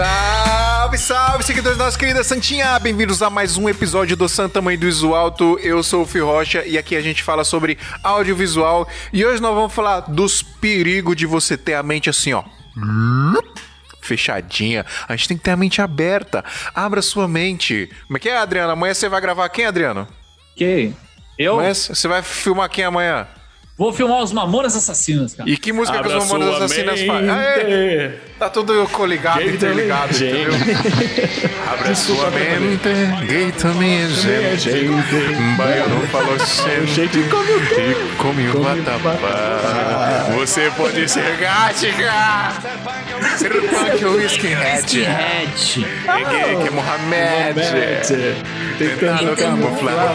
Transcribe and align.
Salve, 0.00 0.96
salve, 0.96 1.44
seguidores 1.44 1.76
da 1.76 1.84
nossa 1.84 1.98
querida 1.98 2.24
Santinha! 2.24 2.78
Bem-vindos 2.78 3.20
a 3.20 3.28
mais 3.28 3.58
um 3.58 3.68
episódio 3.68 4.16
do 4.16 4.30
Santa 4.30 4.62
Mãe 4.62 4.78
do 4.78 4.88
Iso 4.88 5.12
Alto. 5.12 5.58
Eu 5.58 5.82
sou 5.82 6.04
o 6.04 6.06
Fio 6.06 6.24
Rocha 6.24 6.64
e 6.64 6.78
aqui 6.78 6.96
a 6.96 7.02
gente 7.02 7.22
fala 7.22 7.44
sobre 7.44 7.76
audiovisual. 8.02 8.88
E 9.12 9.26
hoje 9.26 9.42
nós 9.42 9.54
vamos 9.54 9.74
falar 9.74 10.00
dos 10.00 10.42
perigos 10.42 11.14
de 11.16 11.26
você 11.26 11.54
ter 11.54 11.74
a 11.74 11.82
mente 11.82 12.08
assim, 12.08 12.32
ó. 12.32 12.42
Fechadinha. 14.00 14.86
A 15.06 15.14
gente 15.14 15.28
tem 15.28 15.36
que 15.36 15.42
ter 15.42 15.50
a 15.50 15.56
mente 15.56 15.82
aberta. 15.82 16.42
Abra 16.74 17.02
sua 17.02 17.28
mente. 17.28 17.90
Como 18.06 18.16
é 18.16 18.20
que 18.20 18.30
é, 18.30 18.38
Adriano? 18.38 18.72
Amanhã 18.72 18.94
você 18.94 19.06
vai 19.06 19.20
gravar 19.20 19.50
quem, 19.50 19.66
Adriano? 19.66 20.08
Quem? 20.56 20.96
Eu 21.38 21.56
Amanhã 21.56 21.74
você 21.74 22.08
vai 22.08 22.22
filmar 22.22 22.70
quem 22.70 22.84
amanhã? 22.84 23.28
vou 23.76 23.92
filmar 23.92 24.22
os 24.22 24.32
Mamonas 24.32 24.74
Assassinos, 24.74 25.34
cara. 25.34 25.48
E 25.48 25.58
que 25.58 25.74
música 25.74 25.98
Abra 25.98 26.10
que 26.10 26.16
os 26.16 26.24
Mamonas 26.24 26.54
Assassinas 26.54 27.02
fazem? 27.02 27.28
Tá 28.40 28.48
tudo 28.48 28.88
coligado, 28.88 29.38
Gay 29.38 29.54
interligado, 29.54 30.14
também 30.14 30.34
é 30.34 30.42
entendeu? 30.44 30.54
Abra 31.70 31.94
sua 31.94 32.30
mente, 32.30 33.26
gay 33.26 33.52
também 33.52 34.02
é 34.02 34.08
gente. 34.08 34.88
Baiano 35.58 36.06
falou 36.06 36.38
sempre 36.40 36.86
Gente, 36.86 37.22
come 37.24 37.52
o 37.52 37.66
quê? 37.66 37.94
e 37.94 38.16
come 38.16 38.48
o 38.48 38.62
vatapá. 38.62 39.14
Você 40.38 40.72
pode 40.74 41.06
ser 41.06 41.36
gática, 41.36 42.54
ser 43.36 43.50
punk 43.50 44.04
ou 44.06 44.18
skinhead. 44.22 44.86
Skinhead. 44.86 45.86
É 46.08 46.24
gay 46.30 46.56
que 46.62 46.68
é 46.68 46.70
Mohamed. 46.70 47.60
Tentando 48.78 49.36
camuflar. 49.36 50.14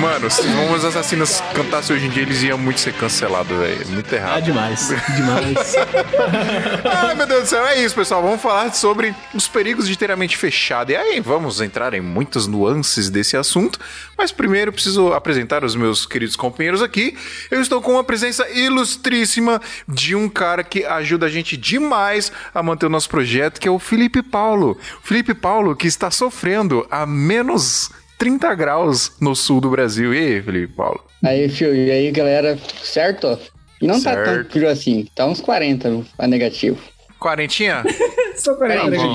Mano, 0.00 0.30
se 0.30 0.40
os 0.40 0.46
Mamonas 0.46 0.84
Assassinas 0.84 1.42
cantassem 1.54 1.94
hoje 1.94 2.06
em 2.06 2.10
dia, 2.10 2.22
eles 2.22 2.42
iam 2.42 2.56
muito 2.56 2.80
ser 2.80 2.94
cancelados, 2.94 3.56
velho. 3.56 3.86
Muito 3.88 4.12
Ah, 4.14 4.16
errado. 4.16 4.44
demais, 4.44 4.88
demais. 5.14 5.74
Ai, 6.84 7.14
meu 7.14 7.26
Deus 7.26 7.42
do 7.42 7.46
céu, 7.48 7.66
é 7.66 7.82
isso, 7.82 7.94
pessoal. 7.94 8.22
Vamos 8.22 8.40
falar 8.40 8.72
sobre 8.74 9.14
os 9.34 9.46
perigos 9.46 9.86
de 9.86 9.96
ter 9.98 10.10
a 10.10 10.16
mente 10.16 10.36
fechada. 10.38 10.92
E 10.92 10.96
aí, 10.96 11.20
vamos 11.20 11.60
entrar 11.60 11.92
em 11.92 12.00
muitas 12.00 12.46
nuances 12.46 13.10
desse 13.10 13.36
assunto. 13.36 13.78
Mas 14.16 14.32
primeiro, 14.32 14.72
preciso 14.72 15.12
apresentar 15.12 15.64
os 15.64 15.76
meus 15.76 16.06
queridos 16.06 16.34
companheiros 16.34 16.82
aqui. 16.82 17.16
Eu 17.50 17.60
estou 17.60 17.82
com 17.82 17.92
uma 17.92 18.04
presença 18.04 18.48
ilustríssima 18.48 19.60
de 19.86 20.14
um 20.14 20.28
cara 20.30 20.64
que 20.64 20.84
ajuda 20.84 21.26
a 21.26 21.30
gente 21.30 21.56
demais 21.58 22.32
a 22.54 22.62
manter 22.62 22.86
o 22.86 22.90
nosso 22.90 23.08
projeto, 23.08 23.60
que 23.60 23.68
é 23.68 23.70
o 23.70 23.78
Felipe 23.78 24.22
Paulo. 24.22 24.78
Felipe 25.02 25.34
Paulo, 25.34 25.76
que 25.76 25.86
está 25.86 26.10
sofrendo 26.10 26.86
a 26.90 27.04
menos 27.04 27.90
30 28.20 28.54
graus 28.54 29.12
no 29.18 29.34
sul 29.34 29.62
do 29.62 29.70
Brasil. 29.70 30.12
E 30.14 30.18
aí, 30.18 30.42
Felipe 30.42 30.74
Paulo? 30.74 31.02
Aí, 31.24 31.48
fio, 31.48 31.74
e 31.74 31.90
aí, 31.90 32.10
galera, 32.10 32.58
certo? 32.82 33.38
Não 33.80 33.94
tá 33.94 34.12
Certo. 34.12 34.42
tão 34.42 34.50
frio 34.50 34.68
assim, 34.68 35.08
tá 35.14 35.24
uns 35.24 35.40
40 35.40 36.04
a 36.18 36.26
negativo. 36.26 36.78
Quarentinha? 37.18 37.82
Só 38.36 38.54
40 38.56 38.90
Tá. 38.90 39.06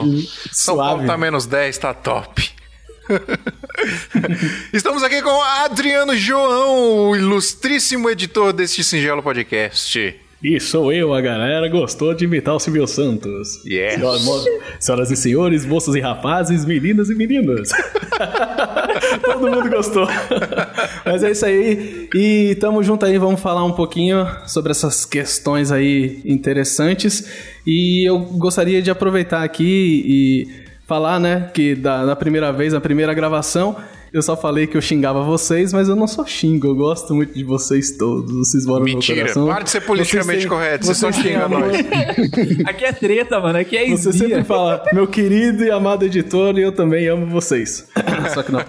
São 0.51 0.77
Paulo 0.77 1.05
tá 1.05 1.15
menos 1.17 1.45
10, 1.45 1.77
tá 1.77 1.93
top. 1.93 2.49
Estamos 4.73 5.03
aqui 5.03 5.21
com 5.21 5.39
Adriano 5.39 6.15
João, 6.15 7.09
o 7.09 7.15
ilustríssimo 7.15 8.09
editor 8.09 8.51
deste 8.53 8.83
singelo 8.83 9.21
podcast. 9.21 10.19
E 10.44 10.59
sou 10.59 10.91
eu, 10.91 11.14
a 11.14 11.22
galera 11.22 11.67
gostou 11.69 12.14
de 12.14 12.25
imitar 12.25 12.53
o 12.53 12.59
Silvio 12.59 12.86
Santos. 12.86 13.66
Yes. 13.66 13.95
Senhoras, 14.80 15.11
e 15.11 15.16
senhores, 15.16 15.66
moças 15.66 15.95
e 15.95 16.00
rapazes, 16.00 16.66
meninas 16.66 17.09
e 17.09 17.16
meninas. 17.16 17.69
Todo 19.23 19.50
mundo 19.50 19.69
gostou. 19.69 20.08
Mas 21.06 21.23
é 21.23 21.31
isso 21.31 21.45
aí. 21.45 22.09
E 22.13 22.56
tamo 22.59 22.83
junto 22.83 23.06
aí, 23.06 23.17
vamos 23.17 23.39
falar 23.41 23.63
um 23.63 23.72
pouquinho 23.72 24.28
sobre 24.45 24.72
essas 24.72 25.06
questões 25.06 25.72
aí 25.72 26.22
interessantes. 26.25 27.28
E 27.66 28.07
eu 28.07 28.19
gostaria 28.19 28.81
de 28.81 28.91
aproveitar 28.91 29.44
aqui 29.44 30.03
e 30.06 30.66
falar, 30.85 31.19
né, 31.19 31.50
que 31.53 31.75
da, 31.75 32.06
da 32.06 32.16
primeira 32.16 32.51
vez, 32.51 32.74
na 32.74 32.81
primeira 32.81 33.13
gravação, 33.13 33.75
eu 34.15 34.21
só 34.21 34.37
falei 34.37 34.65
que 34.65 34.77
eu 34.77 34.81
xingava 34.81 35.21
vocês, 35.23 35.73
mas 35.73 35.89
eu 35.89 35.95
não 35.95 36.07
só 36.07 36.25
xingo, 36.25 36.67
eu 36.67 36.75
gosto 36.75 37.13
muito 37.13 37.33
de 37.33 37.43
vocês 37.43 37.97
todos. 37.97 38.31
Vocês 38.47 38.65
moram 38.65 38.79
no 38.79 38.85
meu 38.85 38.93
Mentira, 38.95 39.19
coração. 39.23 39.45
para 39.45 39.63
de 39.63 39.69
ser 39.69 39.81
politicamente 39.81 40.37
Vocês 40.37 40.45
correto, 40.49 40.85
você 40.85 40.95
só 40.95 41.11
vocês 41.11 41.21
têm 41.21 41.33
xinga 41.33 41.45
amor. 41.45 41.59
nós. 41.59 41.75
Aqui 42.65 42.85
é 42.85 42.93
treta, 42.93 43.41
mano. 43.41 43.59
Aqui 43.59 43.75
é 43.75 43.89
Você 43.89 44.13
sempre 44.13 44.45
fala, 44.45 44.85
meu 44.93 45.05
querido 45.05 45.65
e 45.65 45.69
amado 45.69 46.05
editor, 46.05 46.57
e 46.57 46.61
eu 46.61 46.71
também 46.71 47.09
amo 47.09 47.25
vocês. 47.25 47.89
Só 48.33 48.41
que 48.41 48.53
não. 48.53 48.61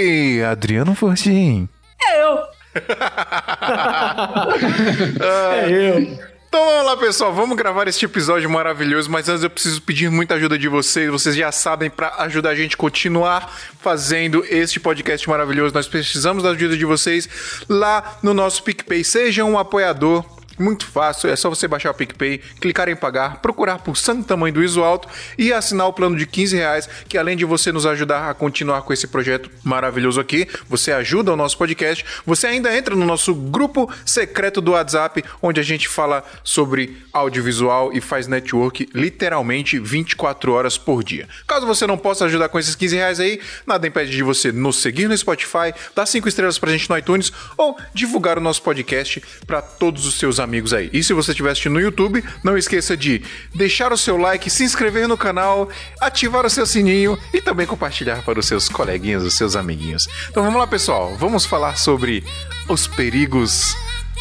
E... 0.00 0.42
Adriano 0.42 0.94
Fortin. 0.96 1.68
É 2.02 2.20
eu. 2.22 2.38
É 5.20 5.70
eu. 5.70 6.18
Então 6.48 6.64
vamos 6.64 6.86
lá, 6.86 6.96
pessoal. 6.96 7.34
Vamos 7.34 7.56
gravar 7.58 7.88
este 7.88 8.06
episódio 8.06 8.48
maravilhoso. 8.48 9.10
Mas 9.10 9.28
antes 9.28 9.42
eu 9.42 9.50
preciso 9.50 9.82
pedir 9.82 10.10
muita 10.10 10.34
ajuda 10.34 10.58
de 10.58 10.66
vocês. 10.66 11.10
Vocês 11.10 11.36
já 11.36 11.52
sabem, 11.52 11.90
para 11.90 12.14
ajudar 12.22 12.50
a 12.50 12.54
gente 12.54 12.74
a 12.74 12.78
continuar 12.78 13.54
fazendo 13.80 14.42
este 14.48 14.80
podcast 14.80 15.28
maravilhoso, 15.28 15.74
nós 15.74 15.86
precisamos 15.86 16.42
da 16.42 16.50
ajuda 16.50 16.74
de 16.74 16.86
vocês 16.86 17.28
lá 17.68 18.18
no 18.22 18.32
nosso 18.32 18.62
PicPay. 18.62 19.04
Seja 19.04 19.44
um 19.44 19.58
apoiador. 19.58 20.37
Muito 20.58 20.86
fácil, 20.86 21.30
é 21.30 21.36
só 21.36 21.48
você 21.48 21.68
baixar 21.68 21.92
o 21.92 21.94
PicPay, 21.94 22.38
clicar 22.60 22.88
em 22.88 22.96
pagar, 22.96 23.40
procurar 23.40 23.78
por 23.78 23.96
Santo 23.96 24.24
Tamanho 24.24 24.52
do 24.52 24.62
Iso 24.62 24.82
Alto 24.82 25.08
e 25.38 25.52
assinar 25.52 25.86
o 25.86 25.92
plano 25.92 26.16
de 26.16 26.26
15 26.26 26.56
reais, 26.56 26.88
que 27.08 27.16
além 27.16 27.36
de 27.36 27.44
você 27.44 27.70
nos 27.70 27.86
ajudar 27.86 28.28
a 28.28 28.34
continuar 28.34 28.82
com 28.82 28.92
esse 28.92 29.06
projeto 29.06 29.48
maravilhoso 29.62 30.20
aqui, 30.20 30.48
você 30.68 30.90
ajuda 30.90 31.32
o 31.32 31.36
nosso 31.36 31.56
podcast, 31.56 32.04
você 32.26 32.48
ainda 32.48 32.76
entra 32.76 32.96
no 32.96 33.06
nosso 33.06 33.32
grupo 33.32 33.88
secreto 34.04 34.60
do 34.60 34.72
WhatsApp, 34.72 35.24
onde 35.40 35.60
a 35.60 35.62
gente 35.62 35.86
fala 35.86 36.24
sobre 36.42 36.96
audiovisual 37.12 37.92
e 37.92 38.00
faz 38.00 38.26
network 38.26 38.88
literalmente 38.92 39.78
24 39.78 40.52
horas 40.52 40.76
por 40.76 41.04
dia. 41.04 41.28
Caso 41.46 41.66
você 41.66 41.86
não 41.86 41.96
possa 41.96 42.24
ajudar 42.24 42.48
com 42.48 42.58
esses 42.58 42.74
15 42.74 42.96
reais 42.96 43.20
aí, 43.20 43.40
nada 43.64 43.86
impede 43.86 44.10
de 44.10 44.24
você 44.24 44.50
nos 44.50 44.82
seguir 44.82 45.08
no 45.08 45.16
Spotify, 45.16 45.72
dar 45.94 46.04
5 46.04 46.28
estrelas 46.28 46.58
pra 46.58 46.72
gente 46.72 46.90
no 46.90 46.98
iTunes 46.98 47.32
ou 47.56 47.78
divulgar 47.94 48.38
o 48.38 48.40
nosso 48.40 48.60
podcast 48.60 49.22
para 49.46 49.62
todos 49.62 50.04
os 50.04 50.18
seus 50.18 50.40
amigos 50.40 50.47
aí. 50.72 50.90
E 50.92 51.02
se 51.02 51.12
você 51.12 51.32
estiver 51.32 51.50
assistindo 51.50 51.74
no 51.74 51.80
YouTube, 51.80 52.24
não 52.42 52.56
esqueça 52.56 52.96
de 52.96 53.22
deixar 53.54 53.92
o 53.92 53.96
seu 53.96 54.16
like, 54.16 54.48
se 54.50 54.64
inscrever 54.64 55.06
no 55.06 55.16
canal, 55.16 55.68
ativar 56.00 56.46
o 56.46 56.50
seu 56.50 56.66
sininho 56.66 57.18
e 57.32 57.40
também 57.40 57.66
compartilhar 57.66 58.22
para 58.22 58.38
os 58.38 58.46
seus 58.46 58.68
coleguinhas, 58.68 59.22
os 59.22 59.34
seus 59.34 59.56
amiguinhos. 59.56 60.08
Então 60.30 60.42
vamos 60.42 60.58
lá, 60.58 60.66
pessoal. 60.66 61.16
Vamos 61.16 61.44
falar 61.44 61.76
sobre 61.76 62.24
os 62.68 62.86
perigos 62.86 63.74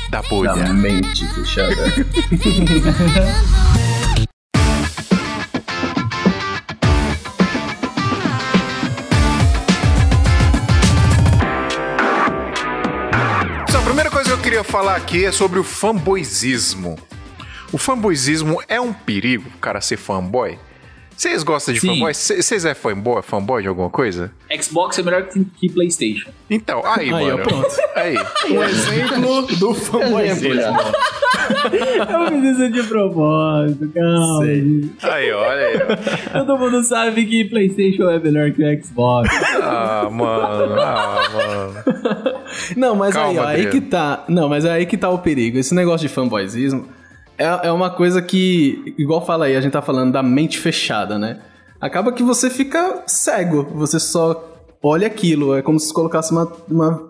da 0.10 0.22
bolha. 0.22 0.74
mente 0.74 1.28
fechada. 1.34 1.76
queria 14.58 14.72
falar 14.72 14.96
aqui 14.96 15.24
é 15.24 15.32
sobre 15.32 15.60
o 15.60 15.64
fanboyzismo. 15.64 16.98
O 17.72 17.78
fanboyzismo 17.78 18.60
é 18.68 18.82
um 18.82 18.92
perigo, 18.92 19.48
o 19.56 19.60
cara 19.60 19.80
ser 19.80 19.98
fanboy? 19.98 20.58
Vocês 21.16 21.44
gostam 21.44 21.76
de 21.76 21.80
Sim. 21.80 21.90
fanboy? 21.90 22.12
Vocês 22.12 22.66
é 22.66 22.74
fanboy, 22.74 23.22
fanboy 23.22 23.62
de 23.62 23.68
alguma 23.68 23.92
coisa? 23.92 24.32
Xbox 24.60 24.98
é 24.98 25.04
melhor 25.04 25.28
que 25.28 25.46
que 25.46 25.70
PlayStation. 25.70 26.32
Então, 26.50 26.82
aí, 26.86 27.14
Aí, 27.14 27.32
ó, 27.32 27.38
mano. 27.38 27.44
pronto. 27.44 27.68
Aí. 27.96 28.16
Um 28.50 28.64
exemplo 28.64 29.42
do 29.58 29.74
fanboyzismo. 29.76 30.78
Eu 31.48 32.28
fiz 32.28 32.44
isso 32.58 32.72
de 32.72 32.84
propósito, 32.84 33.90
calma. 33.94 34.44
Aí, 35.04 35.32
olha 35.32 35.68
aí. 35.68 35.78
ó. 36.34 36.46
Todo 36.46 36.58
mundo 36.58 36.84
sabe 36.84 37.26
que 37.26 37.46
PlayStation 37.46 38.10
é 38.10 38.20
melhor 38.20 38.52
que 38.52 38.64
o 38.64 38.84
Xbox. 38.84 39.30
Ah, 39.68 40.10
mano. 40.10 40.82
Ah, 40.82 41.22
mano. 41.34 42.34
Não, 42.76 42.96
mas 42.96 43.14
Calma, 43.14 43.48
aí, 43.48 43.66
aí 43.66 43.70
que 43.70 43.82
tá. 43.82 44.24
Não, 44.28 44.48
mas 44.50 44.66
aí 44.66 44.86
que 44.86 44.98
tá 44.98 45.10
o 45.10 45.20
perigo. 45.20 45.58
Esse 45.58 45.74
negócio 45.74 46.08
de 46.08 46.14
fanboyzismo 46.14 46.88
é, 47.38 47.68
é 47.68 47.72
uma 47.72 47.90
coisa 47.90 48.22
que, 48.22 48.96
igual 48.98 49.26
fala 49.26 49.46
aí, 49.46 49.56
a 49.56 49.62
gente 49.62 49.74
tá 49.74 49.82
falando 49.82 50.12
da 50.12 50.24
mente 50.24 50.58
fechada, 50.58 51.20
né? 51.20 51.40
Acaba 51.80 52.12
que 52.12 52.24
você 52.24 52.50
fica 52.50 53.04
cego, 53.06 53.68
você 53.76 54.00
só 54.00 54.60
olha 54.82 55.06
aquilo. 55.06 55.56
É 55.56 55.62
como 55.62 55.80
se 55.80 55.94
colocasse 55.94 56.32
uma. 56.32 56.52
uma 56.70 57.08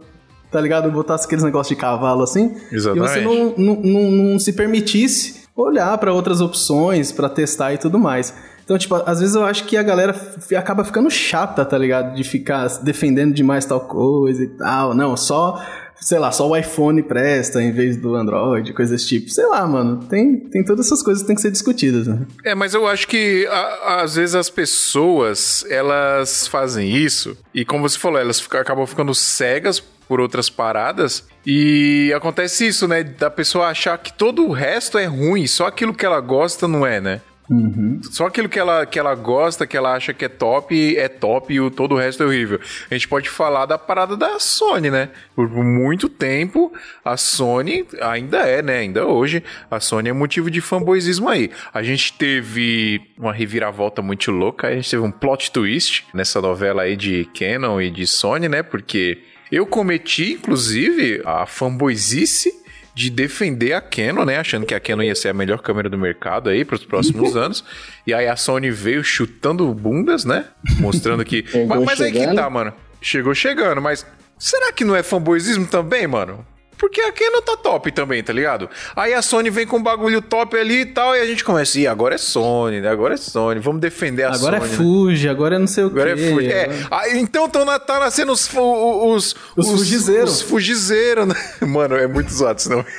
tá 0.52 0.60
ligado? 0.60 0.92
Botasse 0.92 1.26
aqueles 1.26 1.44
negócios 1.44 1.76
de 1.76 1.82
cavalo 1.82 2.24
assim. 2.24 2.56
Exatamente. 2.72 3.20
E 3.20 3.22
você 3.22 3.22
não, 3.22 3.54
não, 3.58 3.82
não, 3.82 4.12
não 4.12 4.40
se 4.40 4.54
permitisse 4.54 5.48
olhar 5.56 5.98
pra 5.98 6.14
outras 6.14 6.40
opções, 6.40 7.12
pra 7.12 7.30
testar 7.30 7.74
e 7.74 7.78
tudo 7.78 7.98
mais. 7.98 8.34
Então, 8.68 8.78
tipo, 8.78 8.96
às 8.96 9.22
vezes 9.22 9.34
eu 9.34 9.46
acho 9.46 9.64
que 9.64 9.78
a 9.78 9.82
galera 9.82 10.14
acaba 10.58 10.84
ficando 10.84 11.10
chata, 11.10 11.64
tá 11.64 11.78
ligado? 11.78 12.14
De 12.14 12.22
ficar 12.26 12.68
defendendo 12.84 13.34
demais 13.34 13.64
tal 13.64 13.80
coisa 13.80 14.44
e 14.44 14.48
tal. 14.48 14.94
Não, 14.94 15.16
só 15.16 15.64
sei 16.02 16.20
lá, 16.20 16.34
só 16.34 16.50
o 16.50 16.54
iPhone 16.56 17.02
presta 17.02 17.64
em 17.64 17.72
vez 17.72 17.96
do 17.96 18.14
Android, 18.14 18.74
coisas 18.74 19.06
tipo. 19.06 19.30
Sei 19.30 19.46
lá, 19.46 19.66
mano. 19.66 20.04
Tem, 20.10 20.36
tem 20.36 20.66
todas 20.66 20.86
essas 20.86 21.02
coisas 21.02 21.24
que 21.24 21.28
tem 21.28 21.36
que 21.38 21.42
ser 21.42 21.50
discutidas, 21.50 22.08
né? 22.08 22.28
É, 22.44 22.54
mas 22.54 22.74
eu 22.74 22.86
acho 22.86 23.08
que 23.08 23.48
a, 23.48 24.02
às 24.02 24.16
vezes 24.16 24.36
as 24.36 24.50
pessoas, 24.50 25.66
elas 25.70 26.46
fazem 26.46 26.94
isso 26.94 27.38
e 27.56 27.64
como 27.64 27.88
você 27.88 27.98
falou, 27.98 28.20
elas 28.20 28.42
fica, 28.42 28.60
acabam 28.60 28.86
ficando 28.86 29.16
cegas 29.16 29.80
por 29.80 30.20
outras 30.20 30.50
paradas 30.50 31.24
e 31.46 32.12
acontece 32.14 32.68
isso, 32.68 32.86
né, 32.86 33.02
da 33.04 33.30
pessoa 33.30 33.68
achar 33.68 33.98
que 33.98 34.12
todo 34.12 34.46
o 34.46 34.52
resto 34.52 34.98
é 34.98 35.06
ruim, 35.06 35.48
só 35.48 35.68
aquilo 35.68 35.94
que 35.94 36.06
ela 36.06 36.20
gosta 36.20 36.68
não 36.68 36.86
é, 36.86 37.00
né? 37.00 37.22
Uhum. 37.50 38.02
Só 38.04 38.28
aquilo 38.28 38.50
que 38.50 38.60
ela, 38.60 38.86
que 38.86 39.00
ela 39.00 39.16
gosta, 39.16 39.66
que 39.66 39.78
ela 39.78 39.94
acha 39.94 40.14
que 40.14 40.26
é 40.26 40.30
top, 40.30 40.98
é 40.98 41.08
top 41.08 41.54
e 41.54 41.62
o, 41.62 41.72
todo 41.72 41.96
o 41.96 41.98
resto 41.98 42.24
é 42.24 42.26
horrível. 42.26 42.60
A 42.90 42.94
gente 42.94 43.08
pode 43.08 43.30
falar 43.30 43.66
da 43.66 43.78
parada 43.78 44.18
da 44.18 44.38
Sony, 44.40 44.90
né? 44.92 45.10
Por 45.34 45.50
muito 45.50 46.10
tempo, 46.10 46.74
a 47.06 47.16
Sony 47.16 47.86
ainda 48.02 48.40
é, 48.40 48.62
né? 48.62 48.80
Ainda 48.80 49.06
hoje, 49.06 49.44
a 49.72 49.80
Sony 49.80 50.10
é 50.10 50.14
motivo 50.14 50.52
de 50.52 50.60
fanboyismo 50.60 51.30
aí. 51.30 51.50
A 51.74 51.82
gente 51.82 52.14
teve 52.14 53.02
uma 53.18 53.32
reviravolta 53.32 54.02
muito 54.02 54.30
louca, 54.30 54.68
a 54.68 54.76
gente 54.76 54.90
teve 54.90 55.04
um 55.04 55.12
plot 55.12 55.52
twist 55.52 56.06
nessa 56.14 56.42
novela 56.42 56.84
aí 56.84 56.98
de 56.98 57.30
Canon 57.34 57.80
e 57.80 57.90
de 57.90 58.06
Sony, 58.06 58.50
né? 58.50 58.62
Porque 58.62 59.20
eu 59.50 59.66
cometi, 59.66 60.34
inclusive, 60.34 61.22
a 61.24 61.46
fanboyzice 61.46 62.67
de 62.98 63.12
defender 63.12 63.74
a 63.74 63.80
Canon, 63.80 64.26
né? 64.26 64.40
Achando 64.40 64.66
que 64.66 64.74
a 64.74 64.80
Canon 64.80 65.04
ia 65.04 65.14
ser 65.14 65.30
a 65.30 65.34
melhor 65.34 65.62
câmera 65.62 65.88
do 65.88 66.00
mercado 66.00 66.50
aí 66.50 66.66
para 66.66 66.74
os 66.76 66.84
próximos 66.84 67.36
anos. 67.38 67.64
E 68.08 68.12
aí 68.14 68.28
a 68.28 68.36
Sony 68.36 68.72
veio 68.72 69.04
chutando 69.04 69.72
bundas, 69.72 70.26
né? 70.26 70.46
Mostrando 70.80 71.24
que. 71.24 71.46
mas, 71.68 71.84
mas 71.84 72.02
aí 72.02 72.12
que 72.12 72.34
tá, 72.34 72.50
mano. 72.50 72.74
Chegou 73.00 73.36
chegando, 73.36 73.80
mas 73.80 74.04
será 74.40 74.72
que 74.72 74.84
não 74.84 74.96
é 74.96 75.04
fanboyismo 75.04 75.68
também, 75.68 76.08
mano? 76.08 76.44
Porque 76.78 77.02
a 77.02 77.12
Canon 77.12 77.42
tá 77.42 77.58
top 77.58 77.92
também, 77.92 78.24
tá 78.24 78.32
ligado? 78.32 78.70
Aí 78.96 79.14
a 79.14 79.22
Sony 79.22 79.50
vem 79.50 79.66
com 79.66 79.78
um 79.78 79.84
bagulho 79.84 80.22
top 80.22 80.56
ali 80.58 80.82
e 80.82 80.86
tal, 80.86 81.16
e 81.16 81.20
a 81.20 81.26
gente 81.26 81.44
começa, 81.44 81.80
ih, 81.80 81.88
agora 81.88 82.16
é 82.16 82.18
Sony, 82.18 82.82
né? 82.82 82.90
Agora 82.90 83.16
é 83.16 83.18
Sony, 83.18 83.60
vamos 83.60 83.82
defender 83.82 84.24
a 84.24 84.34
agora 84.34 84.40
Sony. 84.40 84.56
Agora 84.56 84.74
é 84.74 84.78
Fuji, 84.78 85.26
né? 85.26 85.32
agora 85.32 85.56
é 85.56 85.60
não 85.60 85.68
sei 85.68 85.84
o 85.84 85.88
agora 85.88 86.16
quê. 86.16 86.24
Agora 86.24 86.30
é 86.30 86.34
Fuji. 86.34 86.52
É, 86.52 86.70
aí, 86.92 87.20
então 87.20 87.50
tão, 87.50 87.66
tá 87.80 88.00
nascendo 88.00 88.32
os, 88.32 88.48
os, 88.54 88.56
os, 88.56 89.36
os 89.56 89.72
fugizeiros. 89.72 90.36
Os 90.36 90.42
fugizeiros, 90.42 91.28
né? 91.28 91.36
Mano, 91.68 91.96
é 91.96 92.08
muito 92.08 92.32
zoado, 92.32 92.62
senão. 92.62 92.86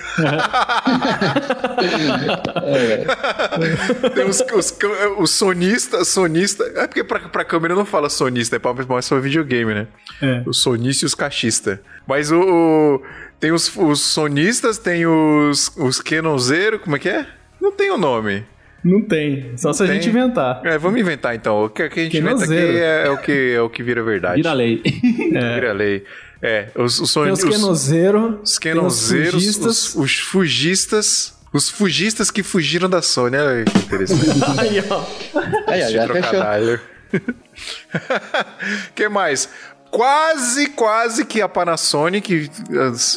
Tem 4.14 4.24
os, 4.24 4.40
os, 4.40 4.76
os 5.18 5.30
sonistas, 5.30 6.08
sonista. 6.08 6.64
É 6.74 6.86
porque 6.86 7.04
pra, 7.04 7.20
pra 7.20 7.44
câmera 7.44 7.74
não 7.74 7.86
fala 7.86 8.08
sonista, 8.08 8.56
é 8.56 8.58
pra 8.58 8.74
mais 8.88 9.04
só 9.04 9.18
videogame, 9.20 9.74
né? 9.74 9.86
É. 10.20 10.42
Os 10.46 10.62
sonistas 10.62 11.02
e 11.02 11.06
os 11.06 11.14
cachistas. 11.14 11.78
Mas 12.06 12.32
o, 12.32 12.40
o 12.40 13.02
tem 13.40 13.52
os, 13.52 13.74
os 13.76 14.00
sonistas, 14.00 14.78
tem 14.78 15.06
os, 15.06 15.70
os 15.76 16.00
Kenonzeiros, 16.00 16.80
como 16.82 16.96
é 16.96 16.98
que 16.98 17.08
é? 17.08 17.26
Não 17.60 17.72
tem 17.72 17.90
o 17.90 17.94
um 17.94 17.98
nome. 17.98 18.44
Não 18.84 19.02
tem, 19.02 19.56
só 19.56 19.72
se 19.72 19.82
a 19.82 19.86
gente 19.86 20.08
inventar. 20.08 20.62
É, 20.64 20.78
vamos 20.78 21.00
inventar 21.00 21.34
então. 21.34 21.64
O 21.64 21.68
que, 21.68 21.82
a 21.82 21.88
gente 21.88 22.16
inventa 22.16 22.44
aqui 22.44 22.54
é, 22.54 23.06
é, 23.06 23.10
o 23.10 23.18
que, 23.18 23.52
é 23.54 23.60
o 23.60 23.68
que 23.68 23.82
vira 23.82 24.02
verdade. 24.02 24.36
Vira 24.36 24.52
lei. 24.52 24.82
É. 25.34 25.54
Vira 25.54 25.72
lei. 25.72 26.04
É, 26.40 26.68
os, 26.76 27.00
os, 27.00 27.12
tem 27.12 27.32
os 27.32 27.42
Kenonzeiros, 27.42 28.34
os 28.42 28.58
os 28.84 29.10
fugistas. 29.10 29.66
Os, 29.66 29.96
os 29.96 30.18
fugistas. 30.18 31.38
Os 31.52 31.70
fugistas 31.70 32.30
que 32.30 32.42
fugiram 32.42 32.88
da 32.90 33.00
Sony. 33.02 33.36
Olha 33.36 33.64
que 33.64 33.78
interessante. 33.78 34.38
Aí, 34.60 34.84
ó. 34.88 35.04
Aí, 35.66 35.82
ó, 35.82 35.88
já 35.88 36.06
fechou. 36.06 36.80
que 38.94 39.08
mais? 39.08 39.48
Quase, 39.90 40.68
quase 40.68 41.24
que 41.24 41.40
a 41.40 41.48
Panasonic 41.48 42.50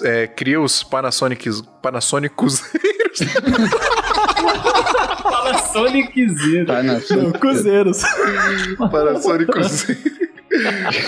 é, 0.03 0.27
cria 0.27 0.59
os 0.59 0.83
Panasonic, 0.83 1.49
Panasonicuzeiros. 1.81 3.19
Panasonicuzeiros. 5.23 7.39
Cuzeiros. 7.39 8.01
Panasonicuzeiros. 8.91 10.21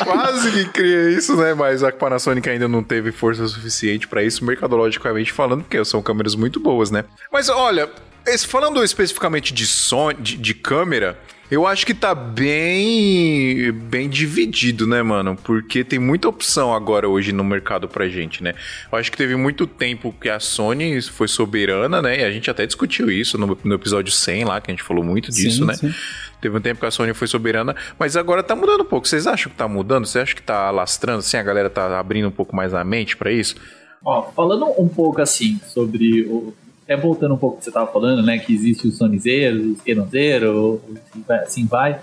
Quase 0.03 0.51
que 0.51 0.65
cria 0.69 1.09
isso, 1.09 1.35
né? 1.35 1.53
Mas 1.53 1.83
a 1.83 1.91
Panasonic 1.91 2.49
ainda 2.49 2.67
não 2.67 2.81
teve 2.81 3.11
força 3.11 3.45
suficiente 3.47 4.07
para 4.07 4.23
isso, 4.23 4.45
mercadologicamente 4.45 5.33
falando, 5.33 5.63
porque 5.63 5.83
são 5.83 6.01
câmeras 6.01 6.35
muito 6.35 6.59
boas, 6.59 6.89
né? 6.89 7.03
Mas 7.31 7.49
olha, 7.49 7.89
esse, 8.25 8.47
falando 8.47 8.83
especificamente 8.83 9.53
de 9.53 9.67
som, 9.67 10.13
de, 10.13 10.37
de 10.37 10.53
câmera, 10.53 11.19
eu 11.51 11.67
acho 11.67 11.85
que 11.85 11.93
tá 11.93 12.15
bem 12.15 13.71
bem 13.71 14.09
dividido, 14.09 14.87
né, 14.87 15.03
mano? 15.03 15.37
Porque 15.43 15.83
tem 15.83 15.99
muita 15.99 16.27
opção 16.27 16.73
agora 16.73 17.07
hoje 17.07 17.31
no 17.31 17.43
mercado 17.43 17.87
pra 17.87 18.07
gente, 18.07 18.41
né? 18.41 18.53
Eu 18.91 18.97
acho 18.97 19.11
que 19.11 19.17
teve 19.17 19.35
muito 19.35 19.67
tempo 19.67 20.13
que 20.19 20.29
a 20.29 20.39
Sony 20.39 21.01
foi 21.01 21.27
soberana, 21.27 22.01
né? 22.01 22.21
E 22.21 22.23
a 22.23 22.31
gente 22.31 22.49
até 22.49 22.65
discutiu 22.65 23.11
isso 23.11 23.37
no, 23.37 23.57
no 23.63 23.75
episódio 23.75 24.11
100 24.11 24.45
lá, 24.45 24.61
que 24.61 24.71
a 24.71 24.73
gente 24.73 24.83
falou 24.83 25.03
muito 25.03 25.31
disso, 25.31 25.59
sim, 25.59 25.65
né? 25.65 25.73
Sim. 25.75 25.93
Teve 26.41 26.57
um 26.57 26.61
tempo 26.61 26.79
que 26.79 26.85
a 26.85 26.91
Sony 26.91 27.13
foi 27.13 27.27
soberana, 27.27 27.75
mas 27.97 28.17
agora 28.17 28.43
tá 28.43 28.55
mudando 28.55 28.81
um 28.81 28.85
pouco. 28.85 29.07
Vocês 29.07 29.27
acham 29.27 29.51
que 29.51 29.57
tá 29.57 29.67
mudando? 29.67 30.05
Você 30.05 30.19
acha 30.19 30.35
que 30.35 30.41
tá 30.41 30.69
lastrando? 30.71 31.19
Assim, 31.19 31.37
a 31.37 31.43
galera 31.43 31.69
tá 31.69 31.99
abrindo 31.99 32.27
um 32.27 32.31
pouco 32.31 32.55
mais 32.55 32.73
a 32.73 32.83
mente 32.83 33.15
para 33.15 33.31
isso? 33.31 33.55
Ó, 34.03 34.23
falando 34.31 34.65
um 34.77 34.87
pouco 34.89 35.21
assim 35.21 35.59
sobre 35.65 36.23
o, 36.23 36.53
até 36.83 36.97
voltando 36.97 37.33
um 37.33 37.37
pouco 37.37 37.57
que 37.57 37.63
você 37.63 37.69
estava 37.69 37.91
falando, 37.91 38.21
né, 38.21 38.37
que 38.37 38.53
existe 38.53 38.87
os 38.87 38.97
sonizeiros, 38.97 39.77
os 39.77 39.81
quenozeiros, 39.81 40.79
assim 41.29 41.65
vai. 41.65 41.99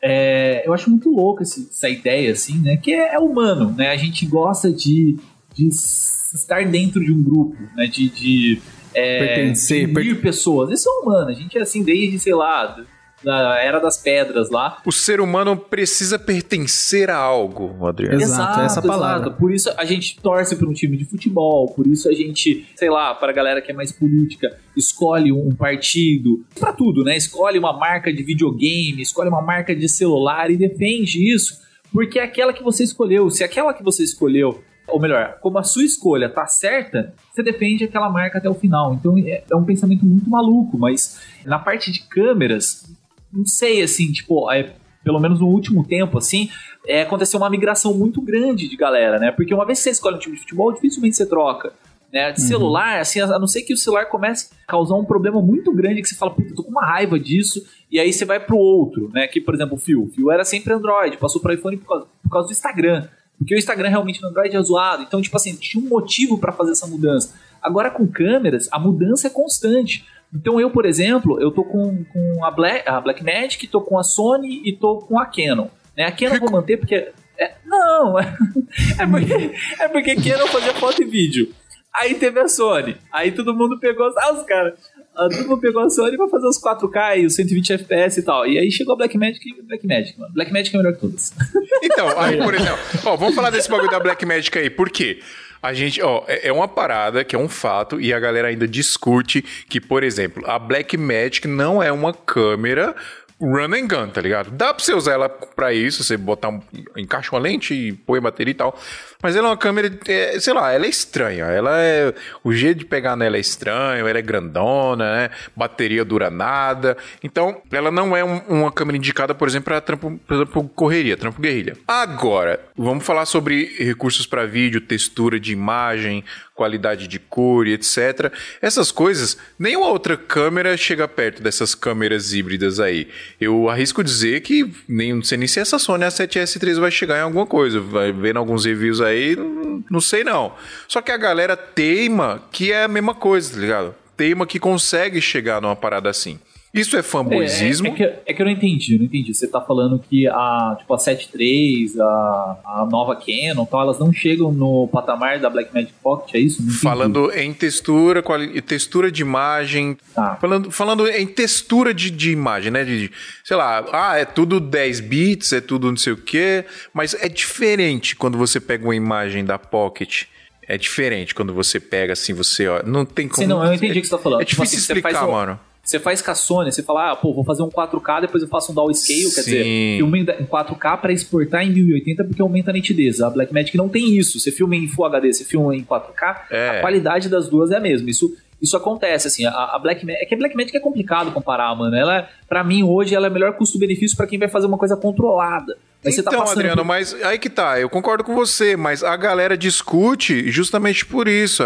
É, 0.00 0.66
eu 0.66 0.72
acho 0.72 0.90
muito 0.90 1.10
louco 1.10 1.42
esse, 1.42 1.68
essa 1.70 1.88
ideia, 1.88 2.32
assim, 2.32 2.58
né, 2.58 2.76
que 2.76 2.92
é, 2.92 3.14
é, 3.14 3.18
humano, 3.18 3.72
né, 3.76 3.90
a 3.90 3.96
gente 3.96 4.26
gosta 4.26 4.72
de, 4.72 5.16
de 5.54 5.68
estar 5.68 6.64
dentro 6.66 7.04
de 7.04 7.12
um 7.12 7.22
grupo, 7.22 7.56
né, 7.76 7.86
de, 7.86 8.08
de 8.08 8.62
é, 8.94 9.26
pertencer, 9.26 9.84
unir 9.84 10.14
per... 10.14 10.22
pessoas. 10.22 10.70
Isso 10.70 10.88
é 10.88 10.92
humano, 11.02 11.28
a 11.28 11.34
gente 11.34 11.56
é 11.58 11.62
assim 11.62 11.82
desde, 11.82 12.18
sei 12.18 12.34
lá, 12.34 12.84
da 13.22 13.58
Era 13.58 13.78
das 13.78 13.96
Pedras 13.96 14.50
lá. 14.50 14.78
O 14.84 14.92
ser 14.92 15.20
humano 15.20 15.56
precisa 15.56 16.18
pertencer 16.18 17.10
a 17.10 17.16
algo, 17.16 17.86
Adriano. 17.86 18.20
Exato, 18.20 18.60
é 18.60 18.64
essa 18.64 18.82
palavra. 18.82 19.26
Exato. 19.28 19.38
Por 19.38 19.52
isso 19.52 19.70
a 19.76 19.84
gente 19.84 20.20
torce 20.20 20.56
para 20.56 20.68
um 20.68 20.72
time 20.72 20.96
de 20.96 21.04
futebol, 21.04 21.68
por 21.72 21.86
isso 21.86 22.08
a 22.08 22.12
gente, 22.12 22.66
sei 22.74 22.90
lá, 22.90 23.14
para 23.14 23.30
a 23.30 23.34
galera 23.34 23.60
que 23.60 23.70
é 23.70 23.74
mais 23.74 23.92
política, 23.92 24.56
escolhe 24.76 25.32
um 25.32 25.54
partido, 25.54 26.44
para 26.58 26.72
tudo, 26.72 27.04
né? 27.04 27.16
Escolhe 27.16 27.58
uma 27.58 27.72
marca 27.72 28.12
de 28.12 28.22
videogame, 28.22 29.00
escolhe 29.02 29.28
uma 29.28 29.42
marca 29.42 29.74
de 29.74 29.88
celular 29.88 30.50
e 30.50 30.56
defende 30.56 31.32
isso, 31.32 31.60
porque 31.92 32.18
é 32.18 32.24
aquela 32.24 32.52
que 32.52 32.62
você 32.62 32.84
escolheu. 32.84 33.30
Se 33.30 33.44
aquela 33.44 33.72
que 33.72 33.82
você 33.82 34.02
escolheu 34.02 34.62
ou 34.88 35.00
melhor, 35.00 35.38
como 35.40 35.58
a 35.58 35.62
sua 35.62 35.84
escolha 35.84 36.28
tá 36.28 36.46
certa, 36.46 37.14
você 37.32 37.42
defende 37.42 37.84
aquela 37.84 38.10
marca 38.10 38.38
até 38.38 38.48
o 38.48 38.54
final. 38.54 38.94
Então 38.94 39.16
é, 39.18 39.42
é 39.50 39.56
um 39.56 39.64
pensamento 39.64 40.04
muito 40.04 40.28
maluco, 40.28 40.78
mas 40.78 41.20
na 41.44 41.58
parte 41.58 41.90
de 41.90 42.02
câmeras, 42.02 42.84
não 43.32 43.46
sei, 43.46 43.82
assim, 43.82 44.12
tipo, 44.12 44.50
é, 44.50 44.74
pelo 45.04 45.20
menos 45.20 45.40
no 45.40 45.46
último 45.46 45.84
tempo, 45.86 46.18
assim, 46.18 46.50
é, 46.86 47.02
aconteceu 47.02 47.38
uma 47.38 47.50
migração 47.50 47.94
muito 47.94 48.20
grande 48.20 48.68
de 48.68 48.76
galera, 48.76 49.18
né? 49.18 49.32
Porque 49.32 49.54
uma 49.54 49.64
vez 49.64 49.78
que 49.78 49.84
você 49.84 49.90
escolhe 49.90 50.16
um 50.16 50.18
time 50.18 50.34
de 50.34 50.42
futebol, 50.42 50.72
dificilmente 50.72 51.16
você 51.16 51.26
troca. 51.26 51.72
Né? 52.12 52.30
De 52.30 52.42
uhum. 52.42 52.46
celular, 52.46 53.00
assim, 53.00 53.20
a 53.20 53.38
não 53.38 53.46
ser 53.46 53.62
que 53.62 53.72
o 53.72 53.76
celular 53.76 54.04
comece 54.04 54.50
a 54.66 54.70
causar 54.70 54.96
um 54.96 55.04
problema 55.04 55.40
muito 55.40 55.72
grande 55.72 56.02
que 56.02 56.08
você 56.08 56.14
fala, 56.14 56.32
puta, 56.32 56.54
tô 56.54 56.62
com 56.62 56.70
uma 56.70 56.84
raiva 56.84 57.18
disso, 57.18 57.64
e 57.90 57.98
aí 57.98 58.12
você 58.12 58.26
vai 58.26 58.38
pro 58.38 58.56
outro, 58.56 59.10
né? 59.14 59.26
Que, 59.26 59.40
por 59.40 59.54
exemplo, 59.54 59.76
o 59.76 59.78
Fio. 59.78 60.04
O 60.04 60.08
Fio 60.08 60.30
era 60.30 60.44
sempre 60.44 60.74
Android, 60.74 61.16
passou 61.16 61.40
pro 61.40 61.54
iPhone 61.54 61.78
por 61.78 61.86
causa, 61.86 62.06
por 62.22 62.30
causa 62.30 62.48
do 62.48 62.52
Instagram. 62.52 63.08
Porque 63.38 63.54
o 63.54 63.58
Instagram 63.58 63.88
realmente 63.88 64.20
no 64.20 64.28
Android 64.28 64.54
é 64.54 64.62
zoado. 64.62 65.02
Então, 65.02 65.22
tipo 65.22 65.36
assim, 65.36 65.56
tinha 65.56 65.82
um 65.82 65.88
motivo 65.88 66.38
para 66.38 66.52
fazer 66.52 66.72
essa 66.72 66.86
mudança. 66.86 67.34
Agora, 67.62 67.90
com 67.90 68.06
câmeras, 68.06 68.68
a 68.70 68.78
mudança 68.78 69.26
é 69.26 69.30
constante. 69.30 70.04
Então 70.34 70.60
eu, 70.60 70.70
por 70.70 70.86
exemplo, 70.86 71.40
eu 71.40 71.50
tô 71.50 71.62
com, 71.62 72.04
com 72.04 72.44
a, 72.44 72.50
Black, 72.50 72.88
a 72.88 73.00
Blackmagic, 73.00 73.66
tô 73.66 73.80
com 73.82 73.98
a 73.98 74.02
Sony 74.02 74.62
e 74.64 74.72
tô 74.72 74.98
com 74.98 75.18
a 75.18 75.26
Canon. 75.26 75.68
Né? 75.96 76.04
A 76.04 76.12
Canon 76.12 76.34
eu 76.34 76.40
vou 76.40 76.50
manter 76.50 76.78
porque... 76.78 77.10
É, 77.38 77.54
não, 77.66 78.18
é, 78.18 79.06
porque, 79.10 79.54
é 79.80 79.88
porque 79.88 80.14
Canon 80.16 80.46
fazia 80.46 80.74
foto 80.74 81.02
e 81.02 81.04
vídeo. 81.04 81.52
Aí 81.94 82.14
teve 82.14 82.40
a 82.40 82.48
Sony. 82.48 82.96
Aí 83.12 83.32
todo 83.32 83.54
mundo 83.54 83.78
pegou... 83.78 84.10
Ah, 84.16 84.32
os 84.32 84.44
caras... 84.44 84.74
Todo 85.14 85.46
mundo 85.46 85.60
pegou 85.60 85.82
a 85.82 85.90
Sony 85.90 86.16
pra 86.16 86.26
fazer 86.28 86.46
os 86.46 86.58
4K 86.58 87.18
e 87.18 87.26
os 87.26 87.34
120 87.34 87.74
FPS 87.74 88.20
e 88.20 88.22
tal. 88.22 88.46
E 88.46 88.58
aí 88.58 88.70
chegou 88.70 88.94
a 88.94 88.96
Blackmagic 88.96 89.46
e 89.46 89.62
Blackmagic, 89.62 90.18
mano. 90.18 90.32
Blackmagic 90.32 90.74
é 90.74 90.78
melhor 90.78 90.94
que 90.94 91.00
todas. 91.00 91.34
Então, 91.82 92.18
aí, 92.18 92.38
por 92.42 92.54
exemplo... 92.54 92.78
Ó, 93.04 93.16
vamos 93.16 93.34
falar 93.34 93.50
desse 93.50 93.68
bagulho 93.68 93.90
da 93.90 94.00
Blackmagic 94.00 94.58
aí. 94.58 94.70
Por 94.70 94.88
quê? 94.88 95.20
A 95.62 95.72
gente, 95.72 96.02
ó, 96.02 96.24
é, 96.26 96.48
é 96.48 96.52
uma 96.52 96.66
parada 96.66 97.22
que 97.22 97.36
é 97.36 97.38
um 97.38 97.48
fato 97.48 98.00
e 98.00 98.12
a 98.12 98.18
galera 98.18 98.48
ainda 98.48 98.66
discute 98.66 99.42
que, 99.42 99.80
por 99.80 100.02
exemplo, 100.02 100.42
a 100.50 100.58
Blackmagic 100.58 101.46
não 101.46 101.80
é 101.80 101.92
uma 101.92 102.12
câmera 102.12 102.94
run 103.40 103.74
and 103.74 103.88
gun, 103.88 104.08
tá 104.08 104.20
ligado? 104.20 104.50
Dá 104.50 104.72
pra 104.72 104.82
você 104.82 104.94
usar 104.94 105.12
ela 105.12 105.28
pra 105.28 105.72
isso, 105.72 106.04
você 106.04 106.16
botar 106.16 106.48
um, 106.48 106.60
encaixa 106.96 107.34
uma 107.34 107.40
lente 107.40 107.74
e 107.74 107.92
põe 107.92 108.18
a 108.18 108.22
bateria 108.22 108.52
e 108.52 108.54
tal. 108.54 108.78
Mas 109.22 109.36
ela 109.36 109.48
é 109.48 109.50
uma 109.50 109.56
câmera, 109.56 109.90
é, 110.08 110.38
sei 110.40 110.52
lá, 110.52 110.72
ela 110.72 110.84
é 110.84 110.88
estranha. 110.88 111.44
Ela 111.44 111.80
é. 111.80 112.12
O 112.42 112.52
jeito 112.52 112.78
de 112.78 112.84
pegar 112.84 113.16
nela 113.16 113.36
é 113.36 113.40
estranho, 113.40 114.06
ela 114.06 114.18
é 114.18 114.22
grandona, 114.22 115.14
né? 115.14 115.30
Bateria 115.54 116.04
dura 116.04 116.30
nada. 116.30 116.96
Então, 117.22 117.62
ela 117.70 117.90
não 117.90 118.16
é 118.16 118.24
um, 118.24 118.38
uma 118.48 118.72
câmera 118.72 118.98
indicada, 118.98 119.34
por 119.34 119.46
exemplo, 119.46 119.66
para 119.66 119.80
trampo, 119.80 120.20
por 120.26 120.34
exemplo, 120.34 120.68
correria, 120.74 121.16
trampo 121.16 121.40
guerrilha. 121.40 121.76
Agora, 121.86 122.60
vamos 122.76 123.04
falar 123.04 123.26
sobre 123.26 123.76
recursos 123.78 124.26
para 124.26 124.44
vídeo, 124.44 124.80
textura 124.80 125.38
de 125.38 125.52
imagem, 125.52 126.24
qualidade 126.54 127.08
de 127.08 127.18
cor 127.18 127.66
e 127.66 127.72
etc. 127.72 128.32
Essas 128.60 128.92
coisas, 128.92 129.36
nenhuma 129.58 129.88
outra 129.88 130.16
câmera 130.16 130.76
chega 130.76 131.08
perto 131.08 131.42
dessas 131.42 131.74
câmeras 131.74 132.32
híbridas 132.32 132.78
aí. 132.78 133.08
Eu 133.40 133.68
arrisco 133.68 134.04
dizer 134.04 134.40
que 134.42 134.70
nem 134.88 135.14
não 135.14 135.22
sei 135.22 135.38
nem 135.38 135.48
se 135.48 135.60
essa 135.60 135.78
Sony 135.78 136.04
A7S3 136.04 136.78
vai 136.78 136.90
chegar 136.90 137.18
em 137.18 137.22
alguma 137.22 137.46
coisa. 137.46 137.80
Vai 137.80 138.12
vendo 138.12 138.38
alguns 138.38 138.64
reviews 138.64 139.00
aí, 139.00 139.11
não, 139.36 139.84
não 139.90 140.00
sei 140.00 140.24
não. 140.24 140.52
Só 140.88 141.00
que 141.00 141.12
a 141.12 141.16
galera 141.16 141.56
teima 141.56 142.42
que 142.50 142.72
é 142.72 142.84
a 142.84 142.88
mesma 142.88 143.14
coisa, 143.14 143.54
tá 143.54 143.60
ligado? 143.60 143.94
Teima 144.16 144.46
que 144.46 144.58
consegue 144.58 145.20
chegar 145.20 145.60
numa 145.60 145.76
parada 145.76 146.10
assim. 146.10 146.38
Isso 146.74 146.96
é 146.96 147.02
fanboyismo? 147.02 147.88
É, 147.88 147.90
é, 147.90 147.92
é, 147.92 147.96
que, 147.96 148.02
é, 148.02 148.32
que, 148.32 148.42
eu 148.42 148.46
não 148.46 148.52
entendi, 148.52 148.94
eu 148.94 148.98
não 148.98 149.04
entendi. 149.04 149.34
Você 149.34 149.46
tá 149.46 149.60
falando 149.60 149.98
que 149.98 150.26
a, 150.26 150.74
tipo, 150.78 150.94
a 150.94 150.96
7.3, 150.96 152.00
a, 152.00 152.58
a 152.64 152.88
nova 152.90 153.14
Canon, 153.14 153.66
tal, 153.66 153.82
elas 153.82 153.98
não 153.98 154.10
chegam 154.10 154.50
no 154.50 154.88
patamar 154.88 155.38
da 155.38 155.50
Blackmagic 155.50 155.92
Pocket, 156.02 156.34
é 156.34 156.38
isso? 156.38 156.62
Falando 156.80 157.30
em 157.32 157.52
textura, 157.52 158.22
quali, 158.22 158.62
textura 158.62 159.12
de 159.12 159.20
imagem. 159.20 159.98
Tá. 160.14 160.36
Falando, 160.36 160.70
falando 160.70 161.06
em 161.06 161.26
textura 161.26 161.92
de, 161.92 162.10
de 162.10 162.30
imagem, 162.30 162.72
né? 162.72 162.84
De, 162.84 163.10
sei 163.44 163.56
lá, 163.56 163.84
ah, 163.92 164.16
é 164.16 164.24
tudo 164.24 164.58
10 164.58 165.00
bits, 165.00 165.52
é 165.52 165.60
tudo 165.60 165.90
não 165.90 165.96
sei 165.98 166.14
o 166.14 166.16
quê. 166.16 166.64
Mas 166.94 167.12
é 167.12 167.28
diferente 167.28 168.16
quando 168.16 168.38
você 168.38 168.58
pega 168.58 168.84
uma 168.84 168.96
imagem 168.96 169.44
da 169.44 169.58
Pocket. 169.58 170.24
É 170.66 170.78
diferente 170.78 171.34
quando 171.34 171.52
você 171.52 171.78
pega 171.78 172.14
assim, 172.14 172.32
você 172.32 172.66
ó, 172.66 172.82
não 172.82 173.04
tem 173.04 173.28
como. 173.28 173.42
Sim, 173.42 173.46
não, 173.46 173.62
eu 173.62 173.74
entendi 173.74 173.98
o 173.98 174.00
que 174.00 174.08
você 174.08 174.16
tá 174.16 174.18
falando. 174.18 174.40
É 174.40 174.44
difícil 174.44 174.64
tipo 174.64 174.78
assim, 174.78 174.98
explicar, 174.98 175.26
mano. 175.26 175.60
Você 175.84 175.98
faz 175.98 176.22
com 176.22 176.30
a 176.30 176.34
Sony, 176.34 176.70
você 176.70 176.82
fala, 176.82 177.10
ah, 177.10 177.16
pô, 177.16 177.34
vou 177.34 177.44
fazer 177.44 177.62
um 177.62 177.68
4K, 177.68 178.20
depois 178.20 178.42
eu 178.42 178.48
faço 178.48 178.70
um 178.70 178.74
downscale, 178.74 179.34
quer 179.34 179.40
dizer, 179.40 179.64
filme 179.96 180.20
em 180.20 180.44
4K 180.44 181.00
para 181.00 181.12
exportar 181.12 181.64
em 181.64 181.72
1080 181.72 182.24
porque 182.24 182.40
aumenta 182.40 182.70
a 182.70 182.74
nitidez. 182.74 183.20
A 183.20 183.28
Blackmagic 183.28 183.76
não 183.76 183.88
tem 183.88 184.16
isso. 184.16 184.38
Você 184.38 184.52
filma 184.52 184.76
em 184.76 184.86
Full 184.86 185.04
HD, 185.06 185.32
você 185.32 185.44
filma 185.44 185.74
em 185.74 185.82
4K, 185.82 186.36
é. 186.50 186.68
a 186.68 186.80
qualidade 186.80 187.28
das 187.28 187.48
duas 187.48 187.72
é 187.72 187.76
a 187.76 187.80
mesma. 187.80 188.08
Isso 188.08 188.32
isso 188.62 188.76
acontece, 188.76 189.26
assim, 189.26 189.44
a, 189.44 189.50
a 189.50 189.78
Black 189.78 190.08
é 190.08 190.24
que 190.24 190.34
a 190.34 190.38
Black 190.38 190.56
Magic 190.56 190.76
é 190.76 190.80
complicado 190.80 191.32
comparar, 191.32 191.74
mano. 191.74 191.96
Ela, 191.96 192.28
para 192.48 192.62
mim, 192.62 192.84
hoje, 192.84 193.12
ela 193.12 193.26
é 193.26 193.30
melhor 193.30 193.54
custo-benefício 193.54 194.16
para 194.16 194.26
quem 194.26 194.38
vai 194.38 194.48
fazer 194.48 194.66
uma 194.68 194.78
coisa 194.78 194.96
controlada. 194.96 195.76
Mas 196.04 196.16
tá 196.16 196.22
então, 196.26 196.44
tá 196.44 196.52
Adriano, 196.52 196.76
por... 196.78 196.84
mas 196.84 197.14
aí 197.24 197.38
que 197.38 197.50
tá, 197.50 197.80
eu 197.80 197.88
concordo 197.90 198.22
com 198.22 198.34
você, 198.34 198.76
mas 198.76 199.02
a 199.02 199.16
galera 199.16 199.56
discute 199.56 200.50
justamente 200.50 201.04
por 201.04 201.26
isso. 201.26 201.62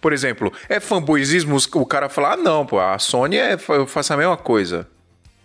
Por 0.00 0.12
exemplo, 0.12 0.50
é 0.68 0.80
fanboyismo 0.80 1.56
o 1.74 1.86
cara 1.86 2.08
falar, 2.08 2.32
ah, 2.32 2.36
não, 2.36 2.64
pô, 2.64 2.80
a 2.80 2.98
Sony 2.98 3.36
é, 3.36 3.58
eu 3.68 3.86
faço 3.86 4.14
a 4.14 4.16
mesma 4.16 4.36
coisa. 4.38 4.86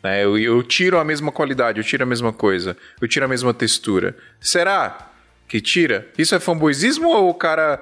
Né? 0.01 0.23
Eu, 0.23 0.37
eu 0.37 0.63
tiro 0.63 0.97
a 0.97 1.03
mesma 1.03 1.31
qualidade, 1.31 1.79
eu 1.79 1.83
tiro 1.83 2.03
a 2.03 2.05
mesma 2.05 2.31
coisa, 2.31 2.77
eu 3.01 3.07
tiro 3.07 3.25
a 3.25 3.27
mesma 3.27 3.53
textura. 3.53 4.15
Será 4.39 5.09
que 5.47 5.59
tira? 5.59 6.07
Isso 6.17 6.33
é 6.33 6.39
fanboyismo 6.39 7.09
ou 7.09 7.29
o 7.29 7.33
cara 7.33 7.81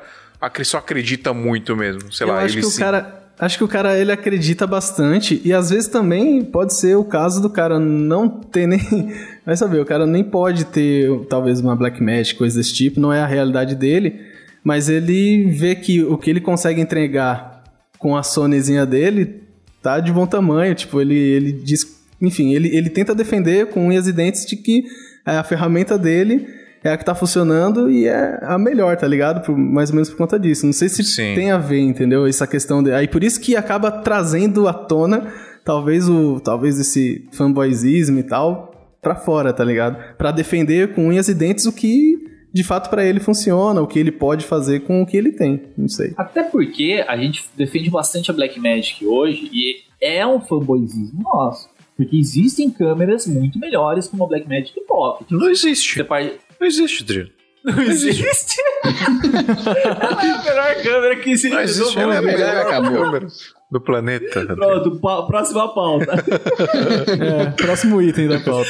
só 0.64 0.78
acredita 0.78 1.34
muito 1.34 1.76
mesmo? 1.76 2.12
Sei 2.12 2.26
eu 2.26 2.32
lá, 2.32 2.42
acho 2.42 2.56
ele 2.56 2.62
que 2.62 2.72
sim. 2.72 2.78
o 2.78 2.80
cara 2.80 3.20
Acho 3.40 3.58
que 3.58 3.64
o 3.64 3.70
cara 3.70 3.98
ele 3.98 4.12
acredita 4.12 4.68
bastante 4.68 5.42
e 5.46 5.54
às 5.54 5.70
vezes 5.70 5.88
também 5.88 6.44
pode 6.44 6.74
ser 6.74 6.98
o 6.98 7.06
caso 7.06 7.42
do 7.42 7.50
cara 7.50 7.80
não 7.80 8.28
ter 8.28 8.68
nem, 8.68 8.82
vai 9.46 9.56
saber, 9.56 9.80
o 9.80 9.86
cara 9.86 10.06
nem 10.06 10.26
pode 10.26 10.66
ter 10.66 11.10
talvez 11.30 11.62
uma 11.62 11.74
black 11.74 12.04
magic, 12.04 12.38
coisa 12.38 12.60
desse 12.60 12.74
tipo, 12.74 13.00
não 13.00 13.14
é 13.14 13.22
a 13.22 13.26
realidade 13.26 13.76
dele, 13.76 14.20
mas 14.62 14.90
ele 14.90 15.46
vê 15.52 15.74
que 15.74 16.04
o 16.04 16.18
que 16.18 16.30
ele 16.30 16.42
consegue 16.42 16.82
entregar 16.82 17.64
com 17.98 18.18
a 18.18 18.24
Sonyzinha 18.24 18.86
dele 18.86 19.42
tá 19.82 20.02
de 20.02 20.12
bom 20.12 20.28
tamanho, 20.28 20.76
tipo, 20.76 21.00
ele 21.00 21.16
ele 21.16 21.54
diz, 21.54 22.04
enfim, 22.22 22.54
ele 22.54 22.76
ele 22.76 22.90
tenta 22.90 23.16
defender 23.16 23.68
com 23.68 23.88
unhas 23.88 24.06
e 24.06 24.12
dentes 24.12 24.46
de 24.46 24.58
que 24.58 24.84
a 25.26 25.42
ferramenta 25.46 25.98
dele 25.98 26.46
é 26.84 26.92
a 26.92 26.98
que 26.98 27.06
tá 27.06 27.14
funcionando 27.14 27.90
e 27.90 28.08
é 28.08 28.40
a 28.42 28.58
melhor, 28.58 28.96
tá 28.98 29.08
ligado? 29.08 29.46
Por, 29.46 29.58
mais 29.58 29.90
ou 29.90 29.96
menos 29.96 30.10
por 30.10 30.18
conta 30.18 30.40
disso. 30.40 30.66
Não 30.66 30.74
sei 30.74 30.90
se 30.90 31.04
Sim. 31.04 31.36
tem 31.36 31.52
a 31.52 31.58
ver, 31.58 31.82
entendeu? 31.82 32.26
Essa 32.26 32.48
questão 32.48 32.82
de. 32.82 32.92
Aí 32.92 33.08
por 33.08 33.24
isso 33.24 33.40
que 33.40 33.56
acaba 33.56 33.92
trazendo 33.92 34.68
à 34.68 34.74
tona, 34.74 35.32
talvez 35.64 36.08
o. 36.08 36.40
Talvez 36.40 36.80
esse 36.80 37.28
fanboyismo 37.32 38.20
e 38.20 38.24
tal, 38.24 38.98
pra 39.02 39.16
fora, 39.16 39.52
tá 39.54 39.64
ligado? 39.64 39.98
Pra 40.18 40.32
defender 40.32 40.94
com 40.94 41.08
unhas 41.08 41.28
e 41.28 41.34
dentes 41.34 41.66
o 41.66 41.74
que 41.74 42.30
de 42.52 42.64
fato 42.64 42.90
para 42.90 43.06
ele 43.06 43.20
funciona, 43.20 43.80
o 43.80 43.88
que 43.88 44.00
ele 44.00 44.12
pode 44.12 44.46
fazer 44.46 44.80
com 44.82 45.02
o 45.02 45.06
que 45.06 45.16
ele 45.16 45.32
tem, 45.32 45.62
não 45.78 45.88
sei. 45.88 46.14
Até 46.18 46.44
porque 46.44 47.04
a 47.08 47.16
gente 47.16 47.46
defende 47.56 47.90
bastante 47.92 48.32
a 48.32 48.34
Black 48.34 48.60
Magic 48.60 49.06
hoje 49.06 49.50
e 49.54 49.84
é 50.02 50.26
um 50.26 50.42
fanboyismo 50.42 51.22
nosso. 51.22 51.70
Porque 51.96 52.16
existem 52.18 52.72
câmeras 52.72 53.28
muito 53.28 53.60
melhores 53.60 54.08
como 54.08 54.24
a 54.24 54.28
Blackmagic 54.28 54.80
Pocket. 54.88 55.30
Não 55.32 55.50
existe. 55.50 55.96
Você 55.96 56.04
pode... 56.04 56.32
Não 56.60 56.68
existe, 56.68 57.04
Adriano. 57.04 57.30
Não 57.64 57.84
existe? 57.84 58.56
ela 58.84 60.24
é 60.24 60.32
a 60.32 60.44
melhor 60.44 60.84
câmera 60.84 61.16
que 61.18 61.30
existe. 61.32 61.54
Não 61.54 61.62
existe, 61.62 62.00
ela 62.00 62.16
é 62.16 62.18
a 62.18 62.22
melhor 62.22 62.70
câmera 62.70 63.28
do 63.70 63.80
planeta. 63.82 64.46
Pronto, 64.46 65.00
pa 65.00 65.24
próxima 65.24 65.74
pauta. 65.74 66.14
é, 67.22 67.52
próximo 67.52 68.02
item 68.02 68.28
da 68.28 68.40
pauta. 68.40 68.70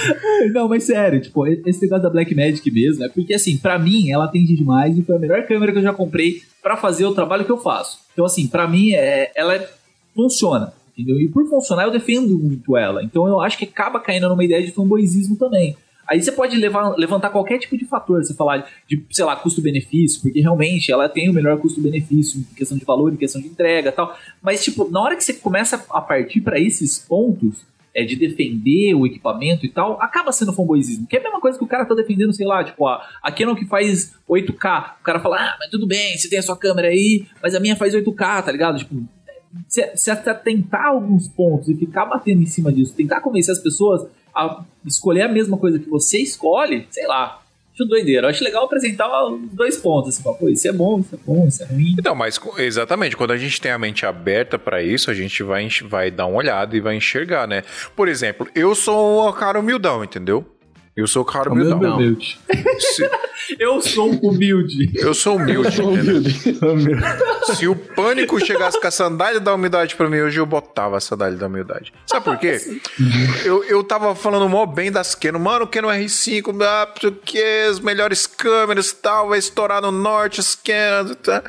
Não, 0.52 0.68
mas 0.68 0.84
sério, 0.84 1.22
tipo, 1.22 1.48
esse 1.48 1.82
negócio 1.82 2.04
da 2.04 2.10
Black 2.10 2.34
Magic 2.36 2.70
mesmo, 2.72 3.06
é 3.06 3.10
porque 3.10 3.34
assim, 3.34 3.58
pra 3.58 3.80
mim, 3.80 4.12
ela 4.12 4.26
atende 4.26 4.56
demais 4.56 4.98
e 4.98 5.04
foi 5.04 5.16
a 5.16 5.20
melhor 5.20 5.46
câmera 5.46 5.72
que 5.72 5.78
eu 5.78 5.84
já 5.84 5.94
comprei 5.94 6.42
para 6.62 6.76
fazer 6.76 7.06
o 7.06 7.14
trabalho 7.14 7.46
que 7.46 7.52
eu 7.52 7.58
faço. 7.58 8.00
Então, 8.12 8.26
assim, 8.26 8.48
pra 8.48 8.68
mim, 8.68 8.92
é, 8.92 9.32
ela 9.36 9.56
é, 9.56 9.70
funciona. 10.16 10.74
Entendeu? 10.98 11.18
E 11.18 11.30
por 11.30 11.48
funcionar, 11.48 11.86
eu 11.86 11.92
defendo 11.92 12.38
muito 12.38 12.76
ela. 12.76 13.02
Então 13.02 13.26
eu 13.26 13.40
acho 13.40 13.58
que 13.58 13.64
acaba 13.64 14.02
caindo 14.02 14.28
numa 14.28 14.44
ideia 14.44 14.66
de 14.66 14.74
fanboyismo 14.74 15.38
também. 15.38 15.78
Aí 16.10 16.22
você 16.22 16.32
pode 16.32 16.58
levar, 16.58 16.96
levantar 16.98 17.30
qualquer 17.30 17.60
tipo 17.60 17.78
de 17.78 17.86
fator, 17.86 18.24
você 18.24 18.34
falar 18.34 18.68
de, 18.88 19.06
sei 19.12 19.24
lá, 19.24 19.36
custo-benefício, 19.36 20.22
porque 20.22 20.40
realmente 20.40 20.92
ela 20.92 21.08
tem 21.08 21.30
o 21.30 21.34
melhor 21.34 21.60
custo-benefício 21.60 22.40
em 22.40 22.56
questão 22.56 22.78
de 22.78 22.84
valor, 22.84 23.14
em 23.14 23.18
questão 23.18 23.40
de 23.40 23.48
entrega 23.48 23.92
tal. 23.92 24.18
Mas, 24.42 24.64
tipo, 24.64 24.90
na 24.90 25.00
hora 25.02 25.16
que 25.16 25.24
você 25.24 25.34
começa 25.34 25.86
a 25.90 26.02
partir 26.02 26.42
para 26.42 26.60
esses 26.60 26.98
pontos, 26.98 27.64
é, 27.94 28.04
de 28.04 28.16
defender 28.16 28.94
o 28.94 29.06
equipamento 29.06 29.66
e 29.66 29.70
tal, 29.70 30.02
acaba 30.02 30.32
sendo 30.32 30.54
fanboyismo. 30.54 31.08
Que 31.08 31.18
é 31.18 31.20
a 31.20 31.24
mesma 31.24 31.42
coisa 31.42 31.58
que 31.58 31.64
o 31.64 31.68
cara 31.68 31.86
tá 31.86 31.94
defendendo, 31.94 32.34
sei 32.34 32.46
lá, 32.46 32.64
tipo, 32.64 32.88
a, 32.88 33.06
a 33.22 33.32
Canon 33.32 33.56
que 33.56 33.66
faz 33.66 34.14
8K. 34.30 34.96
O 35.00 35.04
cara 35.04 35.20
fala, 35.20 35.38
ah, 35.38 35.58
mas 35.60 35.70
tudo 35.70 35.88
bem, 35.88 36.18
você 36.18 36.30
tem 36.30 36.40
a 36.40 36.44
sua 36.44 36.58
câmera 36.58 36.88
aí, 36.88 37.26
mas 37.42 37.56
a 37.56 37.60
minha 37.60 37.76
faz 37.76 37.94
8K, 37.94 38.44
tá 38.44 38.52
ligado? 38.52 38.78
Tipo, 38.78 39.04
se, 39.68 39.96
se 39.96 40.12
atentar 40.12 40.86
alguns 40.88 41.28
pontos 41.28 41.70
e 41.70 41.76
ficar 41.76 42.06
batendo 42.06 42.42
em 42.42 42.46
cima 42.46 42.72
disso, 42.72 42.94
tentar 42.96 43.22
convencer 43.22 43.52
as 43.52 43.60
pessoas 43.60 44.08
a 44.36 44.64
escolher 44.86 45.24
a 45.24 45.28
mesma 45.28 45.58
coisa 45.58 45.80
que 45.80 45.90
você 45.90 46.20
escolhe, 46.20 46.88
sei 46.90 47.08
lá. 47.08 47.42
Acho. 47.82 48.10
Eu 48.10 48.28
acho 48.28 48.44
legal 48.44 48.66
apresentar 48.66 49.08
dois 49.54 49.78
pontos. 49.78 50.10
Assim, 50.10 50.24
pô, 50.24 50.50
isso 50.50 50.68
é 50.68 50.72
bom, 50.72 51.00
isso 51.00 51.16
é 51.16 51.18
bom, 51.26 51.48
isso 51.48 51.64
é 51.64 51.66
ruim. 51.66 51.96
Então, 51.98 52.14
mas 52.14 52.38
exatamente, 52.58 53.16
quando 53.16 53.32
a 53.32 53.38
gente 53.38 53.62
tem 53.62 53.72
a 53.72 53.78
mente 53.78 54.06
aberta 54.06 54.60
para 54.60 54.84
isso, 54.84 55.10
a 55.10 55.14
gente 55.14 55.42
vai, 55.44 55.66
vai 55.86 56.12
dar 56.12 56.26
uma 56.26 56.38
olhada 56.38 56.76
e 56.76 56.82
vai 56.82 56.96
enxergar, 56.96 57.48
né? 57.48 57.64
Por 57.96 58.10
exemplo, 58.10 58.48
eu 58.54 58.76
sou 58.76 59.30
um 59.30 59.32
cara 59.32 59.60
humildão, 59.60 60.04
entendeu? 60.04 60.46
Eu 61.00 61.08
sou 61.08 61.22
o 61.22 61.26
cara 61.26 61.50
humildão. 61.50 61.96
Humilde. 61.96 62.38
Se... 62.80 63.10
Eu 63.58 63.82
sou 63.82 64.12
humilde. 64.12 64.92
Eu 64.96 65.14
sou 65.14 65.38
humilde. 65.38 65.66
Eu 65.66 65.72
sou 65.72 66.74
humilde. 66.74 67.04
Se 67.56 67.68
o 67.68 67.76
pânico 67.76 68.40
chegasse 68.40 68.80
com 68.80 68.86
a 68.86 68.92
sandália 68.92 69.40
da 69.40 69.54
humildade 69.54 69.96
pra 69.96 70.10
mim, 70.10 70.20
hoje 70.20 70.40
eu 70.40 70.46
botava 70.46 70.98
a 70.98 71.00
sandália 71.00 71.38
da 71.38 71.48
humildade. 71.48 71.94
Sabe 72.06 72.26
por 72.26 72.38
quê? 72.38 72.60
eu, 73.44 73.64
eu 73.64 73.84
tava 73.84 74.14
falando 74.14 74.48
mó 74.48 74.66
bem 74.66 74.92
das 74.92 75.16
Canon. 75.16 75.40
Mano, 75.40 75.66
o 75.66 75.68
Canon 75.68 75.88
R5, 75.88 76.62
ah, 76.62 76.86
porque 76.86 77.42
as 77.70 77.80
melhores 77.80 78.28
câmeras 78.28 78.90
e 78.92 78.96
tal, 78.98 79.30
vai 79.30 79.40
estourar 79.40 79.82
no 79.82 79.92
norte, 79.92 80.40
as 80.40 80.54
Canon. 80.54 81.16
Tá? 81.16 81.44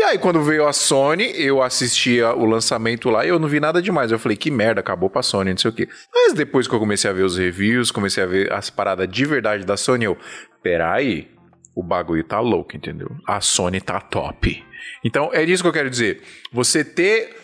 E 0.00 0.02
aí, 0.02 0.18
quando 0.18 0.42
veio 0.42 0.66
a 0.66 0.72
Sony, 0.72 1.30
eu 1.36 1.62
assistia 1.62 2.32
o 2.34 2.46
lançamento 2.46 3.10
lá 3.10 3.26
e 3.26 3.28
eu 3.28 3.38
não 3.38 3.46
vi 3.46 3.60
nada 3.60 3.82
demais. 3.82 4.10
Eu 4.10 4.18
falei, 4.18 4.34
que 4.34 4.50
merda, 4.50 4.80
acabou 4.80 5.10
pra 5.10 5.22
Sony, 5.22 5.50
não 5.50 5.58
sei 5.58 5.70
o 5.70 5.74
quê. 5.74 5.86
Mas 6.10 6.32
depois 6.32 6.66
que 6.66 6.74
eu 6.74 6.78
comecei 6.78 7.10
a 7.10 7.12
ver 7.12 7.22
os 7.22 7.36
reviews, 7.36 7.90
comecei 7.90 8.24
a 8.24 8.26
ver 8.26 8.50
as 8.50 8.70
paradas 8.70 9.06
de 9.06 9.26
verdade 9.26 9.62
da 9.66 9.76
Sony, 9.76 10.06
eu, 10.06 10.16
peraí, 10.62 11.28
o 11.76 11.82
bagulho 11.82 12.24
tá 12.24 12.40
louco, 12.40 12.74
entendeu? 12.74 13.14
A 13.28 13.42
Sony 13.42 13.78
tá 13.78 14.00
top. 14.00 14.64
Então, 15.04 15.28
é 15.34 15.44
isso 15.44 15.62
que 15.62 15.68
eu 15.68 15.72
quero 15.72 15.90
dizer. 15.90 16.22
Você 16.50 16.82
ter 16.82 17.36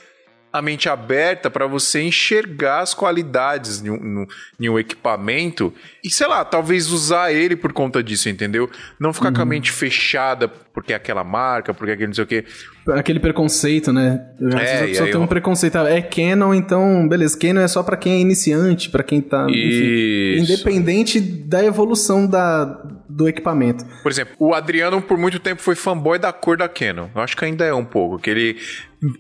a 0.50 0.62
mente 0.62 0.88
aberta 0.88 1.50
para 1.50 1.66
você 1.66 2.00
enxergar 2.00 2.80
as 2.80 2.94
qualidades 2.94 3.82
de 3.82 3.90
um, 3.90 4.26
de 4.58 4.70
um, 4.70 4.78
equipamento 4.78 5.74
e, 6.02 6.10
sei 6.10 6.26
lá, 6.26 6.44
talvez 6.44 6.90
usar 6.90 7.32
ele 7.32 7.54
por 7.54 7.72
conta 7.74 8.02
disso, 8.02 8.30
entendeu? 8.30 8.70
Não 8.98 9.12
ficar 9.12 9.28
uhum. 9.28 9.34
com 9.34 9.40
a 9.40 9.42
uhum. 9.42 9.48
mente 9.50 9.70
fechada 9.70 10.50
porque 10.76 10.92
é 10.92 10.96
aquela 10.96 11.24
marca, 11.24 11.72
porque 11.72 11.92
é 11.92 11.94
aquele 11.94 12.08
não 12.08 12.14
sei 12.14 12.24
o 12.24 12.26
quê. 12.26 12.44
Aquele 12.90 13.18
preconceito, 13.18 13.94
né? 13.94 14.26
Às 14.38 14.54
é, 14.54 14.58
vezes 14.58 14.82
a 14.82 14.86
pessoa 14.88 15.06
tem 15.06 15.14
eu... 15.14 15.22
um 15.22 15.26
preconceito. 15.26 15.78
É 15.78 16.02
Canon, 16.02 16.52
então, 16.52 17.08
beleza, 17.08 17.38
Canon 17.38 17.62
é 17.62 17.66
só 17.68 17.82
para 17.82 17.96
quem 17.96 18.12
é 18.12 18.20
iniciante, 18.20 18.90
para 18.90 19.02
quem 19.02 19.22
tá. 19.22 19.46
Enfim, 19.48 20.36
independente 20.42 21.18
da 21.18 21.64
evolução 21.64 22.26
da, 22.26 22.66
do 23.08 23.26
equipamento. 23.26 23.86
Por 24.02 24.12
exemplo, 24.12 24.34
o 24.38 24.52
Adriano 24.52 25.00
por 25.00 25.16
muito 25.16 25.38
tempo 25.38 25.62
foi 25.62 25.74
fanboy 25.74 26.18
da 26.18 26.30
cor 26.30 26.58
da 26.58 26.68
Canon. 26.68 27.08
Eu 27.14 27.22
acho 27.22 27.34
que 27.34 27.46
ainda 27.46 27.64
é 27.64 27.72
um 27.72 27.84
pouco. 27.84 28.18
Que 28.18 28.28
ele. 28.28 28.56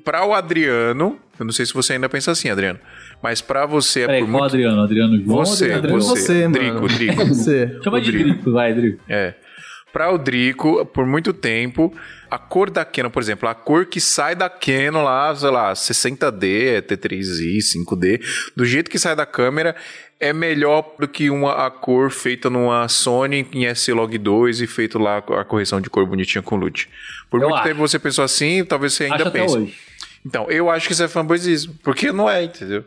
Pra 0.04 0.26
o 0.26 0.34
Adriano. 0.34 1.18
Eu 1.38 1.46
não 1.46 1.52
sei 1.52 1.64
se 1.64 1.72
você 1.72 1.94
ainda 1.94 2.08
pensa 2.08 2.32
assim, 2.32 2.50
Adriano. 2.50 2.78
Mas 3.22 3.40
pra 3.40 3.64
você 3.64 4.00
é 4.02 4.06
Peraí, 4.06 4.20
por 4.20 4.30
qual 4.30 4.40
muito. 4.40 4.54
Adriano? 4.54 4.82
Adriano 4.82 5.24
João? 5.24 5.38
Você, 5.38 5.72
Adriano? 5.72 6.02
você, 6.02 6.20
você, 6.20 6.48
Drico, 6.48 6.74
mano. 6.74 6.88
Drico. 6.88 7.24
Você. 7.28 7.78
Chama 7.82 8.00
de 8.00 8.12
Drico. 8.12 8.28
Drico, 8.28 8.52
vai, 8.52 8.74
Drico. 8.74 9.02
É. 9.08 9.34
Pra 9.96 10.12
o 10.12 10.18
Drico, 10.18 10.84
por 10.84 11.06
muito 11.06 11.32
tempo, 11.32 11.90
a 12.30 12.36
cor 12.36 12.68
da 12.68 12.84
Canon, 12.84 13.08
por 13.08 13.22
exemplo, 13.22 13.48
a 13.48 13.54
cor 13.54 13.86
que 13.86 13.98
sai 13.98 14.34
da 14.34 14.46
Canon 14.46 15.02
lá, 15.02 15.34
sei 15.34 15.48
lá, 15.48 15.72
60D, 15.72 16.82
T3i, 16.82 17.60
5D, 17.60 18.20
do 18.54 18.66
jeito 18.66 18.90
que 18.90 18.98
sai 18.98 19.16
da 19.16 19.24
câmera, 19.24 19.74
é 20.20 20.34
melhor 20.34 20.96
do 21.00 21.08
que 21.08 21.30
uma, 21.30 21.66
a 21.66 21.70
cor 21.70 22.10
feita 22.10 22.50
numa 22.50 22.86
Sony 22.88 23.48
em 23.54 23.64
S-Log 23.64 24.18
2 24.18 24.60
e 24.60 24.66
feito 24.66 24.98
lá 24.98 25.16
a 25.16 25.44
correção 25.44 25.80
de 25.80 25.88
cor 25.88 26.04
bonitinha 26.04 26.42
com 26.42 26.56
LUT. 26.56 26.90
Por 27.30 27.40
Eu 27.40 27.48
muito 27.48 27.60
acho. 27.60 27.68
tempo 27.68 27.80
você 27.80 27.98
pensou 27.98 28.22
assim, 28.22 28.66
talvez 28.66 28.92
você 28.92 29.04
ainda 29.04 29.22
Acho 29.22 29.30
pense. 29.30 29.74
Então, 30.26 30.50
eu 30.50 30.68
acho 30.68 30.88
que 30.88 30.92
isso 30.92 31.04
é 31.04 31.08
fanboyismo, 31.08 31.74
porque 31.82 32.12
não 32.12 32.28
é, 32.28 32.44
entendeu? 32.44 32.84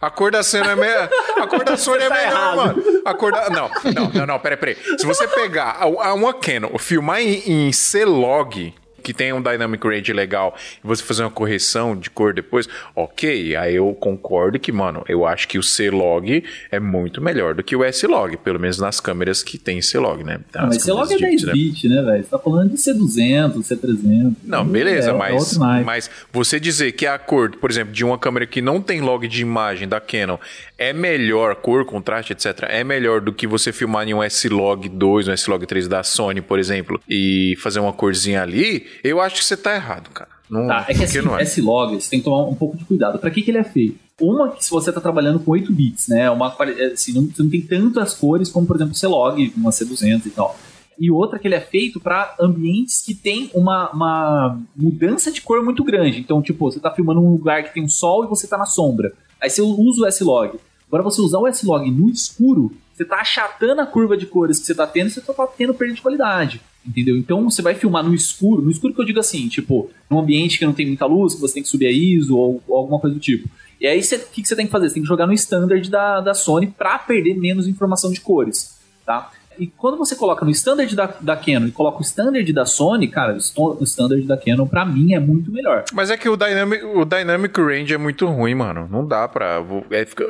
A 0.00 0.10
cor 0.10 0.30
da 0.32 0.42
Sony 0.42 0.68
é 0.68 0.74
melhor. 0.76 1.08
A 1.42 1.46
cor 1.46 1.64
da 1.64 1.76
Sony 1.76 2.02
é 2.04 2.08
Tá 2.08 2.14
melhor, 2.14 2.30
errado. 2.32 2.56
mano. 2.56 2.82
A 3.04 3.14
cor 3.14 3.32
da. 3.32 3.50
Não, 3.50 3.70
não, 3.94 4.10
não, 4.14 4.26
não, 4.26 4.38
peraí, 4.38 4.56
peraí. 4.56 4.76
Se 4.98 5.04
você 5.06 5.28
pegar 5.28 5.76
a, 5.78 5.84
a 5.84 6.14
uma 6.14 6.32
Canon, 6.32 6.78
filmar 6.78 7.20
em, 7.20 7.66
em 7.68 7.72
C-Log, 7.72 8.74
que 9.02 9.12
tem 9.12 9.32
um 9.32 9.42
Dynamic 9.42 9.86
Range 9.86 10.12
legal, 10.12 10.54
e 10.82 10.86
você 10.86 11.02
fazer 11.02 11.22
uma 11.22 11.30
correção 11.30 11.96
de 11.96 12.10
cor 12.10 12.32
depois, 12.32 12.68
ok, 12.94 13.56
aí 13.56 13.74
eu 13.76 13.92
concordo 13.94 14.58
que, 14.58 14.70
mano, 14.72 15.04
eu 15.08 15.26
acho 15.26 15.48
que 15.48 15.58
o 15.58 15.62
C-Log 15.62 16.44
é 16.70 16.78
muito 16.80 17.20
melhor 17.20 17.54
do 17.54 17.62
que 17.62 17.74
o 17.74 17.84
S-Log, 17.84 18.36
pelo 18.38 18.58
menos 18.60 18.78
nas 18.78 19.00
câmeras 19.00 19.42
que 19.42 19.58
tem 19.58 19.80
C-Log, 19.82 20.22
né? 20.24 20.40
Ah, 20.54 20.66
mas 20.66 20.86
logo 20.86 21.04
é 21.04 21.08
câmeras 21.08 21.20
10 21.20 21.40
de- 21.40 21.46
né? 21.46 21.52
bit, 21.52 21.88
né, 21.88 22.02
velho? 22.02 22.24
Você 22.24 22.30
tá 22.30 22.38
falando 22.38 22.70
de 22.70 22.76
C200, 22.76 23.62
C300. 23.62 24.32
Não, 24.44 24.64
beleza, 24.64 25.10
é, 25.10 25.14
é 25.14 25.16
mas, 25.16 25.56
naipe. 25.56 25.84
mas 25.84 26.10
você 26.32 26.60
dizer 26.60 26.92
que 26.92 27.06
a 27.06 27.18
cor, 27.18 27.50
por 27.56 27.70
exemplo, 27.70 27.92
de 27.92 28.04
uma 28.04 28.18
câmera 28.18 28.46
que 28.46 28.60
não 28.60 28.80
tem 28.80 29.00
log 29.00 29.26
de 29.26 29.42
imagem 29.42 29.88
da 29.88 30.00
Canon 30.00 30.38
é 30.78 30.92
melhor, 30.92 31.56
cor, 31.56 31.84
contraste, 31.84 32.32
etc., 32.32 32.64
é 32.68 32.82
melhor 32.82 33.20
do 33.20 33.32
que 33.32 33.46
você 33.46 33.72
filmar 33.72 34.08
em 34.08 34.14
um 34.14 34.22
S-Log 34.22 34.88
2, 34.88 35.28
um 35.28 35.32
S-Log 35.32 35.66
3 35.66 35.86
da 35.86 36.02
Sony, 36.02 36.40
por 36.40 36.58
exemplo, 36.58 37.00
e 37.08 37.54
fazer 37.58 37.80
uma 37.80 37.92
corzinha 37.92 38.42
ali, 38.42 38.86
eu 39.04 39.20
acho 39.20 39.36
que 39.36 39.44
você 39.44 39.56
tá 39.56 39.74
errado, 39.74 40.10
cara. 40.10 40.30
Não, 40.48 40.66
Tá, 40.66 40.84
é 40.88 40.94
que 40.94 41.04
assim, 41.04 41.20
não 41.22 41.38
é. 41.38 41.42
S-Log, 41.42 41.94
você 42.00 42.10
tem 42.10 42.18
que 42.18 42.24
tomar 42.24 42.42
um 42.48 42.54
pouco 42.54 42.76
de 42.76 42.84
cuidado. 42.84 43.18
Pra 43.18 43.30
que, 43.30 43.40
que 43.42 43.50
ele 43.50 43.58
é 43.58 43.64
feito? 43.64 43.98
Uma, 44.20 44.50
que 44.50 44.64
se 44.64 44.70
você 44.70 44.92
tá 44.92 45.00
trabalhando 45.00 45.38
com 45.40 45.52
8 45.52 45.72
bits, 45.72 46.08
né? 46.08 46.30
Uma, 46.30 46.50
quali- 46.50 46.80
assim, 46.82 47.12
não, 47.12 47.22
você 47.26 47.42
não 47.42 47.48
tem 47.50 47.62
tantas 47.62 48.14
cores 48.14 48.50
como, 48.50 48.66
por 48.66 48.76
exemplo, 48.76 48.92
o 48.92 48.96
C-Log, 48.96 49.52
uma 49.56 49.70
C200 49.70 50.26
e 50.26 50.30
tal. 50.30 50.56
E 50.98 51.10
outra 51.10 51.38
que 51.38 51.48
ele 51.48 51.54
é 51.54 51.60
feito 51.60 51.98
para 51.98 52.34
ambientes 52.38 53.00
que 53.00 53.14
tem 53.14 53.50
uma, 53.54 53.88
uma 53.90 54.60
mudança 54.76 55.30
de 55.32 55.40
cor 55.40 55.64
muito 55.64 55.82
grande. 55.82 56.20
Então, 56.20 56.42
tipo, 56.42 56.70
você 56.70 56.78
tá 56.78 56.90
filmando 56.90 57.20
um 57.20 57.30
lugar 57.32 57.62
que 57.64 57.72
tem 57.72 57.82
um 57.82 57.88
sol 57.88 58.24
e 58.24 58.28
você 58.28 58.46
tá 58.46 58.58
na 58.58 58.66
sombra. 58.66 59.12
Aí 59.40 59.48
você 59.48 59.62
usa 59.62 60.02
o 60.02 60.06
S-Log. 60.06 60.58
Agora, 60.88 61.02
você 61.04 61.22
usar 61.22 61.38
o 61.38 61.46
S-Log 61.46 61.90
no 61.90 62.10
escuro, 62.10 62.72
você 62.92 63.04
tá 63.04 63.20
achatando 63.20 63.80
a 63.80 63.86
curva 63.86 64.16
de 64.16 64.26
cores 64.26 64.58
que 64.58 64.66
você 64.66 64.74
tá 64.74 64.86
tendo 64.86 65.06
e 65.06 65.10
você 65.10 65.20
tá 65.22 65.46
tendo 65.56 65.72
perda 65.72 65.94
de 65.94 66.02
qualidade. 66.02 66.60
Entendeu? 66.86 67.16
Então 67.16 67.44
você 67.50 67.60
vai 67.60 67.74
filmar 67.74 68.02
no 68.02 68.14
escuro, 68.14 68.62
no 68.62 68.70
escuro 68.70 68.94
que 68.94 69.00
eu 69.00 69.04
digo 69.04 69.20
assim, 69.20 69.48
tipo, 69.48 69.90
num 70.08 70.18
ambiente 70.18 70.58
que 70.58 70.64
não 70.64 70.72
tem 70.72 70.86
muita 70.86 71.04
luz, 71.06 71.34
que 71.34 71.40
você 71.40 71.54
tem 71.54 71.62
que 71.62 71.68
subir 71.68 71.86
a 71.86 71.92
ISO 71.92 72.36
ou, 72.36 72.62
ou 72.66 72.76
alguma 72.78 72.98
coisa 72.98 73.14
do 73.14 73.20
tipo. 73.20 73.48
E 73.80 73.86
aí 73.86 74.00
o 74.00 74.02
que, 74.32 74.42
que 74.42 74.48
você 74.48 74.56
tem 74.56 74.66
que 74.66 74.72
fazer? 74.72 74.88
Você 74.88 74.94
tem 74.94 75.02
que 75.02 75.08
jogar 75.08 75.26
no 75.26 75.32
standard 75.34 75.90
da, 75.90 76.20
da 76.20 76.34
Sony 76.34 76.66
pra 76.68 76.98
perder 76.98 77.34
menos 77.34 77.66
informação 77.68 78.10
de 78.10 78.20
cores, 78.20 78.78
tá? 79.04 79.30
E 79.58 79.66
quando 79.66 79.98
você 79.98 80.16
coloca 80.16 80.42
no 80.42 80.50
standard 80.52 80.94
da, 80.96 81.06
da 81.20 81.36
Canon 81.36 81.66
e 81.66 81.70
coloca 81.70 81.98
o 81.98 82.02
standard 82.02 82.50
da 82.50 82.64
Sony, 82.64 83.08
cara, 83.08 83.36
o 83.56 83.84
standard 83.84 84.22
da 84.22 84.36
Canon 84.38 84.66
pra 84.66 84.86
mim 84.86 85.12
é 85.12 85.20
muito 85.20 85.52
melhor. 85.52 85.84
Mas 85.92 86.08
é 86.10 86.16
que 86.16 86.28
o 86.30 86.36
Dynamic, 86.36 86.82
o 86.82 87.04
Dynamic 87.04 87.60
Range 87.60 87.92
é 87.92 87.98
muito 87.98 88.26
ruim, 88.26 88.54
mano. 88.54 88.88
Não 88.90 89.06
dá 89.06 89.28
pra. 89.28 89.62
É, 89.90 90.06
fica, 90.06 90.24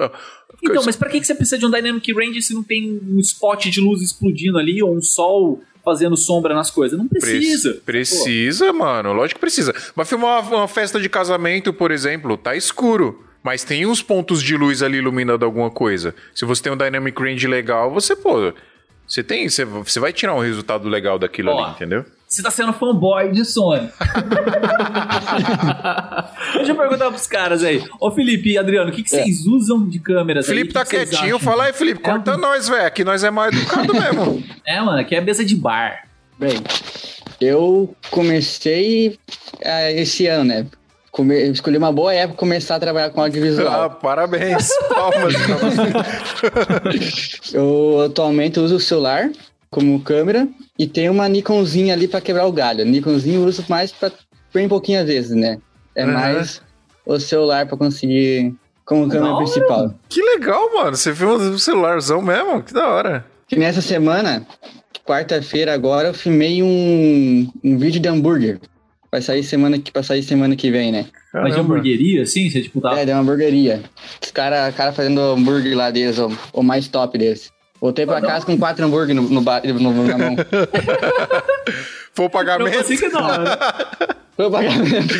fica- 0.58 0.72
Então, 0.72 0.82
mas 0.84 0.96
pra 0.96 1.08
que 1.08 1.20
que 1.20 1.26
você 1.26 1.34
precisa 1.34 1.58
de 1.58 1.64
um 1.66 1.70
Dynamic 1.70 2.12
Range 2.12 2.42
se 2.42 2.52
não 2.52 2.64
tem 2.64 3.00
um 3.08 3.20
spot 3.20 3.66
de 3.66 3.80
luz 3.80 4.02
explodindo 4.02 4.58
ali 4.58 4.82
ou 4.82 4.96
um 4.96 5.02
sol 5.02 5.60
fazendo 5.84 6.16
sombra 6.16 6.54
nas 6.54 6.70
coisas? 6.70 6.98
Não 6.98 7.08
precisa. 7.08 7.72
Pre- 7.72 7.80
Precisa, 8.00 8.72
mano. 8.72 9.12
Lógico 9.12 9.36
que 9.38 9.40
precisa. 9.40 9.74
Vai 9.94 10.04
filmar 10.06 10.42
uma, 10.46 10.56
uma 10.58 10.68
festa 10.68 11.00
de 11.00 11.08
casamento, 11.08 11.72
por 11.72 11.90
exemplo, 11.90 12.36
tá 12.36 12.54
escuro. 12.56 13.24
Mas 13.42 13.64
tem 13.64 13.86
uns 13.86 14.02
pontos 14.02 14.42
de 14.42 14.54
luz 14.56 14.82
ali 14.82 14.98
iluminando 14.98 15.44
alguma 15.46 15.70
coisa. 15.70 16.14
Se 16.34 16.44
você 16.44 16.62
tem 16.62 16.72
um 16.72 16.76
dynamic 16.76 17.18
range 17.22 17.46
legal, 17.46 17.90
você, 17.90 18.14
pô. 18.14 18.52
Você 19.08 19.22
tem. 19.22 19.48
Você, 19.48 19.64
você 19.64 19.98
vai 19.98 20.12
tirar 20.12 20.34
um 20.34 20.40
resultado 20.40 20.88
legal 20.88 21.18
daquilo 21.18 21.50
Ó, 21.50 21.64
ali, 21.64 21.72
entendeu? 21.72 22.04
Você 22.32 22.44
tá 22.44 22.50
sendo 22.50 22.72
fanboy 22.72 23.32
de 23.32 23.44
Sony. 23.44 23.88
Deixa 26.54 26.70
eu 26.70 26.76
perguntar 26.76 27.08
pros 27.10 27.26
caras 27.26 27.64
aí. 27.64 27.82
Ô 27.98 28.08
Felipe 28.12 28.52
e 28.52 28.58
Adriano, 28.58 28.88
o 28.90 28.92
que, 28.94 29.02
que 29.02 29.10
vocês 29.10 29.44
usam 29.46 29.88
de 29.88 29.98
câmeras 29.98 30.44
aí? 30.48 30.50
Felipe 30.54 30.70
O 30.70 30.74
tá 30.74 30.84
que 30.84 30.90
quietinho. 30.90 31.36
acham? 31.36 31.38
Fala 31.40 31.64
aí, 31.64 31.72
Felipe. 31.72 32.00
Corta 32.00 32.30
É. 32.32 32.36
nós, 32.36 32.68
velho. 32.68 32.86
Aqui 32.86 33.02
nós 33.02 33.24
é 33.24 33.32
mais 33.32 33.52
educado 33.52 33.92
mesmo. 33.92 34.44
É, 34.64 34.80
mano, 34.80 35.00
aqui 35.00 35.16
é 35.16 35.20
mesa 35.20 35.44
de 35.44 35.56
bar. 35.56 36.04
Bem, 36.38 36.62
eu 37.40 37.92
comecei 38.12 39.18
ah, 39.64 39.90
esse 39.90 40.28
ano, 40.28 40.44
né? 40.44 40.66
Come- 41.10 41.50
escolhi 41.50 41.76
uma 41.78 41.90
boa 41.90 42.14
época 42.14 42.38
começar 42.38 42.76
a 42.76 42.80
trabalhar 42.80 43.10
com 43.10 43.20
Ah, 43.20 43.24
audiovisual. 43.24 43.90
parabéns. 44.00 44.68
Palmas 44.88 45.34
pra 45.34 45.56
você. 45.56 45.90
Eu 47.58 48.02
atualmente 48.06 48.60
uso 48.60 48.76
o 48.76 48.80
celular 48.80 49.28
como 49.70 50.00
câmera 50.00 50.48
e 50.78 50.86
tem 50.86 51.08
uma 51.08 51.28
Nikonzinha 51.28 51.94
ali 51.94 52.08
pra 52.08 52.20
quebrar 52.20 52.46
o 52.46 52.52
galho. 52.52 52.84
Nikonzinho 52.84 53.42
eu 53.42 53.46
uso 53.46 53.64
mais 53.68 53.92
pra 53.92 54.10
bem 54.52 54.68
pouquinho 54.68 55.00
às 55.00 55.06
vezes, 55.06 55.30
né? 55.36 55.58
É 55.94 56.04
Uhum. 56.04 56.12
mais 56.12 56.60
o 57.06 57.18
celular 57.18 57.66
pra 57.66 57.76
conseguir 57.76 58.54
como 58.84 59.08
câmera 59.08 59.36
principal. 59.36 59.94
Que 60.08 60.20
legal, 60.22 60.72
mano. 60.74 60.96
Você 60.96 61.12
viu 61.12 61.30
um 61.34 61.58
celularzão 61.58 62.20
mesmo? 62.20 62.62
Que 62.62 62.72
da 62.74 62.88
hora. 62.88 63.24
Que 63.46 63.56
nessa 63.56 63.80
semana, 63.80 64.44
quarta-feira 65.06 65.72
agora, 65.72 66.08
eu 66.08 66.14
filmei 66.14 66.62
um, 66.62 67.48
um 67.62 67.78
vídeo 67.78 68.00
de 68.00 68.08
hambúrguer. 68.08 68.58
Vai 69.10 69.20
sair 69.22 69.42
semana 69.42 69.76
que 69.78 69.92
vai 69.92 70.02
sair 70.04 70.22
semana 70.22 70.54
que 70.54 70.70
vem, 70.70 70.92
né? 70.92 71.06
Mas 71.32 71.44
de 71.46 71.50
Caramba. 71.50 71.60
hamburgueria, 71.60 72.22
assim? 72.22 72.48
Você 72.48 72.62
tipo 72.62 72.80
tá. 72.80 72.98
É, 72.98 73.04
de 73.04 73.10
uma 73.12 73.20
hamburgueria. 73.20 73.82
Os 74.22 74.30
caras 74.30 74.72
cara 74.74 74.92
fazendo 74.92 75.20
hambúrguer 75.20 75.76
lá 75.76 75.90
deles, 75.90 76.18
o, 76.18 76.30
o 76.52 76.62
mais 76.62 76.86
top 76.86 77.18
deles. 77.18 77.50
Voltei 77.80 78.04
pra 78.04 78.20
casa 78.20 78.44
com 78.44 78.58
quatro 78.58 78.84
hambúrguer 78.84 79.14
no, 79.16 79.22
no, 79.22 79.40
ba- 79.40 79.62
no- 79.64 80.04
na 80.04 80.18
mão. 80.18 80.36
Foi 82.12 82.26
o 82.26 82.30
pagamento? 82.30 82.78
assim 82.78 82.96
que 82.96 83.04
é 83.06 83.10
da 83.10 83.20
hora. 83.26 83.58
Foi 84.36 84.46
o 84.46 84.50
pagamento. 84.50 85.14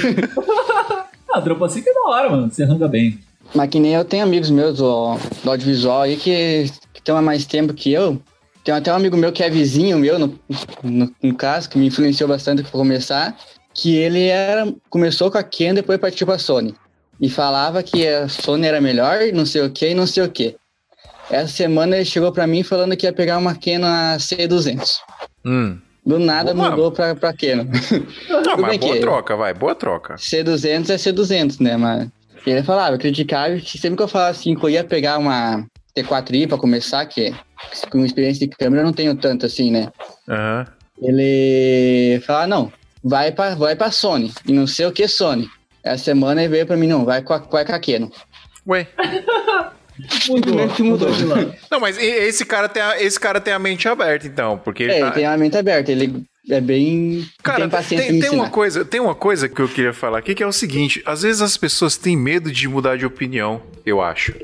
Ah, 1.32 1.42
assim 1.64 1.82
que 1.82 1.88
é 1.88 1.94
da 1.94 2.00
hora, 2.08 2.30
mano. 2.30 2.50
Você 2.50 2.62
arranca 2.64 2.88
bem. 2.88 3.18
Mas 3.54 3.68
que 3.70 3.80
nem 3.80 3.94
eu 3.94 4.04
tenho 4.04 4.24
amigos 4.24 4.50
meus 4.50 4.78
do, 4.78 5.16
do 5.42 5.50
audiovisual 5.50 6.02
aí 6.02 6.16
que, 6.16 6.70
que 6.92 7.00
estão 7.00 7.16
há 7.16 7.22
mais 7.22 7.44
tempo 7.46 7.72
que 7.72 7.92
eu. 7.92 8.20
Tem 8.62 8.74
até 8.74 8.92
um 8.92 8.96
amigo 8.96 9.16
meu 9.16 9.32
que 9.32 9.42
é 9.42 9.48
vizinho 9.48 9.98
meu, 9.98 10.18
no, 10.18 10.38
no, 10.82 11.10
no 11.22 11.34
caso, 11.34 11.68
que 11.70 11.78
me 11.78 11.86
influenciou 11.86 12.28
bastante 12.28 12.62
pra 12.62 12.70
começar, 12.72 13.34
que 13.72 13.96
ele 13.96 14.26
era 14.26 14.70
começou 14.90 15.30
com 15.30 15.38
a 15.38 15.42
Canon, 15.42 15.74
depois 15.74 15.98
partiu 15.98 16.26
pra 16.26 16.38
Sony. 16.38 16.74
E 17.18 17.30
falava 17.30 17.82
que 17.82 18.06
a 18.06 18.28
Sony 18.28 18.66
era 18.66 18.80
melhor, 18.80 19.18
não 19.32 19.46
sei 19.46 19.62
o 19.62 19.70
que, 19.70 19.88
e 19.88 19.94
não 19.94 20.06
sei 20.06 20.24
o 20.24 20.30
que. 20.30 20.56
Essa 21.30 21.48
semana 21.52 21.96
ele 21.96 22.04
chegou 22.04 22.32
pra 22.32 22.46
mim 22.46 22.62
falando 22.62 22.96
que 22.96 23.06
ia 23.06 23.12
pegar 23.12 23.38
uma 23.38 23.54
Canon 23.54 23.86
a 23.86 24.16
C200. 24.18 24.96
Hum. 25.44 25.78
Do 26.04 26.18
nada 26.18 26.52
Boa. 26.54 26.70
mudou 26.70 26.90
pra, 26.90 27.14
pra 27.14 27.32
Canon. 27.32 27.64
Não, 28.28 28.56
mas 28.58 28.78
boa 28.78 28.94
que- 28.94 29.00
troca, 29.00 29.36
vai. 29.36 29.54
Boa 29.54 29.74
troca. 29.74 30.16
C200 30.16 30.90
é 30.90 30.96
C200, 30.96 31.60
né? 31.60 31.76
Mas 31.76 32.08
ele 32.46 32.62
falava, 32.62 32.96
criticava 32.98 33.56
que 33.56 33.78
sempre 33.78 33.96
que 33.98 34.02
eu 34.02 34.08
falava 34.08 34.30
assim, 34.30 34.54
que 34.56 34.64
eu 34.64 34.70
ia 34.70 34.82
pegar 34.82 35.18
uma 35.18 35.64
T4i 35.96 36.48
pra 36.48 36.56
começar, 36.58 37.04
que 37.06 37.32
com 37.90 38.04
experiência 38.04 38.46
de 38.48 38.56
câmera 38.56 38.82
eu 38.82 38.86
não 38.86 38.92
tenho 38.92 39.14
tanto 39.14 39.44
assim, 39.46 39.70
né? 39.70 39.88
Aham. 40.28 40.66
Ele 41.02 42.20
falava, 42.26 42.46
não, 42.46 42.72
vai 43.04 43.30
pra, 43.32 43.54
vai 43.54 43.74
pra 43.76 43.90
Sony, 43.90 44.32
e 44.46 44.52
não 44.52 44.66
sei 44.66 44.86
o 44.86 44.92
que 44.92 45.06
Sony. 45.08 45.48
Essa 45.82 46.04
semana 46.04 46.42
ele 46.42 46.50
veio 46.50 46.66
pra 46.66 46.76
mim, 46.76 46.86
não, 46.86 47.04
vai 47.04 47.22
com 47.22 47.32
a, 47.32 47.38
vai 47.38 47.64
com 47.64 47.72
a 47.72 47.78
Canon. 47.78 48.08
Ué. 48.66 48.86
Simplesmente 50.08 50.82
mudou. 50.82 51.10
de 51.10 51.24
lado. 51.24 51.54
Não, 51.70 51.80
mas 51.80 51.96
esse 51.98 52.44
cara 52.44 52.68
tem 52.68 52.82
a, 52.82 53.00
esse 53.02 53.18
cara 53.18 53.40
tem 53.40 53.52
a 53.52 53.58
mente 53.58 53.88
aberta, 53.88 54.26
então, 54.26 54.58
porque 54.58 54.84
ele 54.84 54.92
É, 54.92 55.00
tá- 55.00 55.06
ele 55.06 55.14
tem 55.14 55.26
a 55.26 55.36
mente 55.36 55.56
aberta, 55.56 55.90
ele 55.92 56.22
é 56.48 56.60
bem... 56.60 57.26
Cara, 57.42 57.60
tem 57.60 57.68
paciência 57.68 58.06
tem, 58.08 58.16
em 58.16 58.20
tem 58.20 58.30
uma 58.30 58.48
coisa, 58.50 58.84
tem 58.84 59.00
uma 59.00 59.14
coisa 59.14 59.48
que 59.48 59.60
eu 59.60 59.68
queria 59.68 59.92
falar 59.92 60.18
aqui 60.18 60.34
que 60.34 60.42
é 60.42 60.46
o 60.46 60.52
seguinte: 60.52 61.02
às 61.04 61.22
vezes 61.22 61.42
as 61.42 61.56
pessoas 61.56 61.96
têm 61.96 62.16
medo 62.16 62.50
de 62.50 62.66
mudar 62.68 62.96
de 62.96 63.04
opinião, 63.06 63.62
eu 63.84 64.00
acho. 64.00 64.34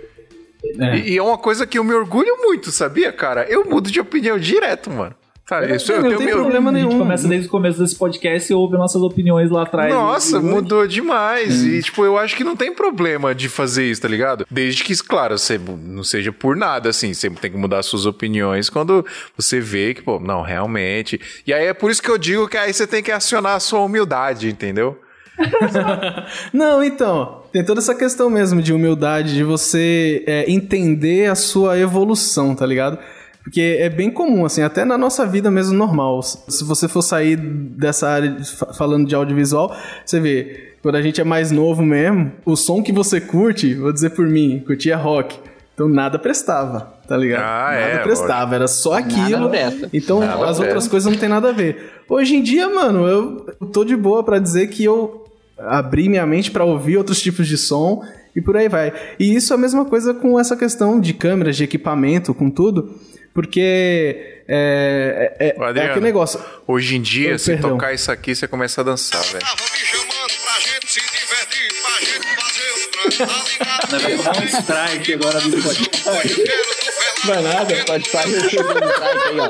É. 0.79 0.97
E, 0.99 1.13
e 1.13 1.17
é 1.19 1.23
uma 1.23 1.39
coisa 1.39 1.67
que 1.67 1.79
eu 1.79 1.85
me 1.85 1.95
orgulho 1.95 2.37
muito, 2.39 2.71
sabia, 2.71 3.13
cara? 3.13 3.45
Eu 3.49 3.65
mudo 3.65 3.91
de 3.91 4.01
opinião 4.01 4.39
direto, 4.39 4.91
mano. 4.91 5.15
Tá, 5.49 5.65
isso 5.65 5.93
não 5.93 5.99
eu 5.99 6.03
tenho 6.05 6.19
tem 6.19 6.27
meu. 6.27 6.37
problema 6.39 6.71
A 6.71 6.75
gente 6.75 6.87
nenhum. 6.89 6.99
começa 6.99 7.29
desde 7.29 7.47
o 7.47 7.51
começo 7.51 7.79
desse 7.79 7.95
podcast 7.95 8.53
e 8.53 8.55
ouve 8.57 8.77
nossas 8.77 9.01
opiniões 9.01 9.49
lá 9.49 9.63
atrás. 9.63 9.95
Nossa, 9.95 10.39
E- 10.39 10.41
mudou 10.41 10.89
demais. 10.89 11.63
E, 11.63 11.81
tipo, 11.83 12.05
eu 12.05 12.19
acho 12.19 12.35
que 12.35 12.43
não 12.43 12.57
tem 12.57 12.75
problema 12.75 13.33
de 13.33 13.49
fazer 13.49 13.85
isso, 13.89 14.03
tá 14.03 14.09
ligado? 14.09 14.45
Desde 14.51 14.83
que, 14.83 14.93
claro, 15.05 15.39
você 15.39 15.57
não 15.85 16.03
seja 16.03 16.33
por 16.33 16.57
nada, 16.57 16.89
assim. 16.89 17.15
Você 17.15 17.31
tem 17.31 17.53
que 17.53 17.57
mudar 17.57 17.83
suas 17.85 18.07
opiniões 18.07 18.69
quando 18.69 19.07
você 19.37 19.61
vê 19.61 19.95
que, 19.95 20.03
pô, 20.03 20.19
não, 20.19 20.43
realmente. 20.43 21.21
E 21.47 21.53
aí 21.55 21.67
é 21.67 21.73
por 21.75 21.93
isso 21.93 22.03
que 22.03 22.11
eu 22.11 22.19
digo 22.19 22.49
que 22.49 22.57
aí 22.57 22.73
você 22.73 22.85
tem 22.85 23.01
que 23.01 23.13
acionar 23.13 23.55
a 23.55 23.61
sua 23.61 23.81
humildade, 23.81 24.49
entendeu? 24.49 24.99
Não, 26.53 26.83
então, 26.83 27.43
tem 27.53 27.65
toda 27.65 27.81
essa 27.81 27.95
questão 27.95 28.31
mesmo 28.31 28.63
de 28.63 28.73
humildade, 28.73 29.35
de 29.35 29.45
você 29.45 30.25
é, 30.27 30.51
entender 30.51 31.31
a 31.31 31.35
sua 31.35 31.79
evolução, 31.79 32.55
tá 32.55 32.65
ligado? 32.67 32.99
Porque 33.47 33.77
é 33.79 33.89
bem 33.89 34.11
comum, 34.11 34.45
assim, 34.45 34.61
até 34.61 34.85
na 34.85 34.99
nossa 34.99 35.25
vida 35.25 35.53
mesmo 35.53 35.73
normal. 35.73 36.21
Se 36.21 36.65
você 36.65 36.89
for 36.89 37.01
sair 37.01 37.37
dessa 37.37 38.09
área 38.09 38.29
de- 38.31 38.51
fa- 38.51 38.73
falando 38.75 39.07
de 39.07 39.15
audiovisual, 39.15 39.73
você 40.05 40.19
vê, 40.19 40.73
quando 40.83 40.97
a 40.97 41.03
gente 41.03 41.21
é 41.21 41.25
mais 41.25 41.53
novo 41.53 41.85
mesmo, 41.85 42.33
o 42.45 42.57
som 42.57 42.83
que 42.83 42.91
você 42.91 43.21
curte, 43.21 43.73
vou 43.75 43.93
dizer 43.93 44.11
por 44.11 44.27
mim, 44.27 44.65
curtia 44.67 44.97
rock. 44.97 45.37
Então 45.75 45.87
nada 45.89 46.19
prestava, 46.19 46.93
tá 47.07 47.17
ligado? 47.17 47.43
Ah, 47.45 47.71
nada 47.71 47.77
é, 47.93 47.99
prestava, 47.99 48.55
era 48.57 48.67
só 48.67 48.95
aquilo. 48.95 49.49
Então 49.93 50.19
Nada 50.19 50.45
as 50.45 50.57
outras 50.59 50.69
presta. 50.73 50.91
coisas 50.91 51.13
não 51.13 51.19
tem 51.21 51.29
nada 51.29 51.51
a 51.51 51.53
ver. 51.53 51.93
Hoje 52.09 52.35
em 52.35 52.43
dia, 52.43 52.69
mano, 52.69 53.07
eu 53.07 53.47
eu 53.61 53.67
tô 53.69 53.85
de 53.85 53.95
boa 53.97 54.25
pra 54.25 54.41
dizer 54.41 54.67
que 54.69 54.83
eu 54.83 55.25
abri 55.57 56.09
minha 56.09 56.27
mente 56.27 56.51
pra 56.51 56.65
ouvir 56.65 56.97
outros 56.97 57.21
tipos 57.21 57.47
de 57.47 57.57
som 57.57 58.03
e 58.35 58.41
por 58.41 58.57
aí 58.57 58.69
vai. 58.69 58.93
E 59.21 59.35
isso 59.37 59.53
é 59.53 59.57
a 59.57 59.59
mesma 59.59 59.85
coisa 59.85 60.13
com 60.15 60.41
essa 60.41 60.57
questão 60.57 60.99
de 60.99 61.13
câmeras, 61.15 61.57
de 61.57 61.63
equipamento, 61.65 62.35
com 62.35 62.51
tudo, 62.51 62.91
porque 63.37 64.41
é, 64.49 65.35
é, 65.39 65.49
é, 65.51 65.61
Ô, 65.61 65.65
Adriano, 65.65 65.91
aquele 65.91 66.07
negócio. 66.07 66.43
Hoje 66.67 66.97
em 66.97 67.03
dia, 67.03 67.35
Oh, 67.35 67.39
se 67.39 67.51
perdão. 67.51 67.73
tocar 67.73 67.93
isso 67.93 68.11
aqui, 68.11 68.35
você 68.35 68.49
começa 68.49 68.81
a 68.81 68.85
dançar, 68.85 69.23
velho. 69.25 69.45
Vai 74.23 74.41
um 74.41 74.45
strike 74.47 75.13
agora 75.13 75.41
do 75.41 75.51
podcast. 75.63 76.76
Vai 77.27 77.43
nada. 77.43 77.75
Pode 77.87 78.09
fazer 78.11 78.37
o 78.37 78.51
segundo 78.51 78.85
strike 78.85 79.29
aí, 79.29 79.41
ó. 79.41 79.49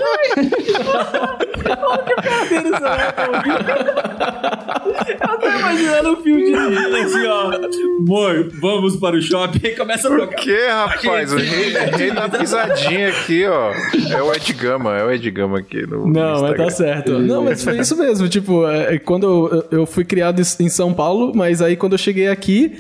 Eu 5.21 5.39
tô 5.39 5.47
imaginando 5.49 6.12
o 6.12 6.17
fio 6.23 6.37
de 6.37 6.55
assim, 6.55 7.27
ó. 7.27 7.51
Amor, 7.99 8.51
vamos 8.61 8.97
para 8.97 9.17
o 9.17 9.23
shopping. 9.23 9.75
Começa 9.77 10.09
a 10.09 10.11
Por 10.11 10.21
tocar. 10.21 10.37
que, 10.37 10.67
rapaz? 10.69 11.33
O 11.33 11.37
rei, 11.37 11.71
rei 11.97 12.11
da 12.12 12.29
pisadinha 12.29 13.09
aqui, 13.09 13.45
ó. 13.47 13.73
É 14.11 14.23
o 14.23 14.33
Ed 14.33 14.53
Gama, 14.53 14.97
é 14.97 15.05
o 15.05 15.11
Ed 15.11 15.31
Gama 15.31 15.59
aqui 15.59 15.87
no 15.87 16.07
Não, 16.07 16.43
mas 16.43 16.57
tá 16.57 16.71
certo. 16.71 17.19
Não, 17.19 17.45
mas 17.45 17.62
foi 17.62 17.79
isso 17.79 17.97
mesmo. 17.97 18.29
Tipo, 18.29 18.67
é, 18.69 18.99
quando 18.99 19.27
eu, 19.71 19.79
eu 19.81 19.87
fui 19.87 20.05
criado 20.05 20.41
em 20.61 20.69
São 20.69 20.93
Paulo, 20.93 21.33
mas 21.35 21.61
aí 21.61 21.77
quando 21.77 21.93
eu 21.93 21.99
cheguei 21.99 22.29
aqui, 22.29 22.77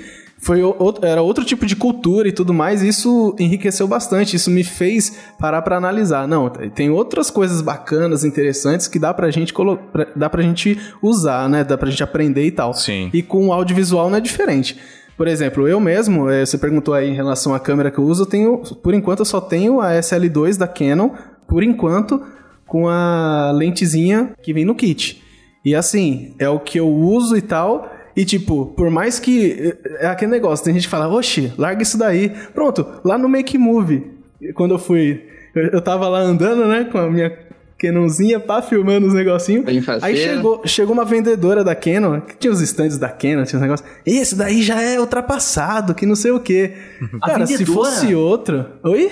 foi 0.46 0.62
outro- 0.62 1.04
era 1.04 1.20
outro 1.20 1.44
tipo 1.44 1.66
de 1.66 1.74
cultura 1.74 2.28
e 2.28 2.32
tudo 2.32 2.54
mais. 2.54 2.80
E 2.82 2.88
isso 2.88 3.34
enriqueceu 3.38 3.88
bastante. 3.88 4.36
Isso 4.36 4.48
me 4.48 4.62
fez 4.62 5.18
parar 5.40 5.60
pra 5.62 5.76
analisar. 5.76 6.28
Não, 6.28 6.48
tem 6.48 6.88
outras 6.88 7.30
coisas 7.30 7.60
bacanas, 7.60 8.24
interessantes 8.24 8.86
que 8.86 8.96
dá 8.98 9.12
pra 9.12 9.28
gente, 9.30 9.52
pra- 9.92 10.06
dá 10.14 10.30
pra 10.30 10.42
gente 10.42 10.78
usar, 11.02 11.48
né? 11.48 11.64
Dá 11.64 11.76
pra 11.76 11.90
gente 11.90 12.02
aprender 12.04 12.46
e 12.46 12.52
tal. 12.52 12.72
Sim. 12.74 13.10
E 13.12 13.22
com 13.22 13.48
o 13.48 13.52
audiovisual 13.52 14.08
não 14.08 14.18
é 14.18 14.20
diferente. 14.20 14.76
Por 15.16 15.26
exemplo, 15.26 15.66
eu 15.66 15.80
mesmo, 15.80 16.30
eh, 16.30 16.46
você 16.46 16.56
perguntou 16.56 16.94
aí 16.94 17.08
em 17.10 17.14
relação 17.14 17.52
à 17.52 17.58
câmera 17.58 17.90
que 17.90 17.98
eu 17.98 18.04
uso, 18.04 18.22
eu 18.22 18.26
tenho, 18.26 18.58
por 18.82 18.94
enquanto 18.94 19.20
eu 19.20 19.24
só 19.24 19.40
tenho 19.40 19.80
a 19.80 19.94
SL2 19.94 20.56
da 20.56 20.68
Canon, 20.68 21.10
por 21.48 21.62
enquanto, 21.64 22.22
com 22.66 22.86
a 22.88 23.50
lentezinha 23.52 24.32
que 24.42 24.52
vem 24.52 24.64
no 24.64 24.74
kit. 24.76 25.20
E 25.64 25.74
assim, 25.74 26.34
é 26.38 26.48
o 26.48 26.60
que 26.60 26.78
eu 26.78 26.88
uso 26.88 27.36
e 27.36 27.42
tal. 27.42 27.90
E 28.16 28.24
tipo, 28.24 28.66
por 28.76 28.90
mais 28.90 29.20
que. 29.20 29.74
É 30.00 30.06
aquele 30.06 30.30
negócio, 30.30 30.64
tem 30.64 30.74
gente 30.74 30.84
que 30.84 30.90
fala, 30.90 31.08
oxe, 31.08 31.52
larga 31.58 31.82
isso 31.82 31.98
daí. 31.98 32.32
Pronto, 32.54 32.86
lá 33.04 33.18
no 33.18 33.28
Make 33.28 33.58
Move, 33.58 34.10
quando 34.54 34.74
eu 34.74 34.78
fui. 34.78 35.22
Eu, 35.54 35.64
eu 35.64 35.80
tava 35.82 36.08
lá 36.08 36.20
andando, 36.20 36.66
né, 36.66 36.84
com 36.84 36.98
a 36.98 37.10
minha 37.10 37.30
Canonzinha, 37.78 38.40
pá, 38.40 38.62
filmando 38.62 39.06
os 39.06 39.12
negocinhos. 39.12 39.66
Aí 40.02 40.16
chegou, 40.16 40.62
chegou 40.64 40.94
uma 40.94 41.04
vendedora 41.04 41.62
da 41.62 41.74
Canon, 41.74 42.22
que 42.22 42.36
tinha 42.36 42.50
os 42.50 42.60
stands 42.62 42.96
da 42.96 43.08
Canon, 43.08 43.44
tinha 43.44 43.58
os 43.58 43.62
negócios. 43.62 43.88
Esse 44.04 44.34
daí 44.34 44.62
já 44.62 44.80
é 44.80 44.98
ultrapassado, 44.98 45.94
que 45.94 46.06
não 46.06 46.16
sei 46.16 46.30
o 46.30 46.40
quê. 46.40 46.72
A 47.20 47.26
Cara, 47.26 47.46
se 47.46 47.66
fosse 47.66 48.14
outro. 48.14 48.64
Oi? 48.82 49.10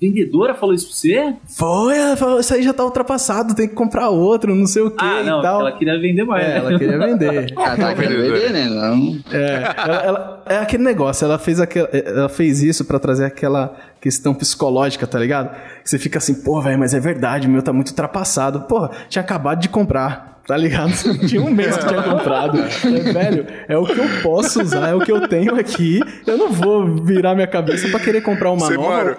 Vendedora 0.00 0.54
falou 0.54 0.74
isso 0.74 0.86
pra 0.86 0.94
você? 0.96 1.34
Foi, 1.46 1.96
ela 1.98 2.16
falou, 2.16 2.40
isso 2.40 2.54
aí 2.54 2.62
já 2.62 2.72
tá 2.72 2.82
ultrapassado, 2.84 3.54
tem 3.54 3.68
que 3.68 3.74
comprar 3.74 4.08
outro, 4.08 4.54
não 4.54 4.66
sei 4.66 4.82
o 4.82 4.90
quê 4.90 4.96
Ah, 5.04 5.22
não, 5.22 5.40
e 5.40 5.42
tal. 5.42 5.60
ela 5.60 5.72
queria 5.72 6.00
vender 6.00 6.24
mais. 6.24 6.42
É, 6.44 6.48
né? 6.48 6.56
ela 6.56 6.78
queria 6.78 6.98
vender. 6.98 7.52
Ah, 7.58 7.76
tá 7.76 7.94
querendo 7.94 8.22
beber, 8.22 8.50
né? 8.50 8.64
Não. 8.70 9.18
É, 9.30 9.74
ela, 9.76 10.02
ela- 10.02 10.42
é 10.48 10.56
aquele 10.56 10.82
negócio, 10.82 11.24
ela 11.24 11.38
fez, 11.38 11.60
aquela, 11.60 11.88
ela 11.92 12.28
fez 12.28 12.62
isso 12.62 12.84
pra 12.84 12.98
trazer 12.98 13.24
aquela 13.26 13.76
questão 14.00 14.32
psicológica, 14.32 15.06
tá 15.06 15.18
ligado? 15.18 15.50
Que 15.82 15.90
você 15.90 15.98
fica 15.98 16.16
assim, 16.18 16.34
pô, 16.42 16.60
velho, 16.62 16.78
mas 16.78 16.94
é 16.94 17.00
verdade, 17.00 17.46
o 17.46 17.50
meu 17.50 17.62
tá 17.62 17.72
muito 17.72 17.88
ultrapassado. 17.90 18.62
Porra, 18.62 18.90
tinha 19.10 19.22
acabado 19.22 19.60
de 19.60 19.68
comprar, 19.68 20.40
tá 20.46 20.56
ligado? 20.56 20.92
Tinha 21.28 21.42
um 21.42 21.50
mês 21.50 21.76
que 21.76 21.86
tinha 21.86 22.02
comprado. 22.02 22.58
É, 22.58 23.12
velho, 23.12 23.46
é 23.68 23.76
o 23.76 23.84
que 23.84 23.98
eu 23.98 24.08
posso 24.22 24.62
usar, 24.62 24.88
é 24.88 24.94
o 24.94 25.00
que 25.00 25.12
eu 25.12 25.28
tenho 25.28 25.54
aqui. 25.54 26.00
Eu 26.26 26.38
não 26.38 26.50
vou 26.50 26.96
virar 27.04 27.34
minha 27.34 27.46
cabeça 27.46 27.86
pra 27.88 28.00
querer 28.00 28.22
comprar 28.22 28.50
uma 28.50 28.66
Você, 28.66 28.74
nova. 28.74 28.88
mano, 29.04 29.16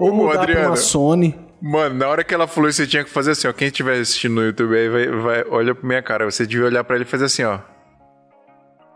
ou 0.00 0.10
ô, 0.10 0.14
mudar 0.14 0.32
pra 0.32 0.42
Adriano. 0.42 0.66
uma 0.68 0.76
Sony. 0.76 1.38
Mano, 1.62 1.94
na 1.94 2.08
hora 2.08 2.24
que 2.24 2.32
ela 2.32 2.46
falou 2.46 2.70
isso, 2.70 2.78
você 2.82 2.86
tinha 2.86 3.04
que 3.04 3.10
fazer 3.10 3.32
assim, 3.32 3.46
ó. 3.46 3.52
Quem 3.52 3.68
estiver 3.68 4.00
assistindo 4.00 4.36
no 4.36 4.42
YouTube 4.42 4.74
aí, 4.74 4.88
vai, 4.88 5.06
vai, 5.08 5.44
olha 5.50 5.74
pra 5.74 5.86
minha 5.86 6.02
cara. 6.02 6.24
Você 6.24 6.46
devia 6.46 6.64
olhar 6.66 6.82
pra 6.82 6.96
ele 6.96 7.04
e 7.04 7.08
fazer 7.08 7.26
assim, 7.26 7.44
ó. 7.44 7.58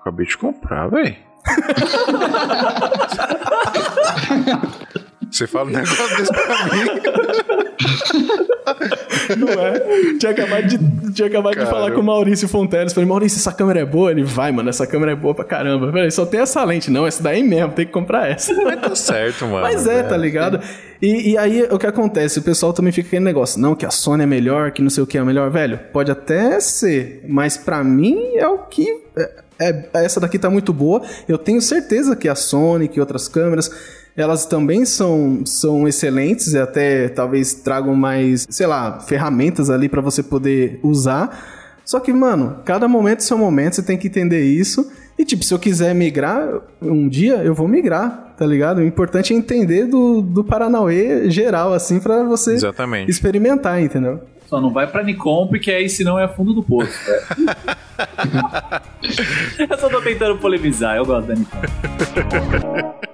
Acabei 0.00 0.26
de 0.26 0.36
comprar, 0.38 0.88
véi. 0.88 1.18
Você 5.34 5.48
fala 5.48 5.68
um 5.68 5.72
negócio 5.72 6.16
desse 6.16 6.32
pra 6.32 6.64
mim. 6.64 6.84
Não 9.36 9.48
é? 9.48 10.14
Tinha 10.16 10.30
acabado 10.30 10.66
de, 10.68 11.12
tinha 11.12 11.26
acabado 11.26 11.58
de 11.58 11.66
falar 11.66 11.90
com 11.90 12.00
o 12.00 12.04
Maurício 12.04 12.46
Fonteles. 12.48 12.92
Falei, 12.92 13.08
Maurício, 13.08 13.38
essa 13.38 13.50
câmera 13.50 13.80
é 13.80 13.84
boa? 13.84 14.12
Ele 14.12 14.22
vai, 14.22 14.52
mano, 14.52 14.68
essa 14.70 14.86
câmera 14.86 15.10
é 15.10 15.16
boa 15.16 15.34
pra 15.34 15.44
caramba. 15.44 15.90
Falei, 15.90 16.08
só 16.12 16.24
tem 16.24 16.38
essa 16.38 16.62
lente. 16.62 16.88
Não, 16.88 17.04
essa 17.04 17.20
daí 17.20 17.42
mesmo, 17.42 17.72
tem 17.72 17.84
que 17.84 17.90
comprar 17.90 18.30
essa. 18.30 18.54
Mas 18.62 18.80
tá 18.80 18.94
certo, 18.94 19.44
mano. 19.46 19.62
Mas 19.62 19.88
é, 19.88 20.04
tá 20.04 20.16
ligado? 20.16 20.60
E, 21.02 21.32
e 21.32 21.38
aí 21.38 21.64
o 21.68 21.80
que 21.80 21.86
acontece? 21.88 22.38
O 22.38 22.42
pessoal 22.42 22.72
também 22.72 22.92
fica 22.92 23.08
aquele 23.08 23.24
negócio, 23.24 23.60
não, 23.60 23.74
que 23.74 23.84
a 23.84 23.90
Sony 23.90 24.22
é 24.22 24.26
melhor, 24.26 24.70
que 24.70 24.82
não 24.82 24.90
sei 24.90 25.02
o 25.02 25.06
que 25.06 25.18
é 25.18 25.24
melhor. 25.24 25.50
Velho, 25.50 25.80
pode 25.92 26.12
até 26.12 26.60
ser, 26.60 27.24
mas 27.26 27.56
pra 27.56 27.82
mim 27.82 28.36
é 28.36 28.46
o 28.46 28.58
que. 28.58 28.86
É, 29.16 29.32
é- 29.58 29.88
essa 29.94 30.20
daqui 30.20 30.38
tá 30.38 30.48
muito 30.48 30.72
boa. 30.72 31.02
Eu 31.28 31.38
tenho 31.38 31.60
certeza 31.60 32.14
que 32.14 32.28
a 32.28 32.36
Sony, 32.36 32.86
que 32.86 33.00
outras 33.00 33.26
câmeras. 33.26 34.03
Elas 34.16 34.46
também 34.46 34.84
são, 34.84 35.44
são 35.44 35.88
excelentes 35.88 36.52
e 36.52 36.58
até 36.58 37.08
talvez 37.08 37.52
tragam 37.54 37.96
mais, 37.96 38.46
sei 38.48 38.66
lá, 38.66 39.00
ferramentas 39.00 39.70
ali 39.70 39.88
pra 39.88 40.00
você 40.00 40.22
poder 40.22 40.78
usar. 40.84 41.36
Só 41.84 41.98
que, 41.98 42.12
mano, 42.12 42.58
cada 42.64 42.86
momento 42.86 43.18
é 43.18 43.22
seu 43.22 43.36
momento, 43.36 43.74
você 43.74 43.82
tem 43.82 43.98
que 43.98 44.06
entender 44.06 44.44
isso. 44.44 44.88
E, 45.18 45.24
tipo, 45.24 45.44
se 45.44 45.52
eu 45.52 45.58
quiser 45.58 45.94
migrar 45.94 46.48
um 46.80 47.08
dia, 47.08 47.36
eu 47.36 47.54
vou 47.54 47.66
migrar, 47.66 48.34
tá 48.36 48.46
ligado? 48.46 48.78
O 48.78 48.84
importante 48.84 49.32
é 49.32 49.36
entender 49.36 49.86
do, 49.86 50.22
do 50.22 50.44
Paranauê 50.44 51.28
geral, 51.28 51.72
assim, 51.72 51.98
pra 51.98 52.22
você 52.22 52.54
Exatamente. 52.54 53.10
experimentar, 53.10 53.82
entendeu? 53.82 54.20
Só 54.46 54.60
não 54.60 54.72
vai 54.72 54.86
pra 54.86 55.02
Nikon, 55.02 55.48
porque 55.48 55.70
aí 55.72 55.88
senão 55.88 56.18
é 56.18 56.28
fundo 56.28 56.52
do 56.52 56.62
poço. 56.62 56.92
velho. 57.04 57.22
eu 59.70 59.78
só 59.78 59.88
tô 59.88 60.00
tentando 60.00 60.38
polemizar, 60.38 60.96
eu 60.96 61.04
gosto 61.04 61.26
da 61.26 61.34
Nikon. 61.34 61.58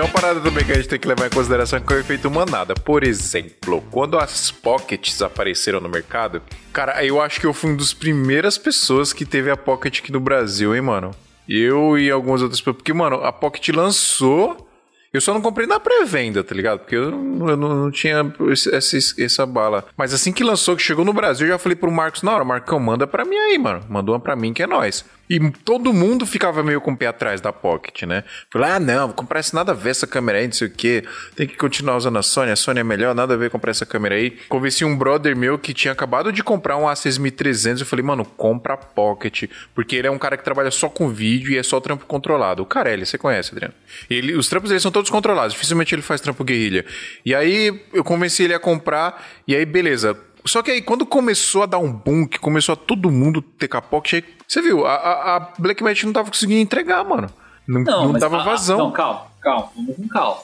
Tem 0.00 0.06
uma 0.08 0.14
parada 0.14 0.40
também 0.40 0.64
que 0.64 0.72
a 0.72 0.76
gente 0.76 0.88
tem 0.88 0.98
que 0.98 1.06
levar 1.06 1.26
em 1.26 1.28
consideração 1.30 1.78
que 1.78 1.92
é 1.92 1.96
o 1.96 2.00
efeito 2.00 2.30
manada. 2.30 2.72
Por 2.72 3.04
exemplo, 3.04 3.84
quando 3.90 4.16
as 4.18 4.50
pockets 4.50 5.20
apareceram 5.20 5.78
no 5.78 5.90
mercado, 5.90 6.40
cara, 6.72 7.04
eu 7.04 7.20
acho 7.20 7.38
que 7.38 7.44
eu 7.46 7.52
fui 7.52 7.68
uma 7.68 7.76
das 7.76 7.92
primeiras 7.92 8.56
pessoas 8.56 9.12
que 9.12 9.26
teve 9.26 9.50
a 9.50 9.58
pocket 9.58 9.98
aqui 9.98 10.10
no 10.10 10.18
Brasil, 10.18 10.74
hein, 10.74 10.80
mano? 10.80 11.10
Eu 11.46 11.98
e 11.98 12.10
algumas 12.10 12.40
outras 12.40 12.58
pessoas. 12.62 12.76
Porque, 12.76 12.94
mano, 12.94 13.16
a 13.22 13.30
pocket 13.30 13.68
lançou. 13.76 14.66
Eu 15.12 15.20
só 15.20 15.34
não 15.34 15.42
comprei 15.42 15.66
na 15.66 15.78
pré-venda, 15.78 16.42
tá 16.42 16.54
ligado? 16.54 16.78
Porque 16.78 16.96
eu, 16.96 17.10
não, 17.10 17.50
eu 17.50 17.56
não- 17.58 17.90
tinha 17.90 18.32
essa, 18.72 18.96
essa 19.22 19.44
bala. 19.44 19.84
Mas 19.98 20.14
assim 20.14 20.32
que 20.32 20.42
lançou, 20.42 20.76
que 20.76 20.82
chegou 20.82 21.04
no 21.04 21.12
Brasil, 21.12 21.46
eu 21.46 21.52
já 21.52 21.58
falei 21.58 21.76
pro 21.76 21.92
Marcos, 21.92 22.22
na 22.22 22.32
hora, 22.32 22.44
Marcão, 22.44 22.80
manda 22.80 23.06
pra 23.06 23.26
mim 23.26 23.36
aí, 23.36 23.58
mano. 23.58 23.84
Mandou 23.86 24.14
uma 24.14 24.20
pra 24.20 24.34
mim 24.34 24.54
que 24.54 24.62
é 24.62 24.66
nóis. 24.66 25.04
E 25.30 25.38
todo 25.64 25.92
mundo 25.92 26.26
ficava 26.26 26.60
meio 26.60 26.80
com 26.80 26.90
o 26.90 26.96
pé 26.96 27.06
atrás 27.06 27.40
da 27.40 27.52
Pocket, 27.52 28.02
né? 28.02 28.24
Falei, 28.50 28.70
ah, 28.72 28.80
não, 28.80 29.06
vou 29.06 29.14
comprar 29.14 29.38
essa 29.38 29.54
nada 29.54 29.70
a 29.70 29.74
ver 29.76 29.90
essa 29.90 30.04
câmera 30.04 30.38
aí, 30.38 30.46
não 30.46 30.52
sei 30.52 30.66
o 30.66 30.70
quê. 30.72 31.04
Tem 31.36 31.46
que 31.46 31.56
continuar 31.56 31.96
usando 31.96 32.18
a 32.18 32.22
Sony, 32.22 32.50
a 32.50 32.56
Sony 32.56 32.80
é 32.80 32.82
melhor, 32.84 33.14
nada 33.14 33.34
a 33.34 33.36
ver 33.36 33.48
comprar 33.48 33.70
essa 33.70 33.86
câmera 33.86 34.16
aí. 34.16 34.32
Convenci 34.48 34.84
um 34.84 34.98
brother 34.98 35.36
meu 35.36 35.56
que 35.56 35.72
tinha 35.72 35.92
acabado 35.92 36.32
de 36.32 36.42
comprar 36.42 36.76
um 36.76 36.82
A6300. 36.82 37.78
Eu 37.78 37.86
falei, 37.86 38.04
mano, 38.04 38.24
compra 38.24 38.74
a 38.74 38.76
Pocket. 38.76 39.44
Porque 39.72 39.94
ele 39.94 40.08
é 40.08 40.10
um 40.10 40.18
cara 40.18 40.36
que 40.36 40.42
trabalha 40.42 40.72
só 40.72 40.88
com 40.88 41.08
vídeo 41.08 41.52
e 41.52 41.58
é 41.58 41.62
só 41.62 41.78
trampo 41.78 42.06
controlado. 42.06 42.64
O 42.64 42.66
Carelli, 42.66 43.06
você 43.06 43.16
conhece, 43.16 43.52
Adriano? 43.52 43.74
Ele, 44.10 44.34
os 44.34 44.48
trampos 44.48 44.70
dele 44.70 44.80
são 44.80 44.90
todos 44.90 45.10
controlados, 45.10 45.52
dificilmente 45.52 45.94
ele 45.94 46.02
faz 46.02 46.20
trampo 46.20 46.42
guerrilha. 46.42 46.84
E 47.24 47.36
aí 47.36 47.80
eu 47.92 48.02
convenci 48.02 48.42
ele 48.42 48.54
a 48.54 48.58
comprar, 48.58 49.24
e 49.46 49.54
aí 49.54 49.64
beleza. 49.64 50.18
Só 50.44 50.62
que 50.62 50.70
aí, 50.70 50.80
quando 50.80 51.04
começou 51.04 51.62
a 51.62 51.66
dar 51.66 51.78
um 51.78 51.92
boom, 51.92 52.26
que 52.26 52.38
começou 52.38 52.72
a 52.72 52.76
todo 52.76 53.10
mundo 53.10 53.42
ter 53.42 53.68
capote, 53.68 54.16
aí, 54.16 54.24
você 54.52 54.60
viu, 54.62 54.84
a, 54.84 54.94
a, 54.94 55.36
a 55.36 55.40
Blackmagic 55.58 56.04
não 56.06 56.12
tava 56.12 56.28
conseguindo 56.30 56.60
entregar, 56.60 57.04
mano. 57.04 57.30
Não, 57.68 57.82
não, 57.82 58.12
dava 58.14 58.40
ah, 58.40 58.44
vazão. 58.44 58.78
Não, 58.78 58.90
calma, 58.90 59.26
calma, 59.40 59.70
vamos 59.76 59.94
com 59.96 60.08
calma. 60.08 60.40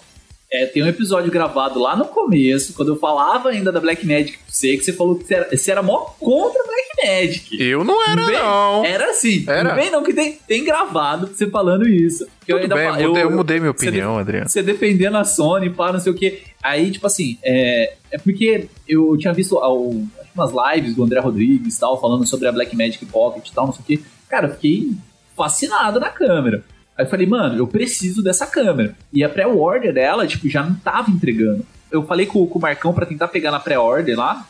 É, 0.48 0.64
tem 0.64 0.80
um 0.80 0.86
episódio 0.86 1.28
gravado 1.28 1.80
lá 1.80 1.96
no 1.96 2.04
começo, 2.04 2.72
quando 2.74 2.92
eu 2.92 2.96
falava 2.96 3.48
ainda 3.48 3.72
da 3.72 3.80
Black 3.80 4.06
Magic 4.06 4.38
pra 4.38 4.44
você, 4.46 4.76
que 4.76 4.84
você 4.84 4.92
falou 4.92 5.16
que 5.16 5.24
você 5.24 5.34
era, 5.34 5.56
você 5.56 5.70
era 5.72 5.82
mó 5.82 5.98
contra 6.20 6.62
a 6.62 6.66
Black 6.66 7.04
Magic. 7.04 7.60
Eu 7.60 7.82
não 7.82 8.00
era, 8.00 8.14
Não 8.14 8.26
vem- 8.26 8.38
não. 8.38 8.84
Era 8.84 9.10
assim. 9.10 9.44
Era. 9.44 9.64
Não 9.64 9.74
vem 9.74 9.90
não, 9.90 10.04
que 10.04 10.12
tem, 10.14 10.38
tem 10.46 10.62
gravado 10.62 11.26
você 11.26 11.50
falando 11.50 11.88
isso. 11.88 12.28
Que 12.46 12.54
Tudo 12.56 12.74
bem, 12.76 12.88
falo- 12.88 13.00
eu 13.00 13.08
mudei- 13.08 13.24
eu 13.24 13.30
mudei 13.32 13.58
minha 13.58 13.72
você 13.72 13.88
opinião, 13.88 14.14
de- 14.14 14.20
Adriano. 14.20 14.48
Você 14.48 14.62
defendendo 14.62 15.16
a 15.16 15.24
Sony, 15.24 15.68
pá, 15.68 15.92
não 15.92 15.98
sei 15.98 16.12
o 16.12 16.14
quê. 16.14 16.44
Aí, 16.62 16.92
tipo 16.92 17.08
assim, 17.08 17.36
é, 17.42 17.94
é 18.12 18.16
porque 18.18 18.68
eu 18.86 19.16
tinha 19.18 19.32
visto 19.32 19.58
ao- 19.58 19.92
umas 20.36 20.74
lives 20.74 20.94
do 20.94 21.02
André 21.04 21.20
Rodrigues 21.20 21.78
tal, 21.78 22.00
falando 22.00 22.26
sobre 22.26 22.46
a 22.48 22.52
Black 22.52 22.76
Magic 22.76 23.04
Pocket 23.06 23.48
e 23.48 23.52
tal, 23.52 23.66
não 23.66 23.72
sei 23.72 23.82
o 23.82 23.84
quê. 23.84 24.00
Cara, 24.28 24.46
eu 24.48 24.54
fiquei 24.54 24.92
fascinado 25.36 26.00
na 26.00 26.08
câmera. 26.08 26.64
Aí 26.96 27.04
eu 27.04 27.10
falei, 27.10 27.26
mano, 27.26 27.56
eu 27.58 27.66
preciso 27.66 28.22
dessa 28.22 28.46
câmera. 28.46 28.96
E 29.12 29.22
a 29.22 29.28
pré-order 29.28 29.92
dela, 29.92 30.26
tipo, 30.26 30.48
já 30.48 30.62
não 30.62 30.74
tava 30.76 31.10
entregando. 31.10 31.64
Eu 31.90 32.02
falei 32.04 32.26
com, 32.26 32.46
com 32.46 32.58
o 32.58 32.62
Marcão 32.62 32.92
pra 32.92 33.04
tentar 33.06 33.28
pegar 33.28 33.50
na 33.50 33.60
pré-order 33.60 34.16
lá, 34.16 34.46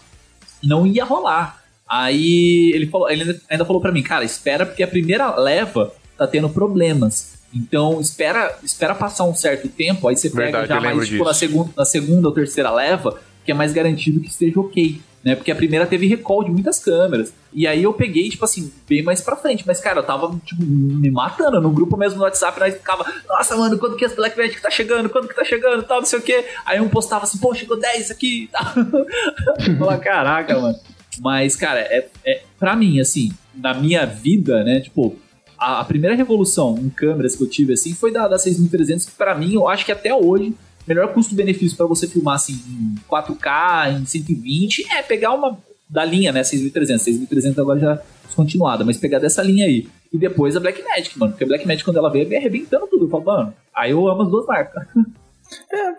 não 0.62 0.86
ia 0.86 1.04
rolar. 1.04 1.62
Aí 1.88 2.72
ele 2.74 2.86
falou, 2.86 3.10
ele 3.10 3.40
ainda- 3.48 3.64
falou 3.64 3.80
pra 3.80 3.92
mim, 3.92 4.02
cara, 4.02 4.24
espera 4.24 4.64
porque 4.66 4.82
a 4.82 4.88
primeira 4.88 5.34
leva 5.36 5.92
tá 6.16 6.26
tendo 6.26 6.48
problemas. 6.48 7.36
Então 7.54 8.00
espera, 8.00 8.58
espera 8.62 8.94
passar 8.94 9.24
um 9.24 9.34
certo 9.34 9.68
tempo, 9.68 10.08
aí 10.08 10.16
você 10.16 10.28
pega 10.28 10.58
Verdade, 10.60 10.68
já 10.68 10.80
mais 10.80 11.08
tipo, 11.08 11.24
na 11.24 11.34
segunda, 11.34 11.70
na 11.76 11.84
segunda 11.84 12.28
ou 12.28 12.34
terceira 12.34 12.70
leva, 12.70 13.18
que 13.44 13.50
é 13.52 13.54
mais 13.54 13.72
garantido 13.72 14.20
que 14.20 14.28
esteja 14.28 14.58
ok. 14.60 15.00
Né? 15.26 15.34
Porque 15.34 15.50
a 15.50 15.56
primeira 15.56 15.84
teve 15.84 16.06
recall 16.06 16.44
de 16.44 16.52
muitas 16.52 16.78
câmeras. 16.78 17.34
E 17.52 17.66
aí 17.66 17.82
eu 17.82 17.92
peguei, 17.92 18.28
tipo 18.28 18.44
assim, 18.44 18.72
bem 18.88 19.02
mais 19.02 19.20
pra 19.20 19.34
frente. 19.34 19.64
Mas, 19.66 19.80
cara, 19.80 19.98
eu 19.98 20.04
tava, 20.04 20.32
tipo, 20.46 20.62
me 20.62 21.10
matando. 21.10 21.60
No 21.60 21.72
grupo 21.72 21.96
mesmo 21.96 22.18
no 22.18 22.22
WhatsApp, 22.22 22.60
nós 22.60 22.74
ficava, 22.74 23.04
nossa, 23.28 23.56
mano, 23.56 23.76
quando 23.76 23.96
que 23.96 24.04
as 24.04 24.14
Black 24.14 24.38
Magic 24.38 24.62
tá 24.62 24.70
chegando? 24.70 25.08
Quando 25.08 25.26
que 25.26 25.34
tá 25.34 25.42
chegando? 25.42 25.82
Tal, 25.82 25.98
não 25.98 26.06
sei 26.06 26.20
o 26.20 26.22
quê. 26.22 26.44
Aí 26.64 26.80
um 26.80 26.88
postava 26.88 27.24
assim, 27.24 27.38
pô, 27.38 27.52
chegou 27.52 27.76
10 27.76 28.12
aqui. 28.12 28.48
Fala, 29.80 29.98
caraca, 29.98 30.60
mano. 30.60 30.78
Mas, 31.20 31.56
cara, 31.56 31.80
é, 31.80 32.06
é 32.24 32.42
pra 32.56 32.76
mim, 32.76 33.00
assim, 33.00 33.32
na 33.52 33.74
minha 33.74 34.06
vida, 34.06 34.62
né, 34.62 34.78
tipo, 34.78 35.16
a, 35.58 35.80
a 35.80 35.84
primeira 35.84 36.14
revolução 36.14 36.78
em 36.78 36.88
câmeras 36.88 37.34
que 37.34 37.42
eu 37.42 37.50
tive, 37.50 37.72
assim, 37.72 37.94
foi 37.94 38.12
da, 38.12 38.28
da 38.28 38.38
6300, 38.38 39.06
que 39.06 39.12
pra 39.12 39.34
mim, 39.34 39.54
eu 39.54 39.66
acho 39.66 39.84
que 39.84 39.90
até 39.90 40.14
hoje, 40.14 40.54
melhor 40.86 41.12
custo-benefício 41.12 41.76
pra 41.76 41.86
você 41.86 42.06
filmar, 42.06 42.36
assim, 42.36 42.54
em 42.68 42.94
4K, 43.08 44.00
em 44.00 44.06
120, 44.06 44.86
é 44.92 45.02
pegar 45.02 45.32
uma 45.32 45.58
da 45.88 46.04
linha, 46.04 46.32
né, 46.32 46.42
6300. 46.42 47.02
6300 47.02 47.58
agora 47.58 47.78
já 47.78 48.02
descontinuada, 48.24 48.84
mas 48.84 48.96
pegar 48.96 49.18
dessa 49.18 49.42
linha 49.42 49.66
aí. 49.66 49.88
E 50.12 50.18
depois 50.18 50.56
a 50.56 50.60
Blackmagic, 50.60 51.18
mano, 51.18 51.32
porque 51.32 51.44
a 51.44 51.46
Blackmagic, 51.46 51.84
quando 51.84 51.98
ela 51.98 52.10
veio, 52.10 52.28
veio 52.28 52.40
arrebentando 52.40 52.86
tudo. 52.86 53.06
Eu 53.06 53.08
falo, 53.08 53.24
mano, 53.24 53.54
aí 53.74 53.90
eu 53.90 54.08
amo 54.08 54.22
as 54.22 54.30
duas 54.30 54.46
marcas. 54.46 54.84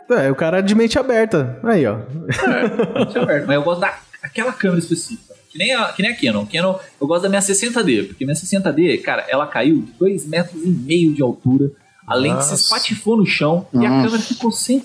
É, 0.09 0.31
o 0.31 0.35
cara 0.35 0.61
de 0.61 0.75
mente 0.75 0.99
aberta. 0.99 1.59
Aí, 1.63 1.85
ó. 1.85 1.99
Deixa 3.03 3.19
eu 3.19 3.25
ver. 3.25 3.45
Mas 3.45 3.55
eu 3.55 3.63
gosto 3.63 3.81
daquela 4.21 4.51
câmera 4.51 4.79
específica. 4.79 5.33
Que 5.49 5.57
nem, 5.57 5.73
a, 5.73 5.85
que 5.85 6.01
nem 6.01 6.11
a 6.11 6.15
Canon. 6.15 6.45
Canon, 6.45 6.75
eu 6.99 7.07
gosto 7.07 7.23
da 7.23 7.29
minha 7.29 7.41
60D, 7.41 8.07
porque 8.07 8.25
minha 8.25 8.35
60D, 8.35 9.01
cara, 9.01 9.25
ela 9.29 9.47
caiu 9.47 9.81
de 9.81 9.91
2 9.93 10.25
metros 10.27 10.61
e 10.61 10.67
meio 10.67 11.13
de 11.13 11.21
altura, 11.21 11.71
além 12.07 12.35
de 12.35 12.43
se 12.45 12.51
Nossa. 12.51 12.63
espatifou 12.63 13.17
no 13.17 13.25
chão, 13.25 13.67
e 13.73 13.85
a 13.85 13.89
Nossa. 13.89 14.03
câmera 14.05 14.23
ficou 14.23 14.49
100%. 14.49 14.83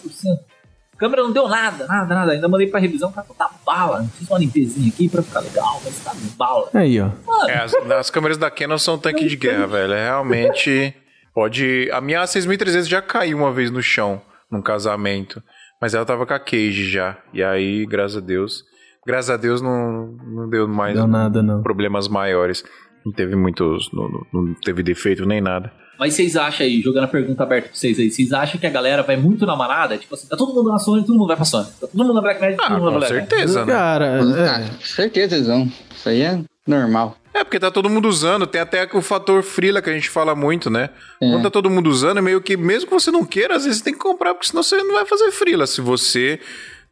A 0.94 0.96
câmera 0.98 1.22
não 1.22 1.32
deu 1.32 1.48
nada, 1.48 1.86
nada, 1.86 2.14
nada. 2.14 2.32
Ainda 2.32 2.48
mandei 2.48 2.66
pra 2.68 2.78
revisão, 2.78 3.10
o 3.10 3.12
cara 3.12 3.26
tá 3.36 3.50
bala. 3.66 4.04
Fiz 4.18 4.28
uma 4.28 4.38
limpezinha 4.38 4.88
aqui 4.88 5.08
pra 5.08 5.22
ficar 5.22 5.40
legal, 5.40 5.80
mas 5.84 5.98
tá 6.04 6.12
bala. 6.36 6.68
Aí, 6.74 7.00
ó. 7.00 7.08
É, 7.48 7.58
as, 7.58 7.74
as 7.74 8.10
câmeras 8.10 8.36
da 8.38 8.50
Canon 8.50 8.78
são 8.78 8.98
tanque 8.98 9.26
de 9.26 9.36
guerra, 9.36 9.66
velho. 9.66 9.92
É 9.94 10.04
realmente. 10.04 10.94
Pode. 11.34 11.88
A 11.92 12.00
minha 12.00 12.24
6300 12.26 12.86
já 12.88 13.00
caiu 13.02 13.38
uma 13.38 13.52
vez 13.52 13.70
no 13.70 13.82
chão, 13.82 14.20
num 14.50 14.62
casamento. 14.62 15.42
Mas 15.80 15.94
ela 15.94 16.04
tava 16.04 16.24
com 16.26 16.34
a 16.34 16.38
cage 16.38 16.88
já. 16.88 17.16
E 17.32 17.42
aí, 17.42 17.84
graças 17.86 18.18
a 18.18 18.20
Deus. 18.20 18.62
Graças 19.04 19.30
a 19.30 19.36
Deus 19.36 19.60
não, 19.60 20.12
não 20.24 20.48
deu 20.48 20.68
mais 20.68 20.94
Não 20.94 21.06
deu 21.08 21.12
nada, 21.12 21.42
não. 21.42 21.62
problemas 21.62 22.06
maiores. 22.06 22.62
Não 23.04 23.12
teve 23.12 23.34
muitos. 23.34 23.90
Não- 23.92 24.24
não 24.32 24.54
teve 24.62 24.84
defeito 24.84 25.26
nem 25.26 25.40
nada. 25.40 25.72
Mas 25.98 26.14
vocês 26.14 26.36
acham 26.36 26.66
aí, 26.66 26.80
jogando 26.80 27.04
a 27.04 27.08
pergunta 27.08 27.42
aberta 27.42 27.68
pra 27.68 27.76
vocês 27.76 27.98
aí, 27.98 28.10
vocês 28.10 28.32
acham 28.32 28.58
que 28.60 28.66
a 28.66 28.70
galera 28.70 29.02
vai 29.02 29.16
muito 29.16 29.46
na 29.46 29.54
manada? 29.54 29.96
Tipo 29.98 30.14
assim, 30.14 30.26
tá 30.26 30.36
todo 30.36 30.52
mundo 30.54 30.70
na 30.70 30.78
Sony, 30.78 31.02
todo 31.04 31.16
mundo 31.16 31.26
vai 31.28 31.36
pra 31.36 31.44
Sony. 31.44 31.66
Tá 31.80 31.86
todo 31.86 31.96
mundo 31.96 32.12
na 32.14 32.20
Black 32.20 32.40
Magic, 32.40 32.58
todo 32.58 32.66
Ah, 32.66 32.70
mundo 32.70 32.84
na 32.86 32.92
com 32.92 32.98
Black 32.98 33.14
Magic. 33.14 33.30
certeza, 33.30 33.64
né? 33.64 33.72
Cara, 33.72 34.20
Ah, 34.22 34.60
é, 34.62 34.84
certeza 34.84 35.34
eles 35.36 35.46
vão. 35.46 35.70
Isso 35.94 36.08
aí 36.08 36.22
é 36.22 36.40
normal. 36.66 37.16
É, 37.34 37.44
porque 37.44 37.58
tá 37.60 37.70
todo 37.70 37.88
mundo 37.88 38.08
usando. 38.08 38.46
Tem 38.46 38.60
até 38.60 38.86
o 38.92 39.00
fator 39.00 39.42
frila 39.42 39.80
que 39.80 39.88
a 39.88 39.92
gente 39.94 40.10
fala 40.10 40.34
muito, 40.34 40.68
né? 40.68 40.90
É. 41.20 41.30
Quando 41.30 41.42
tá 41.44 41.50
todo 41.50 41.70
mundo 41.70 41.88
usando, 41.88 42.18
é 42.18 42.20
meio 42.20 42.40
que, 42.42 42.56
mesmo 42.56 42.88
que 42.88 42.94
você 42.94 43.10
não 43.10 43.24
queira, 43.24 43.56
às 43.56 43.64
vezes 43.64 43.80
tem 43.80 43.92
que 43.92 43.98
comprar, 43.98 44.34
porque 44.34 44.48
senão 44.48 44.62
você 44.62 44.76
não 44.82 44.94
vai 44.94 45.06
fazer 45.06 45.30
frila. 45.30 45.66
Se 45.66 45.80
você 45.80 46.38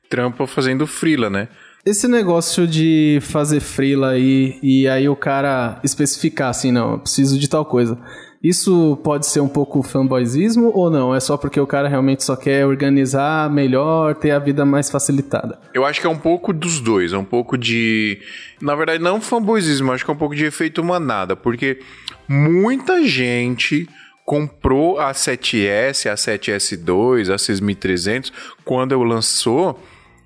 trampa 0.09 0.47
fazendo 0.47 0.87
frila, 0.87 1.29
né? 1.29 1.49
esse 1.85 2.07
negócio 2.07 2.67
de 2.67 3.19
fazer 3.23 3.59
freela 3.59 4.11
aí 4.11 4.59
e 4.63 4.87
aí 4.87 5.09
o 5.09 5.17
cara 5.17 5.81
especificar 5.83 6.51
assim, 6.51 6.71
não, 6.71 6.93
eu 6.93 6.99
preciso 6.99 7.39
de 7.39 7.49
tal 7.49 7.65
coisa. 7.65 7.99
Isso 8.43 8.99
pode 9.05 9.27
ser 9.27 9.41
um 9.41 9.49
pouco 9.49 9.83
fanboyzismo 9.83 10.73
ou 10.75 10.89
não? 10.89 11.15
É 11.15 11.21
só 11.21 11.37
porque 11.37 11.61
o 11.61 11.67
cara 11.67 11.89
realmente 11.89 12.25
só 12.25 12.35
quer 12.35 12.65
organizar 12.65 13.51
melhor, 13.51 14.15
ter 14.15 14.31
a 14.31 14.39
vida 14.39 14.65
mais 14.65 14.91
facilitada. 14.91 15.59
Eu 15.75 15.85
acho 15.85 16.01
que 16.01 16.07
é 16.07 16.11
um 16.11 16.19
pouco 16.19 16.51
dos 16.51 16.81
dois, 16.81 17.13
é 17.13 17.19
um 17.19 17.25
pouco 17.25 17.59
de. 17.59 18.19
Na 18.59 18.75
verdade, 18.75 19.03
não 19.03 19.21
fanboyzismo, 19.21 19.93
acho 19.93 20.07
que 20.07 20.11
é 20.11 20.15
um 20.15 20.17
pouco 20.17 20.35
de 20.35 20.47
efeito 20.47 20.83
manada, 20.83 21.37
porque 21.37 21.81
muita 22.27 23.05
gente 23.05 23.87
comprou 24.25 24.99
a 24.99 25.13
7S, 25.13 26.11
a 26.11 26.15
7S2, 26.15 27.35
a 27.35 27.37
6300 27.37 28.33
quando 28.65 28.93
eu 28.93 29.03
lançou, 29.03 29.79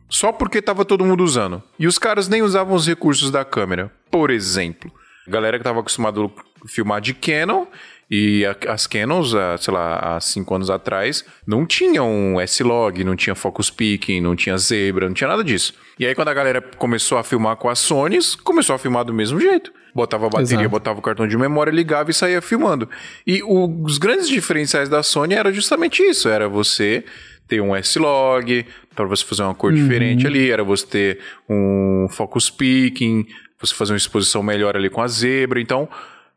só 0.09 0.31
porque 0.31 0.63
tava 0.63 0.85
todo 0.85 1.05
mundo 1.05 1.25
usando. 1.25 1.61
E 1.81 1.87
os 1.89 1.99
caras 1.99 2.29
nem 2.29 2.43
usavam 2.43 2.77
os 2.77 2.87
recursos 2.87 3.33
da 3.33 3.45
câmera. 3.45 3.91
Por 4.09 4.31
exemplo, 4.31 4.93
a 5.27 5.31
galera 5.31 5.59
que 5.59 5.65
tava 5.65 5.81
acostumado 5.81 6.31
a 6.65 6.69
filmar 6.69 7.01
de 7.01 7.15
Canon 7.15 7.67
e 8.11 8.45
a- 8.45 8.73
as 8.73 8.87
Canons, 8.87 9.35
ah, 9.35 9.57
sei 9.59 9.73
lá, 9.75 10.17
há 10.17 10.21
cinco 10.21 10.55
anos 10.55 10.71
atrás, 10.71 11.25
não 11.47 11.65
tinham 11.67 12.41
S-Log, 12.41 13.03
não 13.05 13.17
tinha 13.17 13.35
Focus 13.35 13.71
Peaking, 13.71 14.21
não 14.21 14.37
tinha 14.37 14.57
Zebra, 14.59 15.07
não 15.07 15.15
tinha 15.15 15.29
nada 15.29 15.43
disso. 15.43 15.73
E 15.99 16.07
aí 16.07 16.15
quando 16.15 16.29
a 16.29 16.35
galera 16.35 16.61
começou 16.77 17.19
a 17.19 17.23
filmar 17.25 17.57
com 17.57 17.69
as 17.69 17.79
Sonys, 17.79 18.35
começou 18.35 18.75
a 18.75 18.79
filmar 18.79 19.05
do 19.05 19.13
mesmo 19.15 19.41
jeito. 19.41 19.73
Botava 19.95 20.27
a 20.27 20.29
bateria, 20.29 20.55
Exato. 20.57 20.69
botava 20.71 20.99
o 20.99 21.03
cartão 21.03 21.27
de 21.29 21.37
memória, 21.37 21.71
ligava 21.71 22.11
e 22.11 22.15
saía 22.15 22.43
filmando. 22.43 22.89
E 23.27 23.43
o- 23.45 23.83
os 23.85 23.97
grandes 23.97 24.29
diferenciais 24.29 24.89
da 24.89 25.03
Sony 25.03 25.35
era 25.35 25.53
justamente 25.53 26.03
isso, 26.03 26.29
era 26.29 26.49
você 26.49 27.05
ter 27.47 27.61
um 27.61 27.77
S-Log, 27.77 28.67
para 28.95 29.05
você 29.05 29.25
fazer 29.25 29.43
uma 29.43 29.55
cor 29.55 29.73
diferente 29.73 30.27
ali, 30.27 30.51
era 30.51 30.65
você 30.65 30.87
ter 30.87 31.19
um 31.49 32.07
Focus 32.11 32.51
Peaking, 32.51 33.25
você 33.61 33.75
fazer 33.75 33.93
uma 33.93 33.99
exposição 33.99 34.43
melhor 34.43 34.77
ali 34.77 34.91
com 34.91 35.01
a 35.01 35.07
Zebra, 35.09 35.61
então... 35.61 35.89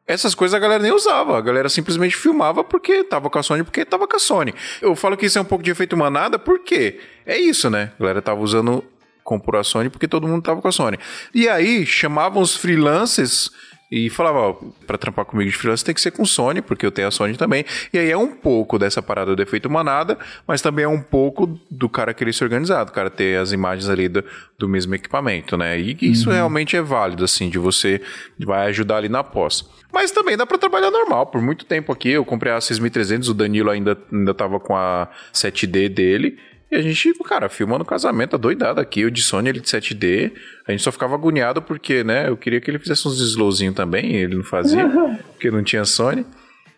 Essas 0.08 0.34
coisas 0.34 0.56
a 0.56 0.60
galera 0.60 0.82
nem 0.82 0.94
usava, 0.94 1.38
a 1.38 1.42
galera 1.42 1.68
simplesmente 1.68 2.16
filmava 2.16 2.64
porque 2.64 3.04
tava 3.04 3.30
com 3.30 3.38
a 3.38 3.44
Sony, 3.44 3.64
porque 3.64 3.84
tava 3.84 4.08
com 4.08 4.16
a 4.16 4.20
Sony. 4.20 4.54
Eu 4.82 4.96
falo 4.96 5.18
que 5.18 5.26
isso 5.26 5.38
é 5.38 5.42
um 5.42 5.46
pouco 5.46 5.64
de 5.64 5.70
efeito 5.70 5.98
manada, 5.98 6.40
porque 6.40 7.00
é 7.26 7.38
isso, 7.38 7.70
né? 7.70 7.92
A 8.00 8.00
galera 8.00 8.22
tava 8.22 8.40
usando 8.40 8.84
comprou 9.28 9.60
a 9.60 9.64
Sony 9.66 9.90
porque 9.90 10.08
todo 10.08 10.26
mundo 10.26 10.42
tava 10.42 10.62
com 10.62 10.70
a 10.70 10.72
Sony. 10.72 10.98
E 11.34 11.50
aí 11.50 11.86
chamavam 11.86 12.42
os 12.42 12.56
freelancers 12.56 13.52
E 13.90 14.10
falava, 14.10 14.40
ó, 14.40 14.54
pra 14.86 14.98
trampar 14.98 15.24
comigo 15.24 15.50
de 15.50 15.56
freelance 15.56 15.84
tem 15.84 15.96
que 15.96 16.02
ser 16.02 16.12
com 16.12 16.26
Sony, 16.26 16.62
porque 16.62 16.86
eu 16.86 16.92
tenho 16.92 17.08
a 17.08 17.12
Sony 17.12 17.38
também. 17.38 17.64
E 17.94 17.98
aí 17.98 18.12
é 18.12 18.18
um 18.18 18.28
pouco 18.28 18.78
dessa 18.78 19.02
parada 19.02 19.34
do 19.34 19.42
efeito 19.42 19.70
manada, 19.70 20.18
mas 20.46 20.62
também 20.62 20.84
é 20.84 20.88
um 20.88 21.02
pouco 21.02 21.58
do 21.72 21.88
cara 21.88 22.14
querer 22.14 22.34
se 22.34 22.44
organizar, 22.44 22.84
do 22.84 22.92
cara 22.92 23.10
ter 23.10 23.40
as 23.40 23.54
imagens 23.54 23.90
ali 23.90 24.10
do, 24.10 24.24
do 24.60 24.68
mesmo 24.68 24.94
equipamento, 24.94 25.56
né? 25.56 25.80
E 25.80 25.98
isso 26.02 26.30
realmente 26.30 26.76
é 26.76 26.82
válido, 26.82 27.24
assim, 27.24 27.50
de 27.50 27.58
você 27.58 28.02
vai 28.38 28.68
ajudar 28.68 28.98
ali 28.98 29.08
na 29.08 29.24
pós. 29.24 29.64
Mas 29.94 30.12
também 30.12 30.36
dá 30.36 30.46
pra 30.46 30.58
trabalhar 30.58 30.92
normal. 30.92 31.28
Por 31.28 31.42
muito 31.42 31.66
tempo 31.66 31.92
aqui, 31.92 32.10
eu 32.10 32.26
comprei 32.26 32.52
a 32.52 32.60
6300, 32.60 33.30
o 33.30 33.34
Danilo 33.34 33.70
ainda, 33.70 33.98
ainda 34.12 34.34
tava 34.34 34.60
com 34.60 34.76
a 34.76 35.08
7D 35.34 35.88
dele. 35.88 36.38
E 36.70 36.76
a 36.76 36.82
gente, 36.82 37.14
cara, 37.24 37.48
filmando 37.48 37.86
casamento, 37.86 38.36
adoidado 38.36 38.82
aqui. 38.82 39.06
O 39.06 39.12
de 39.12 39.22
Sony, 39.22 39.50
ele 39.50 39.60
de 39.60 39.68
7D. 39.68 40.34
A 40.68 40.72
gente 40.72 40.84
só 40.84 40.92
ficava 40.92 41.16
agoniado 41.16 41.62
porque, 41.62 42.04
né, 42.04 42.28
eu 42.28 42.36
queria 42.36 42.60
que 42.60 42.70
ele 42.70 42.80
fizesse 42.80 43.08
uns 43.08 43.20
slowzinho 43.20 43.74
também. 43.74 44.12
E 44.12 44.16
ele 44.18 44.36
não 44.36 44.44
fazia, 44.44 44.86
porque 45.32 45.50
não 45.50 45.64
tinha 45.64 45.86
Sony. 45.86 46.26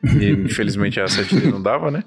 E 0.03 0.29
infelizmente 0.31 0.99
a 0.99 1.05
7D 1.05 1.51
não 1.51 1.61
dava, 1.61 1.89
né? 1.89 2.03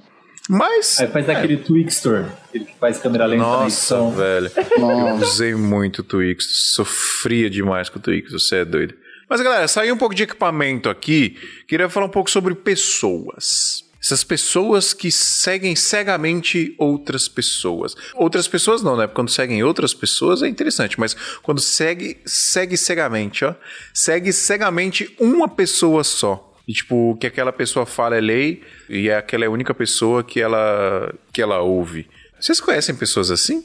Mas. 0.49 1.01
Aí 1.01 1.09
faz 1.09 1.29
aquele 1.29 1.57
Twixtor, 1.57 2.27
aquele 2.49 2.65
que 2.65 2.77
faz 2.79 2.99
câmera 2.99 3.27
lenta 3.27 3.43
na 3.43 3.49
Nossa, 3.49 3.67
edição. 3.67 4.13
velho. 4.13 4.51
Eu 4.77 5.15
usei 5.17 5.55
muito 5.55 6.01
o 6.01 6.03
Twix. 6.03 6.47
Sofria 6.75 7.49
demais 7.49 7.89
com 7.89 7.99
o 7.99 8.03
Twix, 8.03 8.33
você 8.33 8.57
é 8.57 8.65
doido. 8.65 8.95
Mas, 9.29 9.41
galera, 9.41 9.67
saiu 9.69 9.95
um 9.95 9.99
pouco 9.99 10.15
de 10.15 10.25
equipamento 10.25 10.91
aqui. 10.91 11.39
Queria 11.67 11.89
falar 11.89 12.07
um 12.07 12.11
pouco 12.11 12.31
sobre 12.31 12.55
pessoas. 12.55 13.85
Essas 14.03 14.25
pessoas 14.25 14.93
que 14.93 15.13
seguem 15.13 15.77
cegamente 15.77 16.75
outras 16.77 17.29
pessoas. 17.29 17.95
Outras 18.15 18.49
pessoas 18.49 18.83
não, 18.83 18.97
né? 18.97 19.07
Quando 19.07 19.31
seguem 19.31 19.63
outras 19.63 19.95
pessoas 19.95 20.43
é 20.43 20.49
interessante, 20.49 20.99
mas 20.99 21.15
quando 21.43 21.61
segue, 21.61 22.19
segue 22.27 22.77
cegamente, 22.77 23.45
ó. 23.45 23.55
Segue 23.95 24.33
cegamente 24.33 25.15
uma 25.21 25.49
pessoa 25.49 26.03
só. 26.03 26.53
E, 26.67 26.73
tipo, 26.73 27.13
o 27.13 27.17
que 27.17 27.27
aquela 27.27 27.53
pessoa 27.53 27.87
fala 27.87 28.17
é 28.17 28.21
lei 28.21 28.63
e 28.89 29.09
é 29.09 29.17
aquela 29.17 29.45
é 29.45 29.47
a 29.47 29.51
única 29.51 29.75
pessoa 29.75 30.25
que 30.25 30.41
ela, 30.41 31.15
que 31.33 31.41
ela 31.41 31.61
ouve. 31.61 32.09
Vocês 32.41 32.61
conhecem 32.61 32.95
pessoas 32.95 33.31
assim? 33.31 33.65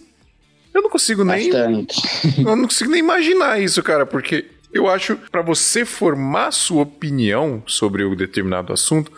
Eu 0.72 0.84
não 0.84 0.90
consigo 0.90 1.24
nem. 1.24 1.52
Bastante. 1.52 2.02
Eu 2.38 2.56
não 2.56 2.66
consigo 2.66 2.92
nem 2.92 3.00
imaginar 3.00 3.60
isso, 3.60 3.82
cara, 3.82 4.06
porque 4.06 4.46
eu 4.72 4.88
acho 4.88 5.16
pra 5.32 5.42
você 5.42 5.84
formar 5.86 6.52
sua 6.52 6.84
opinião 6.84 7.64
sobre 7.66 8.06
um 8.06 8.16
determinado 8.16 8.72
assunto, 8.72 9.12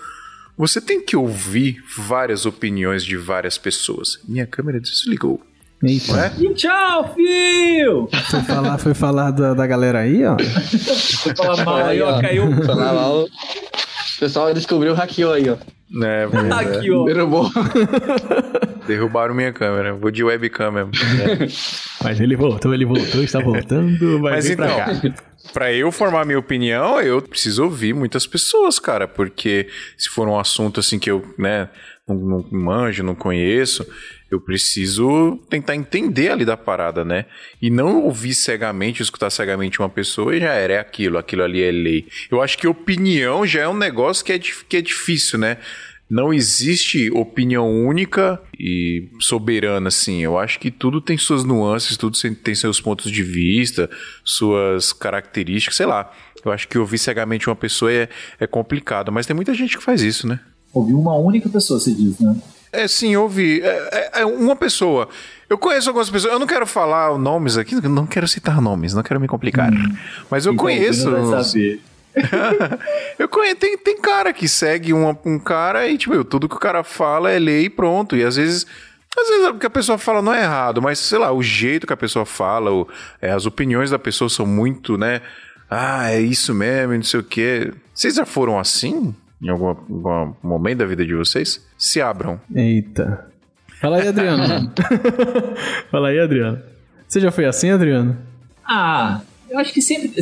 você 0.60 0.82
tem 0.82 1.02
que 1.02 1.16
ouvir 1.16 1.82
várias 1.98 2.46
opiniões 2.46 3.06
de 3.06 3.16
várias 3.16 3.58
pessoas. 3.58 4.20
Minha 4.28 4.46
câmera 4.46 4.78
desligou. 4.78 5.42
Eita. 5.82 6.34
É? 6.38 6.44
E 6.44 6.54
tchau, 6.54 7.16
fio! 7.16 8.10
Foi 8.30 8.42
falar, 8.42 8.78
foi 8.78 8.94
falar 8.94 9.32
da, 9.32 9.54
da 9.54 9.66
galera 9.66 10.00
aí, 10.00 10.26
ó. 10.26 10.36
Vou 10.36 11.36
falar 11.38 11.64
mal 11.64 11.78
aí, 11.78 12.02
ó, 12.02 12.20
caiu. 12.20 12.52
Falar 12.66 12.94
mal. 12.94 13.24
O 13.24 13.30
pessoal 14.20 14.54
descobriu, 14.54 14.94
hackeou 14.94 15.32
aí, 15.32 15.50
ó. 15.50 15.56
É, 16.04 16.24
é, 16.28 16.92
ó. 16.92 17.06
Derrubou. 17.06 17.50
derrubaram 18.86 19.34
minha 19.34 19.54
câmera. 19.54 19.94
Vou 19.94 20.12
de 20.12 20.26
webcam 20.26 20.74
mesmo. 20.74 20.92
É. 21.24 21.48
Mas 22.04 22.20
ele 22.20 22.36
voltou, 22.36 22.74
ele 22.74 22.84
voltou, 22.84 23.24
está 23.24 23.40
voltando, 23.40 24.20
vai 24.20 24.34
Mas 24.34 24.46
vir 24.46 24.54
então, 24.56 25.14
pra 25.54 25.74
eu 25.74 25.92
formar 25.92 26.26
minha 26.26 26.40
opinião, 26.40 27.02
eu 27.02 27.22
preciso 27.22 27.64
ouvir 27.64 27.94
muitas 27.94 28.26
pessoas, 28.26 28.80
cara, 28.80 29.08
porque 29.08 29.68
se 29.98 30.10
for 30.10 30.28
um 30.28 30.40
assunto 30.40 30.80
assim 30.80 31.00
que 31.00 31.10
eu, 31.10 31.34
né, 31.38 31.70
não, 32.08 32.16
não 32.16 32.46
manjo, 32.52 33.04
não 33.04 33.16
conheço, 33.16 33.86
eu 34.32 34.40
preciso 34.40 35.40
tentar 35.50 35.76
entender 35.76 36.30
ali 36.30 36.46
da 36.46 36.56
parada, 36.56 37.04
né? 37.04 37.26
E 37.60 37.70
não 37.70 38.04
ouvir 38.04 38.36
cegamente, 38.36 39.02
escutar 39.02 39.30
cegamente 39.32 39.80
uma 39.80 39.90
pessoa 39.90 40.36
e 40.36 40.40
já 40.40 40.54
era, 40.54 40.74
é 40.74 40.80
aquilo, 40.80 41.18
aquilo 41.18 41.44
ali 41.44 41.64
é 41.64 41.72
lei. 41.72 42.08
Eu 42.30 42.42
acho 42.42 42.58
que 42.58 42.68
opinião 42.68 43.46
já 43.46 43.62
é 43.62 43.68
um 43.68 43.76
negócio 43.76 44.24
que 44.24 44.32
é, 44.32 44.40
que 44.40 44.78
é 44.78 44.82
difícil, 44.82 45.40
né? 45.40 45.58
Não 46.10 46.34
existe 46.34 47.12
opinião 47.12 47.70
única 47.86 48.42
e 48.60 49.08
soberana, 49.20 49.90
assim. 49.90 50.22
Eu 50.24 50.40
acho 50.40 50.60
que 50.60 50.72
tudo 50.72 51.00
tem 51.00 51.18
suas 51.18 51.44
nuances, 51.44 51.96
tudo 51.98 52.18
se- 52.18 52.32
tem 52.34 52.56
seus 52.56 52.82
pontos 52.82 53.12
de 53.12 53.22
vista, 53.22 53.88
suas 54.24 54.92
características, 54.92 55.76
sei 55.76 55.86
lá. 55.86 56.12
Eu 56.44 56.52
acho 56.52 56.68
que 56.68 56.78
ouvir 56.80 56.98
cegamente 56.98 57.48
uma 57.50 57.56
pessoa 57.56 57.92
é, 57.92 58.10
é 58.40 58.48
complicado, 58.48 59.12
mas 59.12 59.26
tem 59.26 59.36
muita 59.36 59.54
gente 59.54 59.78
que 59.78 59.84
faz 59.84 60.02
isso, 60.02 60.28
né? 60.28 60.40
Ouviu 60.74 61.00
uma 61.00 61.16
única 61.16 61.48
pessoa, 61.50 61.80
você 61.80 61.92
diz, 61.92 62.20
né? 62.20 62.36
É, 62.72 62.88
sim, 62.88 63.16
ouvi. 63.16 63.62
É, 63.62 64.12
é- 64.16 64.22
é 64.22 64.26
uma 64.26 64.56
pessoa. 64.56 65.10
Eu 65.50 65.58
conheço 65.58 65.90
algumas 65.90 66.10
pessoas. 66.10 66.32
Eu 66.34 66.40
não 66.40 66.46
quero 66.48 66.66
falar 66.68 67.18
nomes 67.18 67.58
aqui, 67.58 67.76
não 67.88 68.06
quero 68.06 68.28
citar 68.28 68.62
nomes, 68.62 68.94
não 68.94 69.02
quero 69.04 69.20
me 69.20 69.28
complicar. 69.28 69.72
Mas 70.30 70.46
eu 70.46 70.54
Então, 70.54 70.64
conheço. 70.66 71.10
vai 71.10 71.44
saber. 71.44 71.82
eu 73.18 73.28
conheço, 73.30 73.56
tem, 73.58 73.78
tem 73.78 74.00
cara 74.02 74.34
que 74.34 74.48
segue 74.48 74.94
uma- 74.94 75.18
um 75.26 75.38
cara 75.40 75.88
e, 75.88 75.98
tipo, 75.98 76.24
tudo 76.24 76.50
que 76.50 76.56
o 76.56 76.60
cara 76.60 76.84
fala 76.84 77.32
é 77.32 77.40
lei 77.40 77.66
e 77.66 77.70
pronto. 77.70 78.16
E 78.16 78.24
às 78.24 78.36
vezes. 78.36 78.66
Às 79.18 79.28
vezes 79.28 79.48
o 79.48 79.54
que 79.56 79.66
a 79.66 79.70
pessoa 79.72 79.98
fala 79.98 80.22
não 80.22 80.34
é 80.34 80.44
errado, 80.44 80.82
mas 80.82 81.00
sei 81.00 81.18
lá, 81.18 81.32
o 81.32 81.42
jeito 81.42 81.88
que 81.88 81.92
a 81.94 81.98
pessoa 81.98 82.26
fala, 82.26 82.72
o- 82.72 82.88
é, 83.22 83.32
as 83.32 83.46
opiniões 83.48 83.90
da 83.90 83.98
pessoa 84.00 84.30
são 84.30 84.46
muito, 84.46 84.98
né? 84.98 85.22
Ah, 85.70 86.12
é 86.12 86.22
isso 86.22 86.54
mesmo, 86.54 86.94
e 86.94 86.98
não 86.98 87.04
sei 87.04 87.20
o 87.20 87.24
quê. 87.24 87.74
Vocês 87.94 88.16
já 88.16 88.26
foram 88.26 88.60
assim? 88.60 89.14
Em 89.42 89.50
algum, 89.50 89.68
algum 89.68 90.34
momento 90.44 90.80
da 90.80 90.86
vida 90.86 91.04
de 91.06 91.16
vocês? 91.16 91.66
Se 91.78 92.00
abram. 92.02 92.40
Eita. 92.56 93.28
Fala 93.82 93.98
aí, 93.98 94.08
Adriano. 94.08 94.72
Fala 95.90 96.10
aí, 96.10 96.20
Adriano. 96.20 96.62
Você 97.08 97.20
já 97.20 97.32
foi 97.32 97.46
assim, 97.46 97.72
Adriano? 97.72 98.16
Ah, 98.64 99.22
eu 99.50 99.58
acho 99.58 99.74
que 99.74 99.82
sempre. 99.82 100.14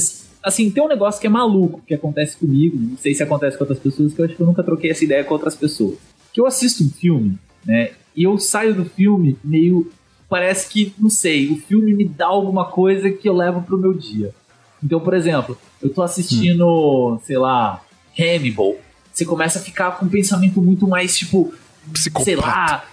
Assim, 0.48 0.70
tem 0.70 0.82
um 0.82 0.88
negócio 0.88 1.20
que 1.20 1.28
é 1.28 1.30
maluco 1.30 1.82
que 1.86 1.94
acontece 1.94 2.38
comigo, 2.38 2.78
não 2.80 2.98
sei 2.98 3.14
se 3.14 3.22
acontece 3.22 3.58
com 3.58 3.66
outras 3.66 3.80
pessoas, 3.80 4.14
que 4.14 4.22
eu 4.22 4.26
acho 4.26 4.36
que 4.36 4.42
eu 4.42 4.48
nunca 4.48 4.64
troquei 4.64 4.92
essa 4.92 5.04
ideia 5.04 5.24
com 5.24 5.34
outras 5.34 5.56
pessoas. 5.56 5.98
Que 6.32 6.40
eu 6.40 6.46
assisto 6.46 6.86
um 6.86 6.90
filme, 6.90 7.38
né? 7.66 7.92
E 8.16 8.24
eu 8.24 8.38
saio 8.40 8.74
do 8.74 8.86
filme 8.86 9.38
meio. 9.44 9.92
Parece 10.30 10.70
que, 10.70 10.94
não 10.98 11.10
sei, 11.10 11.50
o 11.50 11.58
filme 11.58 11.94
me 11.94 12.06
dá 12.06 12.28
alguma 12.28 12.66
coisa 12.66 13.10
que 13.10 13.28
eu 13.28 13.34
levo 13.34 13.62
pro 13.62 13.78
meu 13.78 13.94
dia. 13.94 14.34
Então, 14.82 15.00
por 15.02 15.14
exemplo, 15.14 15.58
eu 15.82 15.90
tô 15.90 16.02
assistindo, 16.02 17.20
sei 17.24 17.38
lá, 17.38 17.84
Hannibal. 18.18 18.76
Você 19.12 19.26
começa 19.26 19.60
a 19.60 19.62
ficar 19.62 19.98
com 19.98 20.06
um 20.06 20.10
pensamento 20.10 20.62
muito 20.62 20.88
mais, 20.88 21.18
tipo, 21.18 21.54
Psicopata. 21.92 22.26
sei 22.26 22.36
lá. 22.36 22.86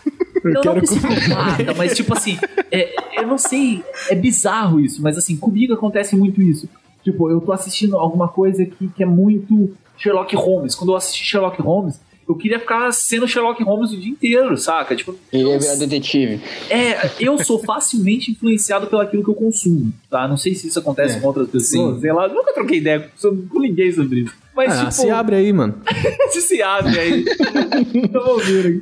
Eu 0.43 0.53
não, 0.53 0.61
quero 0.61 0.75
não 0.77 0.83
psicopata, 0.83 1.75
mas 1.75 1.97
tipo 1.97 2.13
assim, 2.13 2.39
é, 2.71 2.95
eu 3.21 3.27
não 3.27 3.39
sei, 3.39 3.83
é 4.11 4.15
bizarro 4.15 4.79
isso, 4.79 5.01
mas 5.01 5.17
assim, 5.17 5.37
comigo 5.37 5.73
acontece 5.73 6.15
muito 6.15 6.43
isso. 6.43 6.69
Tipo, 7.05 7.31
eu 7.31 7.41
tô 7.41 7.53
assistindo 7.53 7.97
alguma 7.97 8.27
coisa 8.29 8.65
que, 8.65 8.89
que 8.89 9.03
é 9.03 9.07
muito 9.07 9.73
Sherlock 9.97 10.35
Holmes. 10.35 10.75
Quando 10.75 10.91
eu 10.93 10.97
assisti 10.97 11.23
Sherlock 11.25 11.61
Holmes, 11.61 12.01
eu 12.27 12.35
queria 12.35 12.59
ficar 12.59 12.91
sendo 12.93 13.29
Sherlock 13.29 13.63
Holmes 13.63 13.93
o 13.93 13.97
dia 13.99 14.11
inteiro, 14.11 14.57
saca? 14.57 14.97
Tipo, 14.97 15.15
Ele 15.31 15.45
ia 15.45 15.55
eu- 15.55 15.61
virar 15.61 15.75
detetive. 15.77 16.41
é, 16.71 17.11
eu 17.21 17.39
sou 17.45 17.59
facilmente 17.63 18.31
influenciado 18.31 18.87
pelo 18.87 19.03
aquilo 19.03 19.23
que 19.23 19.29
eu 19.29 19.35
consumo, 19.35 19.93
tá? 20.09 20.27
Não 20.27 20.39
sei 20.39 20.55
se 20.55 20.67
isso 20.67 20.79
acontece 20.79 21.19
É, 21.19 21.21
com 21.21 21.27
outras 21.27 21.49
pessoas, 21.51 21.97
sim. 21.97 22.01
sei 22.01 22.13
lá, 22.13 22.27
nunca 22.27 22.55
troquei 22.55 22.79
ideia 22.79 23.11
com, 23.21 23.61
ninguém 23.61 23.93
sobre 23.93 24.21
isso. 24.21 24.35
Mas, 24.57 24.73
ah, 24.73 24.79
tipo, 24.79 24.93
se 24.93 25.11
abre 25.11 25.37
aí, 25.37 25.53
mano. 25.53 25.75
se 26.31 26.41
se 26.41 26.63
abre 26.63 26.99
aí. 26.99 27.25
Tamo 28.11 28.31
ouvindo 28.31 28.69
aqui. 28.79 28.81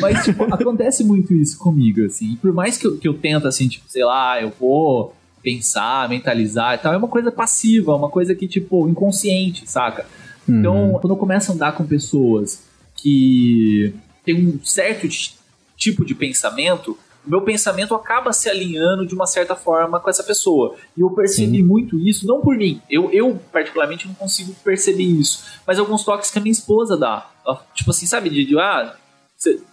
Mas, 0.00 0.24
tipo, 0.24 0.44
acontece 0.52 1.02
muito 1.04 1.32
isso 1.32 1.56
comigo, 1.58 2.04
assim. 2.04 2.32
E 2.32 2.36
por 2.36 2.52
mais 2.52 2.76
que 2.76 2.86
eu, 2.86 2.98
que 2.98 3.08
eu 3.08 3.14
tento, 3.14 3.46
assim, 3.48 3.68
tipo, 3.68 3.84
sei 3.88 4.04
lá, 4.04 4.42
eu 4.42 4.52
vou 4.60 5.14
pensar, 5.42 6.08
mentalizar 6.08 6.74
e 6.74 6.78
tal, 6.78 6.92
é 6.92 6.96
uma 6.96 7.08
coisa 7.08 7.32
passiva, 7.32 7.94
uma 7.96 8.08
coisa 8.08 8.34
que, 8.34 8.46
tipo, 8.46 8.88
inconsciente, 8.88 9.68
saca? 9.68 10.06
Então, 10.48 10.98
quando 11.00 11.12
eu 11.12 11.16
começo 11.16 11.50
a 11.50 11.54
andar 11.54 11.72
com 11.72 11.84
pessoas 11.86 12.62
que 12.96 13.94
têm 14.24 14.46
um 14.46 14.64
certo 14.64 15.08
ti- 15.08 15.34
tipo 15.76 16.04
de 16.04 16.14
pensamento, 16.14 16.96
o 17.26 17.30
meu 17.30 17.40
pensamento 17.42 17.94
acaba 17.94 18.32
se 18.32 18.48
alinhando 18.48 19.06
de 19.06 19.14
uma 19.14 19.26
certa 19.26 19.54
forma 19.54 20.00
com 20.00 20.10
essa 20.10 20.24
pessoa. 20.24 20.74
E 20.96 21.00
eu 21.00 21.10
percebi 21.10 21.62
muito 21.62 21.96
isso, 21.98 22.26
não 22.26 22.40
por 22.40 22.56
mim. 22.56 22.80
Eu, 22.90 23.10
eu, 23.12 23.38
particularmente, 23.52 24.08
não 24.08 24.14
consigo 24.14 24.52
perceber 24.64 25.04
isso. 25.04 25.44
Mas 25.66 25.78
alguns 25.78 26.02
toques 26.04 26.30
que 26.30 26.38
a 26.38 26.42
minha 26.42 26.52
esposa 26.52 26.96
dá. 26.96 27.30
Ela, 27.46 27.64
Tipo 27.74 27.90
assim, 27.90 28.06
sabe? 28.06 28.28
De, 28.28 28.44
de, 28.44 28.58
ah, 28.58 28.96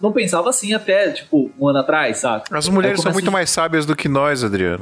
não 0.00 0.12
pensava 0.12 0.48
assim 0.50 0.72
até, 0.72 1.10
tipo, 1.10 1.50
um 1.58 1.68
ano 1.68 1.78
atrás, 1.80 2.18
saca? 2.18 2.56
As 2.56 2.68
mulheres 2.68 3.00
são 3.00 3.12
muito 3.12 3.28
a- 3.28 3.30
mais 3.30 3.50
sábias 3.50 3.84
do 3.86 3.94
que 3.96 4.08
nós, 4.08 4.42
Adriano. 4.44 4.78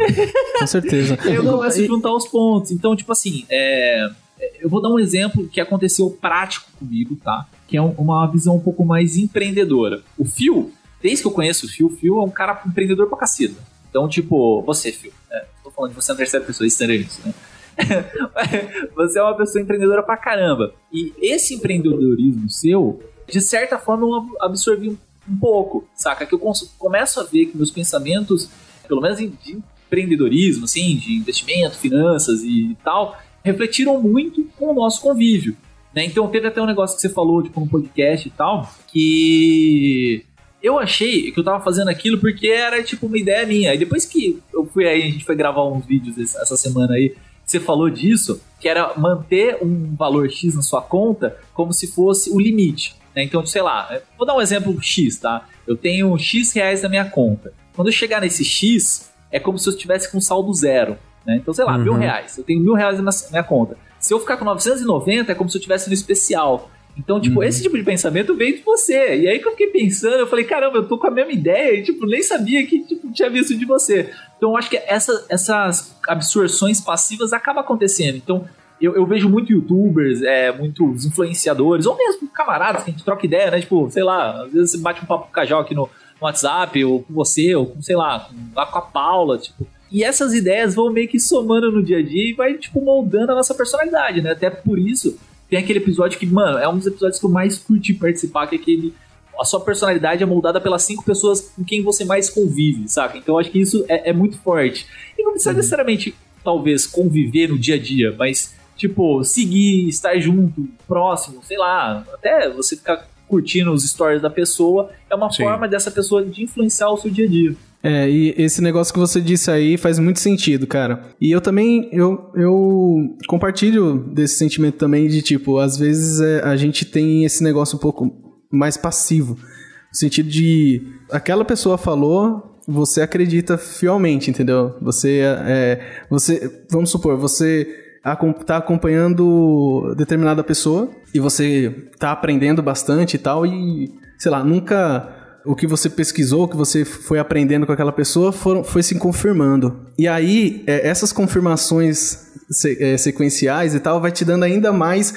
Com 0.58 0.66
certeza. 0.66 1.18
eu 1.26 1.42
Não, 1.42 1.58
começo 1.58 1.80
a 1.80 1.86
juntar 1.86 2.12
os 2.12 2.26
pontos. 2.28 2.70
Então, 2.70 2.94
tipo 2.96 3.10
assim, 3.12 3.44
é, 3.48 4.08
é, 4.40 4.52
eu 4.64 4.68
vou 4.68 4.80
dar 4.80 4.88
um 4.88 4.98
exemplo 4.98 5.48
que 5.48 5.60
aconteceu 5.60 6.10
prático 6.20 6.66
comigo, 6.78 7.16
tá? 7.16 7.46
Que 7.66 7.76
é 7.76 7.82
um- 7.82 7.94
uma 7.98 8.26
visão 8.26 8.56
um 8.56 8.60
pouco 8.60 8.84
mais 8.84 9.16
empreendedora. 9.16 10.00
O 10.16 10.24
Phil, 10.24 10.72
desde 11.02 11.22
que 11.22 11.28
eu 11.28 11.32
conheço 11.32 11.66
o 11.66 11.68
Phil, 11.68 11.86
o 11.86 11.90
Phil 11.90 12.18
é 12.18 12.22
um 12.22 12.30
cara 12.30 12.60
empreendedor 12.66 13.08
pra 13.08 13.18
caceta. 13.18 13.54
Então, 13.90 14.08
tipo, 14.08 14.62
você, 14.62 14.92
Phil, 14.92 15.12
né? 15.30 15.42
tô 15.64 15.70
falando 15.70 15.90
de 15.90 15.96
você 15.96 16.12
na 16.12 16.18
terceira 16.18 16.44
pessoa, 16.44 16.66
estranho 16.66 17.00
isso, 17.02 17.20
né? 17.26 17.34
você 18.94 19.18
é 19.18 19.22
uma 19.22 19.36
pessoa 19.36 19.62
empreendedora 19.62 20.02
pra 20.02 20.16
caramba. 20.16 20.72
E 20.92 21.12
esse 21.20 21.54
empreendedorismo 21.54 22.48
seu, 22.50 23.00
de 23.28 23.40
certa 23.40 23.78
forma, 23.78 24.06
eu 24.06 24.14
ab- 24.14 24.36
absorvi 24.40 24.88
um, 24.88 24.96
um 25.28 25.38
pouco, 25.38 25.86
saca? 25.94 26.24
Que 26.26 26.34
eu 26.34 26.40
começo 26.78 27.20
a 27.20 27.24
ver 27.24 27.46
que 27.46 27.56
meus 27.56 27.70
pensamentos, 27.70 28.48
pelo 28.86 29.00
menos 29.00 29.18
de 29.18 29.58
empreendedorismo, 29.86 30.64
assim, 30.64 30.96
de 30.96 31.14
investimento, 31.14 31.76
finanças 31.76 32.42
e 32.42 32.76
tal, 32.84 33.18
refletiram 33.42 34.00
muito 34.00 34.44
com 34.58 34.70
o 34.70 34.74
nosso 34.74 35.00
convívio. 35.00 35.56
Né? 35.94 36.04
Então 36.04 36.28
teve 36.28 36.46
até 36.46 36.60
um 36.60 36.66
negócio 36.66 36.96
que 36.96 37.02
você 37.02 37.08
falou, 37.08 37.42
tipo, 37.42 37.60
no 37.60 37.68
podcast 37.68 38.28
e 38.28 38.30
tal, 38.30 38.70
que 38.86 40.24
eu 40.62 40.78
achei 40.78 41.30
que 41.30 41.38
eu 41.38 41.44
tava 41.44 41.62
fazendo 41.64 41.88
aquilo 41.88 42.18
porque 42.18 42.48
era 42.48 42.82
tipo 42.82 43.06
uma 43.06 43.16
ideia 43.16 43.46
minha. 43.46 43.74
E 43.74 43.78
depois 43.78 44.04
que 44.04 44.42
eu 44.52 44.66
fui 44.66 44.86
aí, 44.86 45.02
a 45.02 45.10
gente 45.10 45.24
foi 45.24 45.36
gravar 45.36 45.64
uns 45.64 45.86
vídeos 45.86 46.18
essa 46.18 46.56
semana 46.56 46.94
aí, 46.94 47.14
você 47.44 47.58
falou 47.58 47.88
disso, 47.88 48.40
que 48.60 48.68
era 48.68 48.92
manter 48.98 49.56
um 49.62 49.94
valor 49.96 50.30
X 50.30 50.54
na 50.54 50.60
sua 50.60 50.82
conta 50.82 51.38
como 51.54 51.72
se 51.72 51.86
fosse 51.86 52.28
o 52.30 52.38
limite. 52.38 52.94
Né? 53.18 53.24
Então, 53.24 53.44
sei 53.44 53.62
lá, 53.62 54.00
vou 54.16 54.24
dar 54.24 54.36
um 54.36 54.40
exemplo 54.40 54.80
X, 54.80 55.18
tá? 55.18 55.44
Eu 55.66 55.76
tenho 55.76 56.16
X 56.16 56.52
reais 56.52 56.82
na 56.82 56.88
minha 56.88 57.04
conta. 57.04 57.52
Quando 57.74 57.88
eu 57.88 57.92
chegar 57.92 58.20
nesse 58.20 58.44
X, 58.44 59.10
é 59.28 59.40
como 59.40 59.58
se 59.58 59.68
eu 59.68 59.72
estivesse 59.72 60.08
com 60.12 60.20
saldo 60.20 60.54
zero. 60.54 60.96
Né? 61.26 61.34
Então, 61.42 61.52
sei 61.52 61.64
lá, 61.64 61.76
Uhum. 61.76 61.82
mil 61.82 61.94
reais. 61.94 62.38
Eu 62.38 62.44
tenho 62.44 62.60
mil 62.60 62.74
reais 62.74 62.96
na 63.00 63.10
minha 63.30 63.42
conta. 63.42 63.76
Se 63.98 64.14
eu 64.14 64.20
ficar 64.20 64.36
com 64.36 64.44
990, 64.44 65.32
é 65.32 65.34
como 65.34 65.50
se 65.50 65.56
eu 65.56 65.58
estivesse 65.58 65.88
no 65.88 65.94
especial. 65.94 66.70
Então, 66.96 67.20
tipo, 67.20 67.42
esse 67.42 67.60
tipo 67.60 67.76
de 67.76 67.82
pensamento 67.82 68.36
veio 68.36 68.56
de 68.56 68.62
você. 68.62 69.16
E 69.16 69.26
aí 69.28 69.40
que 69.40 69.48
eu 69.48 69.52
fiquei 69.52 69.66
pensando, 69.66 70.14
eu 70.14 70.26
falei, 70.28 70.44
caramba, 70.44 70.78
eu 70.78 70.86
tô 70.86 70.96
com 70.96 71.08
a 71.08 71.10
mesma 71.10 71.32
ideia 71.32 71.76
e, 71.76 71.82
tipo, 71.82 72.06
nem 72.06 72.22
sabia 72.22 72.64
que 72.68 72.84
tipo, 72.84 73.10
tinha 73.12 73.28
visto 73.28 73.56
de 73.56 73.64
você. 73.64 74.10
Então, 74.36 74.50
eu 74.50 74.56
acho 74.56 74.70
que 74.70 74.76
essa, 74.76 75.26
essas 75.28 75.96
absorções 76.06 76.80
passivas 76.80 77.32
acabam 77.32 77.62
acontecendo. 77.64 78.16
Então, 78.16 78.44
eu, 78.80 78.94
eu 78.94 79.06
vejo 79.06 79.28
muito 79.28 79.52
youtubers, 79.52 80.22
é, 80.22 80.52
muitos 80.52 81.04
influenciadores, 81.04 81.86
ou 81.86 81.96
mesmo 81.96 82.28
camaradas 82.28 82.84
que 82.84 82.90
a 82.90 82.92
gente 82.92 83.04
troca 83.04 83.26
ideia, 83.26 83.50
né? 83.50 83.60
Tipo, 83.60 83.90
sei 83.90 84.02
lá, 84.02 84.44
às 84.44 84.52
vezes 84.52 84.72
você 84.72 84.78
bate 84.78 85.02
um 85.02 85.06
papo 85.06 85.24
com 85.24 85.30
o 85.30 85.32
Cajal 85.32 85.60
aqui 85.60 85.74
no, 85.74 85.82
no 85.82 86.26
WhatsApp, 86.26 86.84
ou 86.84 87.02
com 87.02 87.12
você, 87.12 87.54
ou 87.54 87.66
com, 87.66 87.82
sei 87.82 87.96
lá, 87.96 88.20
com, 88.20 88.34
lá 88.54 88.66
com 88.66 88.78
a 88.78 88.82
Paula, 88.82 89.38
tipo. 89.38 89.66
E 89.90 90.04
essas 90.04 90.34
ideias 90.34 90.74
vão 90.74 90.92
meio 90.92 91.08
que 91.08 91.18
somando 91.18 91.72
no 91.72 91.82
dia 91.82 91.98
a 91.98 92.02
dia 92.02 92.30
e 92.30 92.34
vai, 92.34 92.54
tipo, 92.54 92.80
moldando 92.80 93.32
a 93.32 93.34
nossa 93.34 93.54
personalidade, 93.54 94.20
né? 94.20 94.32
Até 94.32 94.50
por 94.50 94.78
isso, 94.78 95.18
tem 95.48 95.58
aquele 95.58 95.78
episódio 95.78 96.18
que, 96.18 96.26
mano, 96.26 96.58
é 96.58 96.68
um 96.68 96.76
dos 96.76 96.86
episódios 96.86 97.18
que 97.18 97.24
eu 97.24 97.30
mais 97.30 97.58
curti 97.58 97.94
participar, 97.94 98.46
que 98.46 98.56
é 98.56 98.58
aquele. 98.58 98.94
A 99.38 99.44
sua 99.44 99.60
personalidade 99.60 100.22
é 100.22 100.26
moldada 100.26 100.60
pelas 100.60 100.82
cinco 100.82 101.04
pessoas 101.04 101.40
com 101.40 101.64
quem 101.64 101.80
você 101.82 102.04
mais 102.04 102.28
convive, 102.28 102.88
saca? 102.88 103.16
Então 103.16 103.36
eu 103.36 103.38
acho 103.38 103.50
que 103.50 103.60
isso 103.60 103.84
é, 103.88 104.10
é 104.10 104.12
muito 104.12 104.36
forte. 104.38 104.84
E 105.16 105.22
não 105.22 105.30
precisa 105.30 105.52
necessariamente, 105.52 106.14
talvez, 106.42 106.86
conviver 106.86 107.48
no 107.48 107.56
dia 107.56 107.76
a 107.76 107.78
dia, 107.78 108.14
mas, 108.18 108.54
tipo, 108.78 109.22
seguir, 109.24 109.88
estar 109.88 110.18
junto, 110.18 110.66
próximo, 110.86 111.42
sei 111.42 111.58
lá, 111.58 112.06
até 112.14 112.48
você 112.48 112.76
ficar 112.76 113.06
curtindo 113.26 113.72
os 113.72 113.86
stories 113.86 114.22
da 114.22 114.30
pessoa, 114.30 114.90
é 115.10 115.14
uma 115.14 115.30
Sim. 115.30 115.42
forma 115.42 115.68
dessa 115.68 115.90
pessoa 115.90 116.24
de 116.24 116.44
influenciar 116.44 116.88
o 116.88 116.96
seu 116.96 117.10
dia 117.10 117.26
a 117.26 117.28
dia. 117.28 117.54
É, 117.82 118.08
e 118.08 118.34
esse 118.36 118.62
negócio 118.62 118.92
que 118.92 118.98
você 118.98 119.20
disse 119.20 119.50
aí 119.50 119.76
faz 119.76 119.98
muito 119.98 120.18
sentido, 120.18 120.66
cara. 120.66 121.02
E 121.20 121.30
eu 121.30 121.40
também, 121.40 121.88
eu, 121.92 122.30
eu 122.34 123.16
compartilho 123.28 123.98
desse 124.12 124.36
sentimento 124.36 124.78
também 124.78 125.06
de, 125.06 125.20
tipo, 125.22 125.58
às 125.58 125.76
vezes 125.76 126.20
é, 126.20 126.40
a 126.42 126.56
gente 126.56 126.84
tem 126.84 127.24
esse 127.24 127.42
negócio 127.42 127.76
um 127.76 127.80
pouco 127.80 128.10
mais 128.50 128.76
passivo. 128.76 129.34
No 129.34 129.94
sentido 129.94 130.28
de, 130.28 130.82
aquela 131.10 131.44
pessoa 131.44 131.78
falou, 131.78 132.58
você 132.66 133.00
acredita 133.00 133.56
fielmente, 133.56 134.28
entendeu? 134.28 134.74
Você, 134.82 135.20
é, 135.46 136.02
você 136.10 136.64
vamos 136.70 136.90
supor, 136.90 137.16
você 137.16 137.87
tá 138.16 138.56
acompanhando 138.56 139.94
determinada 139.96 140.42
pessoa 140.44 140.90
e 141.14 141.20
você 141.20 141.74
tá 141.98 142.12
aprendendo 142.12 142.62
bastante 142.62 143.14
e 143.14 143.18
tal 143.18 143.46
e, 143.46 143.90
sei 144.18 144.30
lá, 144.30 144.42
nunca 144.44 145.14
o 145.44 145.54
que 145.54 145.66
você 145.66 145.88
pesquisou, 145.88 146.44
o 146.44 146.48
que 146.48 146.56
você 146.56 146.84
foi 146.84 147.18
aprendendo 147.18 147.64
com 147.66 147.72
aquela 147.72 147.92
pessoa 147.92 148.32
foram, 148.32 148.62
foi 148.62 148.82
se 148.82 148.94
confirmando. 148.96 149.86
E 149.98 150.06
aí, 150.06 150.62
é, 150.66 150.86
essas 150.86 151.12
confirmações 151.12 152.26
se- 152.50 152.76
é, 152.82 152.96
sequenciais 152.98 153.74
e 153.74 153.80
tal 153.80 154.00
vai 154.00 154.10
te 154.12 154.24
dando 154.24 154.42
ainda 154.44 154.72
mais 154.72 155.14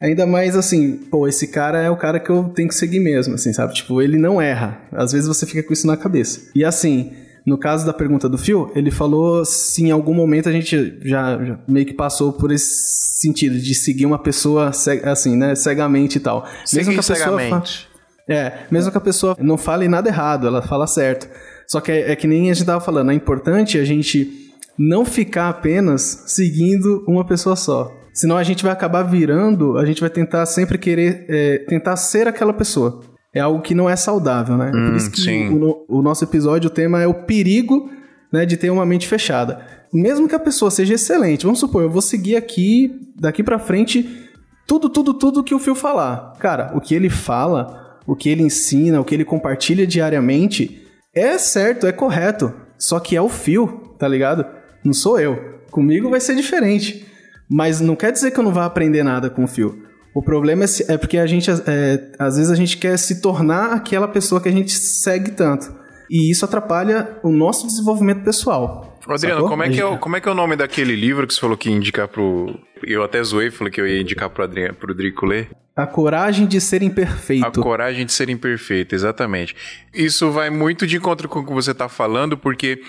ainda 0.00 0.26
mais 0.26 0.56
assim, 0.56 0.92
pô, 1.10 1.28
esse 1.28 1.46
cara 1.48 1.78
é 1.82 1.90
o 1.90 1.96
cara 1.96 2.18
que 2.18 2.30
eu 2.30 2.44
tenho 2.54 2.68
que 2.68 2.74
seguir 2.74 3.00
mesmo, 3.00 3.34
assim, 3.34 3.52
sabe? 3.52 3.74
Tipo, 3.74 4.00
ele 4.00 4.16
não 4.16 4.40
erra. 4.40 4.80
Às 4.92 5.12
vezes 5.12 5.28
você 5.28 5.44
fica 5.44 5.62
com 5.62 5.74
isso 5.74 5.86
na 5.86 5.94
cabeça. 5.96 6.50
E 6.54 6.64
assim, 6.64 7.12
no 7.46 7.58
caso 7.58 7.86
da 7.86 7.92
pergunta 7.92 8.28
do 8.28 8.38
Phil, 8.38 8.70
ele 8.74 8.90
falou 8.90 9.44
se 9.44 9.84
em 9.84 9.90
algum 9.90 10.14
momento 10.14 10.48
a 10.48 10.52
gente 10.52 10.98
já, 11.02 11.42
já 11.42 11.58
meio 11.66 11.86
que 11.86 11.94
passou 11.94 12.32
por 12.32 12.52
esse 12.52 13.20
sentido 13.20 13.58
de 13.58 13.74
seguir 13.74 14.06
uma 14.06 14.18
pessoa 14.18 14.70
assim, 15.04 15.36
né, 15.36 15.54
cegamente 15.54 16.18
e 16.18 16.20
tal. 16.20 16.46
Seguir 16.64 16.92
que 16.92 17.00
a 17.00 17.02
cegamente. 17.02 17.88
é, 18.28 18.66
mesmo 18.70 18.90
que 18.90 18.98
a 18.98 19.00
pessoa 19.00 19.36
não 19.40 19.56
fale 19.56 19.88
nada 19.88 20.08
errado, 20.08 20.46
ela 20.46 20.62
fala 20.62 20.86
certo. 20.86 21.28
Só 21.66 21.80
que 21.80 21.92
é, 21.92 22.12
é 22.12 22.16
que 22.16 22.26
nem 22.26 22.50
a 22.50 22.54
gente 22.54 22.66
tava 22.66 22.80
falando, 22.80 23.10
é 23.10 23.14
importante 23.14 23.78
a 23.78 23.84
gente 23.84 24.50
não 24.78 25.04
ficar 25.04 25.48
apenas 25.48 26.24
seguindo 26.26 27.04
uma 27.06 27.24
pessoa 27.24 27.56
só. 27.56 27.94
Senão 28.12 28.36
a 28.36 28.42
gente 28.42 28.62
vai 28.62 28.72
acabar 28.72 29.02
virando, 29.02 29.78
a 29.78 29.84
gente 29.84 30.00
vai 30.00 30.10
tentar 30.10 30.44
sempre 30.46 30.76
querer 30.78 31.26
é, 31.28 31.58
tentar 31.58 31.96
ser 31.96 32.26
aquela 32.26 32.52
pessoa. 32.52 33.00
É 33.34 33.40
algo 33.40 33.62
que 33.62 33.74
não 33.74 33.88
é 33.88 33.94
saudável, 33.96 34.56
né? 34.56 34.72
Hum, 34.74 34.88
Por 34.88 34.96
isso 34.96 35.10
que 35.10 35.20
sim. 35.20 35.48
o, 35.48 35.84
o 35.88 36.02
nosso 36.02 36.24
episódio, 36.24 36.68
o 36.68 36.72
tema 36.72 37.00
é 37.00 37.06
o 37.06 37.14
perigo 37.14 37.90
né, 38.32 38.44
de 38.44 38.56
ter 38.56 38.70
uma 38.70 38.84
mente 38.84 39.06
fechada. 39.06 39.64
Mesmo 39.92 40.28
que 40.28 40.34
a 40.34 40.38
pessoa 40.38 40.70
seja 40.70 40.94
excelente, 40.94 41.44
vamos 41.44 41.60
supor, 41.60 41.82
eu 41.82 41.90
vou 41.90 42.02
seguir 42.02 42.36
aqui, 42.36 43.00
daqui 43.16 43.42
pra 43.42 43.58
frente, 43.58 44.28
tudo, 44.66 44.88
tudo, 44.88 45.14
tudo 45.14 45.42
que 45.42 45.54
o 45.54 45.58
Fio 45.58 45.74
falar. 45.74 46.34
Cara, 46.38 46.72
o 46.74 46.80
que 46.80 46.94
ele 46.94 47.10
fala, 47.10 47.98
o 48.06 48.14
que 48.14 48.28
ele 48.28 48.42
ensina, 48.42 49.00
o 49.00 49.04
que 49.04 49.14
ele 49.14 49.24
compartilha 49.24 49.86
diariamente 49.86 50.80
é 51.14 51.36
certo, 51.38 51.86
é 51.86 51.92
correto. 51.92 52.52
Só 52.78 53.00
que 53.00 53.16
é 53.16 53.22
o 53.22 53.28
Fio, 53.28 53.94
tá 53.98 54.06
ligado? 54.06 54.46
Não 54.84 54.92
sou 54.92 55.18
eu. 55.20 55.60
Comigo 55.70 56.08
vai 56.08 56.20
ser 56.20 56.34
diferente. 56.36 57.06
Mas 57.48 57.80
não 57.80 57.96
quer 57.96 58.12
dizer 58.12 58.30
que 58.30 58.38
eu 58.38 58.44
não 58.44 58.52
vá 58.52 58.64
aprender 58.64 59.02
nada 59.02 59.28
com 59.28 59.44
o 59.44 59.48
Fio. 59.48 59.89
O 60.14 60.22
problema 60.22 60.64
é, 60.64 60.66
se- 60.66 60.90
é 60.90 60.96
porque 60.98 61.18
a 61.18 61.26
gente, 61.26 61.50
é, 61.50 62.10
às 62.18 62.36
vezes, 62.36 62.50
a 62.50 62.54
gente 62.56 62.76
quer 62.76 62.96
se 62.98 63.20
tornar 63.20 63.72
aquela 63.72 64.08
pessoa 64.08 64.40
que 64.40 64.48
a 64.48 64.52
gente 64.52 64.72
segue 64.72 65.30
tanto. 65.32 65.72
E 66.10 66.30
isso 66.30 66.44
atrapalha 66.44 67.18
o 67.22 67.30
nosso 67.30 67.66
desenvolvimento 67.66 68.24
pessoal. 68.24 68.98
Adriano, 69.08 69.48
como 69.48 69.62
é, 69.62 69.70
que 69.70 69.80
é, 69.80 69.84
o- 69.84 69.98
como 69.98 70.16
é 70.16 70.20
que 70.20 70.28
é 70.28 70.32
o 70.32 70.34
nome 70.34 70.56
daquele 70.56 70.94
livro 70.94 71.26
que 71.26 71.34
você 71.34 71.40
falou 71.40 71.56
que 71.56 71.68
ia 71.70 71.74
indicar 71.76 72.06
pro. 72.08 72.58
Eu 72.84 73.02
até 73.02 73.22
zoei, 73.22 73.50
falei 73.50 73.72
que 73.72 73.80
eu 73.80 73.86
ia 73.86 74.00
indicar 74.00 74.28
pro, 74.30 74.42
Adriano, 74.44 74.74
pro 74.74 74.94
Drico 74.94 75.24
ler. 75.26 75.50
A 75.76 75.86
coragem 75.86 76.46
de 76.46 76.60
ser 76.60 76.82
imperfeito. 76.82 77.46
A 77.46 77.50
coragem 77.50 78.04
de 78.04 78.12
ser 78.12 78.28
imperfeito, 78.28 78.94
exatamente. 78.94 79.56
Isso 79.94 80.30
vai 80.30 80.50
muito 80.50 80.86
de 80.86 80.96
encontro 80.96 81.28
com 81.28 81.38
o 81.40 81.46
que 81.46 81.52
você 81.52 81.72
tá 81.72 81.88
falando, 81.88 82.36
porque 82.36 82.80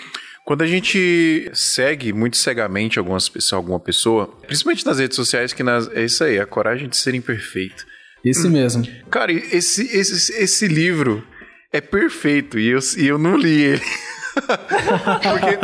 quando 0.45 0.63
a 0.63 0.67
gente 0.67 1.49
segue 1.53 2.11
muito 2.11 2.37
cegamente 2.37 2.97
algumas, 2.97 3.31
alguma 3.53 3.79
pessoa, 3.79 4.27
principalmente 4.45 4.85
nas 4.85 4.99
redes 4.99 5.15
sociais, 5.15 5.53
que 5.53 5.63
nas, 5.63 5.87
é 5.89 6.03
isso 6.03 6.23
aí, 6.23 6.39
a 6.39 6.45
coragem 6.45 6.89
de 6.89 6.97
ser 6.97 7.13
imperfeito. 7.15 7.85
Esse 8.23 8.47
mesmo. 8.47 8.85
Cara, 9.09 9.31
esse, 9.31 9.83
esse, 9.95 10.33
esse 10.33 10.67
livro 10.67 11.25
é 11.71 11.81
perfeito 11.81 12.59
e 12.59 12.67
eu, 12.67 12.79
e 12.97 13.07
eu 13.07 13.17
não 13.17 13.35
li 13.35 13.61
ele. 13.61 13.81
porque, 15.23 15.59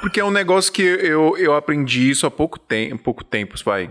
porque 0.00 0.20
é 0.20 0.24
um 0.24 0.30
negócio 0.30 0.72
que 0.72 0.82
eu, 0.82 1.36
eu 1.38 1.54
aprendi 1.54 2.10
isso 2.10 2.26
há 2.26 2.30
pouco, 2.30 2.58
tem, 2.58 2.96
pouco 2.96 3.24
tempo, 3.24 3.54
vai. 3.64 3.88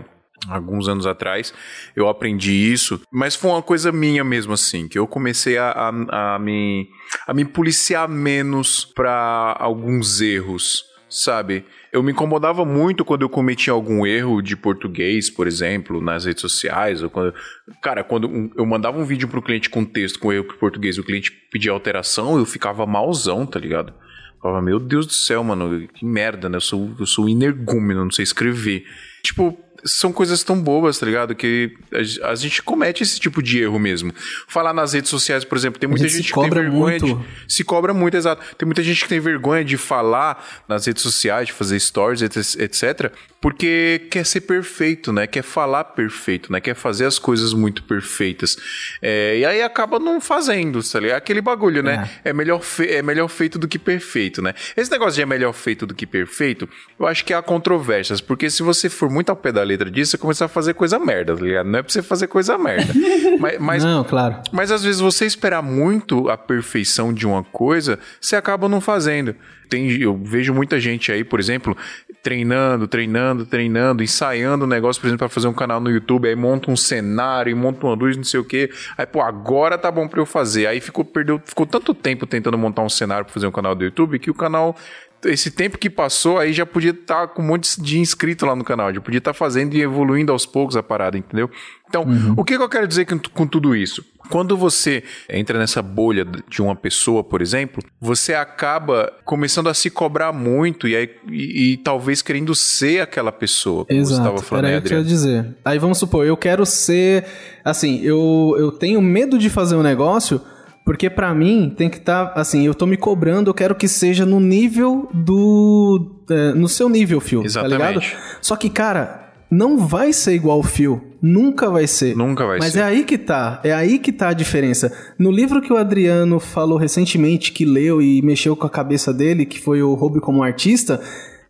Alguns 0.48 0.88
anos 0.88 1.06
atrás, 1.06 1.54
eu 1.94 2.08
aprendi 2.08 2.52
isso, 2.52 3.00
mas 3.12 3.36
foi 3.36 3.50
uma 3.50 3.62
coisa 3.62 3.92
minha 3.92 4.24
mesmo, 4.24 4.52
assim, 4.52 4.88
que 4.88 4.98
eu 4.98 5.06
comecei 5.06 5.56
a, 5.56 5.70
a, 5.70 6.34
a 6.34 6.38
me, 6.38 6.88
a 7.26 7.32
me 7.32 7.44
policiar 7.44 8.08
menos 8.08 8.84
para 8.84 9.56
alguns 9.60 10.20
erros, 10.20 10.84
sabe? 11.08 11.64
Eu 11.92 12.02
me 12.02 12.10
incomodava 12.10 12.64
muito 12.64 13.04
quando 13.04 13.22
eu 13.22 13.28
cometia 13.28 13.72
algum 13.72 14.04
erro 14.04 14.40
de 14.40 14.56
português, 14.56 15.30
por 15.30 15.46
exemplo, 15.46 16.00
nas 16.00 16.24
redes 16.24 16.40
sociais. 16.40 17.02
Ou 17.02 17.10
quando, 17.10 17.34
cara, 17.82 18.02
quando 18.02 18.50
eu 18.56 18.64
mandava 18.64 18.98
um 18.98 19.04
vídeo 19.04 19.28
pro 19.28 19.42
cliente 19.42 19.68
com 19.68 19.84
texto 19.84 20.18
com 20.18 20.32
erro 20.32 20.48
de 20.48 20.54
português 20.54 20.98
o 20.98 21.04
cliente 21.04 21.30
pedia 21.52 21.70
alteração, 21.70 22.38
eu 22.38 22.46
ficava 22.46 22.86
malzão, 22.86 23.44
tá 23.44 23.60
ligado? 23.60 23.92
Falava, 24.40 24.60
meu 24.60 24.80
Deus 24.80 25.06
do 25.06 25.12
céu, 25.12 25.44
mano, 25.44 25.86
que 25.86 26.04
merda, 26.04 26.48
né? 26.48 26.56
Eu 26.56 26.60
sou, 26.60 26.90
eu 26.98 27.06
sou 27.06 27.28
energúmeno, 27.28 28.02
não 28.02 28.10
sei 28.10 28.24
escrever. 28.24 28.84
Tipo, 29.22 29.56
são 29.84 30.12
coisas 30.12 30.42
tão 30.42 30.60
bobas, 30.60 30.98
tá 30.98 31.06
ligado? 31.06 31.34
Que 31.34 31.74
a, 32.22 32.30
a 32.30 32.34
gente 32.34 32.62
comete 32.62 33.02
esse 33.02 33.18
tipo 33.18 33.42
de 33.42 33.60
erro 33.60 33.78
mesmo. 33.78 34.12
Falar 34.48 34.72
nas 34.72 34.92
redes 34.92 35.10
sociais, 35.10 35.44
por 35.44 35.56
exemplo, 35.58 35.78
tem 35.80 35.88
muita 35.88 36.04
gente 36.04 36.12
se 36.12 36.18
gente, 36.22 36.28
que 36.32 36.34
tem 36.40 36.42
cobra 36.48 36.60
vergonha 36.62 36.98
muito. 37.00 37.06
de. 37.46 37.54
Se 37.54 37.64
cobra 37.64 37.92
muito, 37.94 38.16
exato. 38.16 38.42
Tem 38.56 38.66
muita 38.66 38.82
gente 38.82 39.02
que 39.02 39.08
tem 39.08 39.20
vergonha 39.20 39.64
de 39.64 39.76
falar 39.76 40.62
nas 40.68 40.86
redes 40.86 41.02
sociais, 41.02 41.48
de 41.48 41.52
fazer 41.52 41.78
stories, 41.80 42.22
etc, 42.22 43.12
porque 43.40 44.06
quer 44.10 44.24
ser 44.24 44.42
perfeito, 44.42 45.12
né? 45.12 45.26
Quer 45.26 45.42
falar 45.42 45.82
perfeito, 45.84 46.52
né? 46.52 46.60
Quer 46.60 46.74
fazer 46.76 47.06
as 47.06 47.18
coisas 47.18 47.52
muito 47.52 47.82
perfeitas. 47.82 48.56
É, 49.02 49.38
e 49.38 49.44
aí 49.44 49.62
acaba 49.62 49.98
não 49.98 50.20
fazendo, 50.20 50.80
tá 50.82 51.00
ligado? 51.00 51.18
Aquele 51.18 51.40
bagulho, 51.40 51.82
né? 51.82 52.08
É. 52.24 52.32
melhor 52.32 52.62
fe- 52.62 52.88
é 52.88 53.02
melhor 53.02 53.28
feito 53.28 53.58
do 53.58 53.66
que 53.66 53.78
perfeito, 53.78 54.40
né? 54.40 54.54
Esse 54.76 54.90
negócio 54.90 55.14
de 55.14 55.22
é 55.22 55.26
melhor 55.26 55.52
feito 55.52 55.86
do 55.86 55.94
que 55.94 56.06
perfeito, 56.06 56.68
eu 56.98 57.06
acho 57.06 57.24
que 57.24 57.34
há 57.34 57.42
controvérsias, 57.42 58.20
porque 58.20 58.48
se 58.48 58.62
você 58.62 58.88
for 58.88 59.10
muito 59.10 59.30
ao 59.30 59.36
pé 59.36 59.50
da 59.50 59.64
letra 59.72 59.90
disso, 59.90 60.16
é 60.16 60.18
começar 60.18 60.46
a 60.46 60.48
fazer 60.48 60.74
coisa 60.74 60.98
merda, 60.98 61.36
tá 61.36 61.42
ligado? 61.42 61.66
Não 61.66 61.78
é 61.78 61.82
pra 61.82 61.92
você 61.92 62.02
fazer 62.02 62.26
coisa 62.26 62.56
merda. 62.56 62.92
mas, 63.38 63.58
mas, 63.58 63.84
Não, 63.84 64.04
claro. 64.04 64.36
mas 64.52 64.70
às 64.70 64.82
vezes 64.84 65.00
você 65.00 65.26
esperar 65.26 65.62
muito 65.62 66.28
a 66.28 66.36
perfeição 66.36 67.12
de 67.12 67.26
uma 67.26 67.42
coisa, 67.42 67.98
você 68.20 68.36
acaba 68.36 68.68
não 68.68 68.80
fazendo. 68.80 69.34
Tem, 69.68 69.90
eu 69.90 70.16
vejo 70.16 70.52
muita 70.52 70.78
gente 70.78 71.10
aí, 71.10 71.24
por 71.24 71.40
exemplo, 71.40 71.76
treinando, 72.22 72.86
treinando, 72.86 73.46
treinando, 73.46 74.02
ensaiando 74.02 74.64
um 74.64 74.68
negócio, 74.68 75.00
por 75.00 75.08
exemplo, 75.08 75.20
para 75.20 75.28
fazer 75.28 75.48
um 75.48 75.52
canal 75.52 75.80
no 75.80 75.90
YouTube, 75.90 76.28
aí 76.28 76.36
monta 76.36 76.70
um 76.70 76.76
cenário, 76.76 77.50
e 77.50 77.54
monta 77.54 77.86
uma 77.86 77.94
luz, 77.94 78.16
não 78.16 78.24
sei 78.24 78.38
o 78.38 78.44
quê. 78.44 78.70
Aí, 78.96 79.06
pô, 79.06 79.20
agora 79.22 79.76
tá 79.76 79.90
bom 79.90 80.06
para 80.06 80.20
eu 80.20 80.26
fazer. 80.26 80.66
Aí 80.66 80.80
ficou 80.80 81.04
perdeu, 81.04 81.40
ficou 81.44 81.66
tanto 81.66 81.94
tempo 81.94 82.26
tentando 82.26 82.56
montar 82.56 82.82
um 82.82 82.88
cenário 82.88 83.24
para 83.24 83.34
fazer 83.34 83.46
um 83.46 83.52
canal 83.52 83.74
do 83.74 83.82
YouTube 83.82 84.18
que 84.18 84.30
o 84.30 84.34
canal 84.34 84.76
esse 85.24 85.50
tempo 85.50 85.78
que 85.78 85.88
passou 85.88 86.38
aí 86.38 86.52
já 86.52 86.66
podia 86.66 86.90
estar 86.90 87.28
com 87.28 87.42
um 87.42 87.46
monte 87.46 87.80
de 87.80 87.98
inscrito 87.98 88.46
lá 88.46 88.56
no 88.56 88.64
canal, 88.64 88.92
já 88.92 89.00
podia 89.00 89.18
estar 89.18 89.32
fazendo 89.32 89.74
e 89.74 89.82
evoluindo 89.82 90.32
aos 90.32 90.46
poucos 90.46 90.76
a 90.76 90.82
parada, 90.82 91.16
entendeu? 91.16 91.50
Então, 91.88 92.06
o 92.36 92.44
que, 92.44 92.56
que 92.56 92.62
eu 92.62 92.68
quero 92.68 92.88
dizer 92.88 93.04
com, 93.04 93.18
com 93.18 93.46
tudo 93.46 93.76
isso? 93.76 94.02
Quando 94.30 94.56
você 94.56 95.02
entra 95.28 95.58
nessa 95.58 95.82
bolha 95.82 96.24
de 96.48 96.62
uma 96.62 96.74
pessoa, 96.74 97.22
por 97.22 97.42
exemplo, 97.42 97.82
você 98.00 98.32
acaba 98.32 99.12
começando 99.26 99.68
a 99.68 99.74
se 99.74 99.90
cobrar 99.90 100.32
muito 100.32 100.88
e, 100.88 100.96
aí, 100.96 101.10
e, 101.30 101.72
e 101.72 101.76
talvez 101.76 102.22
querendo 102.22 102.54
ser 102.54 103.02
aquela 103.02 103.30
pessoa, 103.30 103.84
como 103.84 104.04
você 104.04 104.12
estava 104.12 104.34
Exato, 104.36 104.42
falando, 104.42 104.64
era 104.64 104.72
né, 104.72 104.78
isso 104.78 104.88
que 104.88 104.94
eu 104.94 104.98
ia 104.98 105.04
dizer. 105.04 105.56
Aí 105.62 105.78
vamos 105.78 105.98
supor, 105.98 106.26
eu 106.26 106.36
quero 106.36 106.64
ser. 106.64 107.26
Assim, 107.62 108.00
eu, 108.00 108.56
eu 108.58 108.72
tenho 108.72 109.02
medo 109.02 109.38
de 109.38 109.50
fazer 109.50 109.76
um 109.76 109.82
negócio 109.82 110.40
porque 110.84 111.08
pra 111.08 111.34
mim 111.34 111.72
tem 111.76 111.88
que 111.88 111.98
estar. 111.98 112.32
assim, 112.34 112.66
eu 112.66 112.74
tô 112.74 112.86
me 112.86 112.96
cobrando, 112.96 113.50
eu 113.50 113.54
quero 113.54 113.74
que 113.74 113.86
seja 113.88 114.26
no 114.26 114.40
nível 114.40 115.08
do. 115.12 116.16
é, 116.30 116.52
no 116.54 116.68
seu 116.68 116.88
nível, 116.88 117.20
Phil. 117.20 117.42
Exatamente. 117.44 117.78
Tá 117.78 117.88
ligado? 117.88 118.16
Só 118.40 118.56
que, 118.56 118.68
cara, 118.68 119.32
não 119.50 119.78
vai 119.78 120.12
ser 120.12 120.34
igual 120.34 120.58
o 120.58 120.62
Phil. 120.62 121.00
Nunca 121.20 121.70
vai 121.70 121.86
ser. 121.86 122.16
Nunca 122.16 122.44
vai 122.44 122.58
Mas 122.58 122.72
ser. 122.72 122.80
é 122.80 122.82
aí 122.82 123.04
que 123.04 123.16
tá. 123.16 123.60
É 123.62 123.72
aí 123.72 123.98
que 123.98 124.10
tá 124.10 124.30
a 124.30 124.32
diferença. 124.32 124.92
No 125.18 125.30
livro 125.30 125.62
que 125.62 125.72
o 125.72 125.76
Adriano 125.76 126.40
falou 126.40 126.76
recentemente, 126.78 127.52
que 127.52 127.64
leu 127.64 128.02
e 128.02 128.20
mexeu 128.22 128.56
com 128.56 128.66
a 128.66 128.70
cabeça 128.70 129.12
dele, 129.12 129.46
que 129.46 129.60
foi 129.60 129.82
o 129.82 129.94
Hobby 129.94 130.20
como 130.20 130.42
Artista, 130.42 131.00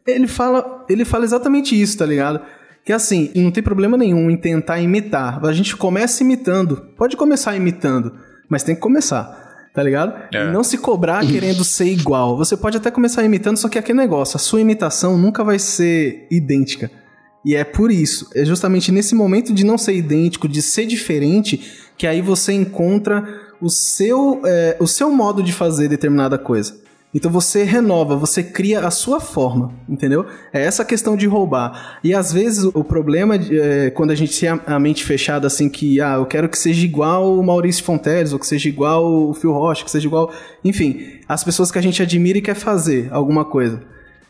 ele 0.06 0.26
fala, 0.26 0.84
ele 0.90 1.04
fala 1.06 1.24
exatamente 1.24 1.80
isso, 1.80 1.96
tá 1.96 2.04
ligado? 2.04 2.40
Que 2.84 2.92
assim, 2.92 3.30
não 3.34 3.50
tem 3.50 3.62
problema 3.62 3.96
nenhum 3.96 4.28
em 4.28 4.36
tentar 4.36 4.80
imitar. 4.80 5.42
A 5.42 5.52
gente 5.52 5.74
começa 5.76 6.22
imitando. 6.22 6.88
Pode 6.98 7.16
começar 7.16 7.56
imitando, 7.56 8.12
mas 8.52 8.62
tem 8.62 8.74
que 8.74 8.80
começar. 8.82 9.40
Tá 9.72 9.82
ligado? 9.82 10.12
É. 10.34 10.44
E 10.44 10.52
não 10.52 10.62
se 10.62 10.76
cobrar 10.76 11.24
querendo 11.26 11.64
ser 11.64 11.86
igual. 11.86 12.36
Você 12.36 12.54
pode 12.54 12.76
até 12.76 12.90
começar 12.90 13.24
imitando, 13.24 13.56
só 13.56 13.70
que 13.70 13.78
é 13.78 13.80
aquele 13.80 13.98
negócio, 13.98 14.36
a 14.36 14.38
sua 14.38 14.60
imitação 14.60 15.16
nunca 15.16 15.42
vai 15.42 15.58
ser 15.58 16.26
idêntica. 16.30 16.90
E 17.42 17.56
é 17.56 17.64
por 17.64 17.90
isso, 17.90 18.28
é 18.34 18.44
justamente 18.44 18.92
nesse 18.92 19.14
momento 19.14 19.52
de 19.52 19.64
não 19.64 19.78
ser 19.78 19.94
idêntico, 19.94 20.46
de 20.46 20.60
ser 20.60 20.86
diferente, 20.86 21.60
que 21.96 22.06
aí 22.06 22.20
você 22.20 22.52
encontra 22.52 23.24
o 23.60 23.70
seu, 23.70 24.42
é, 24.44 24.76
o 24.78 24.86
seu 24.86 25.10
modo 25.10 25.42
de 25.42 25.52
fazer 25.52 25.88
determinada 25.88 26.36
coisa. 26.38 26.76
Então 27.14 27.30
você 27.30 27.62
renova, 27.62 28.16
você 28.16 28.42
cria 28.42 28.80
a 28.80 28.90
sua 28.90 29.20
forma, 29.20 29.74
entendeu? 29.86 30.24
É 30.52 30.64
essa 30.64 30.82
questão 30.82 31.14
de 31.14 31.26
roubar. 31.26 31.98
E 32.02 32.14
às 32.14 32.32
vezes 32.32 32.64
o 32.64 32.82
problema 32.82 33.36
é 33.36 33.90
quando 33.90 34.12
a 34.12 34.14
gente 34.14 34.38
tem 34.40 34.48
a- 34.48 34.80
mente 34.80 35.04
fechada 35.04 35.46
assim 35.46 35.68
que, 35.68 36.00
ah, 36.00 36.14
eu 36.14 36.24
quero 36.24 36.48
que 36.48 36.58
seja 36.58 36.84
igual 36.84 37.38
o 37.38 37.42
Maurício 37.44 37.84
Fonteles, 37.84 38.32
ou 38.32 38.38
que 38.38 38.46
seja 38.46 38.66
igual 38.68 39.04
o 39.28 39.34
Phil 39.34 39.52
Rocha, 39.52 39.84
que 39.84 39.90
seja 39.90 40.06
igual. 40.06 40.32
Enfim, 40.64 41.00
as 41.28 41.44
pessoas 41.44 41.70
que 41.70 41.78
a 41.78 41.82
gente 41.82 42.00
admira 42.00 42.38
e 42.38 42.42
quer 42.42 42.54
fazer 42.54 43.08
alguma 43.12 43.44
coisa. 43.44 43.82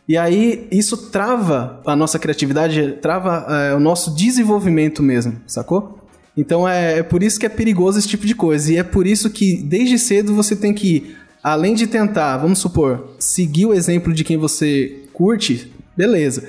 E 0.09 0.17
aí 0.17 0.67
isso 0.73 1.11
trava 1.11 1.81
a 1.87 1.95
nossa 1.95 2.19
criatividade, 2.19 2.99
trava 3.01 3.47
é, 3.49 3.75
o 3.75 3.79
nosso 3.79 4.13
desenvolvimento 4.15 5.01
mesmo, 5.05 5.37
sacou? 5.47 5.99
Então 6.37 6.67
é, 6.67 6.99
é 6.99 7.03
por 7.03 7.23
isso 7.23 7.39
que 7.39 7.47
é 7.47 7.49
perigoso 7.49 7.99
esse 7.99 8.09
tipo 8.09 8.27
de 8.27 8.35
coisa. 8.35 8.73
E 8.73 8.77
é 8.77 8.83
por 8.83 9.07
isso 9.07 9.31
que 9.31 9.63
desde 9.63 9.99
cedo 9.99 10.35
você 10.35 10.57
tem 10.57 10.73
que, 10.75 11.15
além 11.43 11.75
de 11.75 11.87
tentar, 11.87 12.37
vamos 12.39 12.59
supor, 12.59 13.09
seguir 13.19 13.67
o 13.67 13.75
exemplo 13.75 14.13
de 14.13 14.23
quem 14.25 14.37
você 14.37 15.01
curte, 15.13 15.73
beleza. 15.97 16.47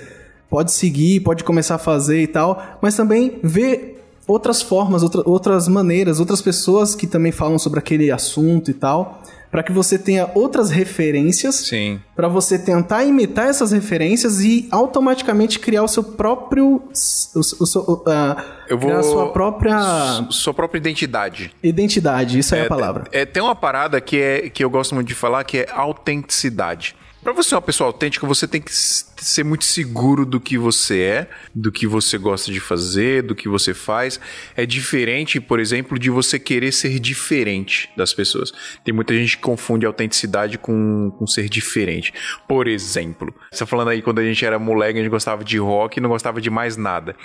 Pode 0.49 0.71
seguir, 0.71 1.21
pode 1.21 1.43
começar 1.43 1.75
a 1.75 1.79
fazer 1.79 2.21
e 2.21 2.27
tal, 2.27 2.77
mas 2.81 2.95
também 2.95 3.39
ver 3.41 4.03
outras 4.27 4.61
formas, 4.61 5.01
outra- 5.01 5.23
outras 5.25 5.67
maneiras, 5.67 6.19
outras 6.19 6.41
pessoas 6.41 6.93
que 6.93 7.07
também 7.07 7.31
falam 7.31 7.57
sobre 7.57 7.79
aquele 7.79 8.11
assunto 8.11 8.69
e 8.69 8.73
tal, 8.73 9.22
para 9.53 9.61
que 9.61 9.71
você 9.71 9.99
tenha 9.99 10.31
outras 10.33 10.71
referências 10.71 11.57
Sim. 11.57 12.01
Pra 12.15 12.27
você 12.27 12.57
tentar 12.57 13.03
imitar 13.03 13.47
essas 13.47 13.71
referências 13.71 14.39
e 14.39 14.67
automaticamente 14.71 15.59
criar 15.59 15.83
o 15.83 15.87
seu 15.87 16.03
próprio. 16.03 16.81
O, 17.35 17.39
o, 17.39 17.93
o, 17.93 18.03
ah, 18.07 18.43
Eu 18.67 18.79
vou. 18.79 18.89
criar 18.89 18.99
a 19.01 19.03
sua 19.03 19.31
própria 19.31 19.77
Sua 20.31 20.55
própria 20.55 20.79
identidade. 20.79 21.53
identidade. 21.61 22.39
Isso 22.39 22.55
é, 22.55 22.65
a 22.65 22.67
palavra. 22.67 23.03
É, 23.11 23.25
tem 23.27 23.43
uma 23.43 23.55
parada 23.55 24.01
que, 24.01 24.19
é, 24.19 24.49
que 24.49 24.63
eu 24.63 24.71
gosto 24.71 24.95
muito 24.95 25.07
de 25.07 25.13
falar 25.13 25.43
que 25.43 25.59
é 25.59 25.67
autenticidade. 25.71 26.95
Pra 27.23 27.31
você 27.31 27.49
ser 27.49 27.55
uma 27.55 27.61
pessoa 27.61 27.87
autêntica, 27.87 28.27
você 28.27 28.45
tem 28.45 28.61
que 28.61 28.71
ser 28.73 29.43
muito 29.43 29.63
seguro 29.63 30.25
do 30.25 30.39
que 30.39 30.57
você 30.57 31.01
é, 31.01 31.29
do 31.55 31.71
que 31.71 31.87
você 31.87 32.17
gosta 32.17 32.51
de 32.51 32.59
fazer, 32.59 33.23
do 33.23 33.33
que 33.33 33.47
você 33.47 33.73
faz. 33.73 34.19
É 34.57 34.65
diferente, 34.65 35.39
por 35.39 35.59
exemplo, 35.59 35.97
de 35.97 36.09
você 36.09 36.37
querer 36.37 36.73
ser 36.73 36.99
diferente 36.99 37.89
das 37.95 38.13
pessoas. 38.13 38.51
Tem 38.83 38.93
muita 38.93 39.13
gente 39.13 39.37
que 39.37 39.43
confunde 39.43 39.85
autenticidade 39.85 40.57
com, 40.57 41.11
com 41.17 41.25
ser 41.25 41.47
diferente. 41.47 42.13
Por 42.47 42.67
exemplo, 42.67 43.33
você 43.49 43.59
tá 43.59 43.65
falando 43.65 43.89
aí 43.89 44.01
quando 44.01 44.19
a 44.19 44.23
gente 44.23 44.45
era 44.45 44.59
moleque, 44.59 44.99
a 44.99 45.01
gente 45.01 45.11
gostava 45.11 45.43
de 45.43 45.57
rock 45.57 45.97
e 45.97 46.01
não 46.01 46.09
gostava 46.09 46.41
de 46.41 46.49
mais 46.49 46.75
nada. 46.75 47.15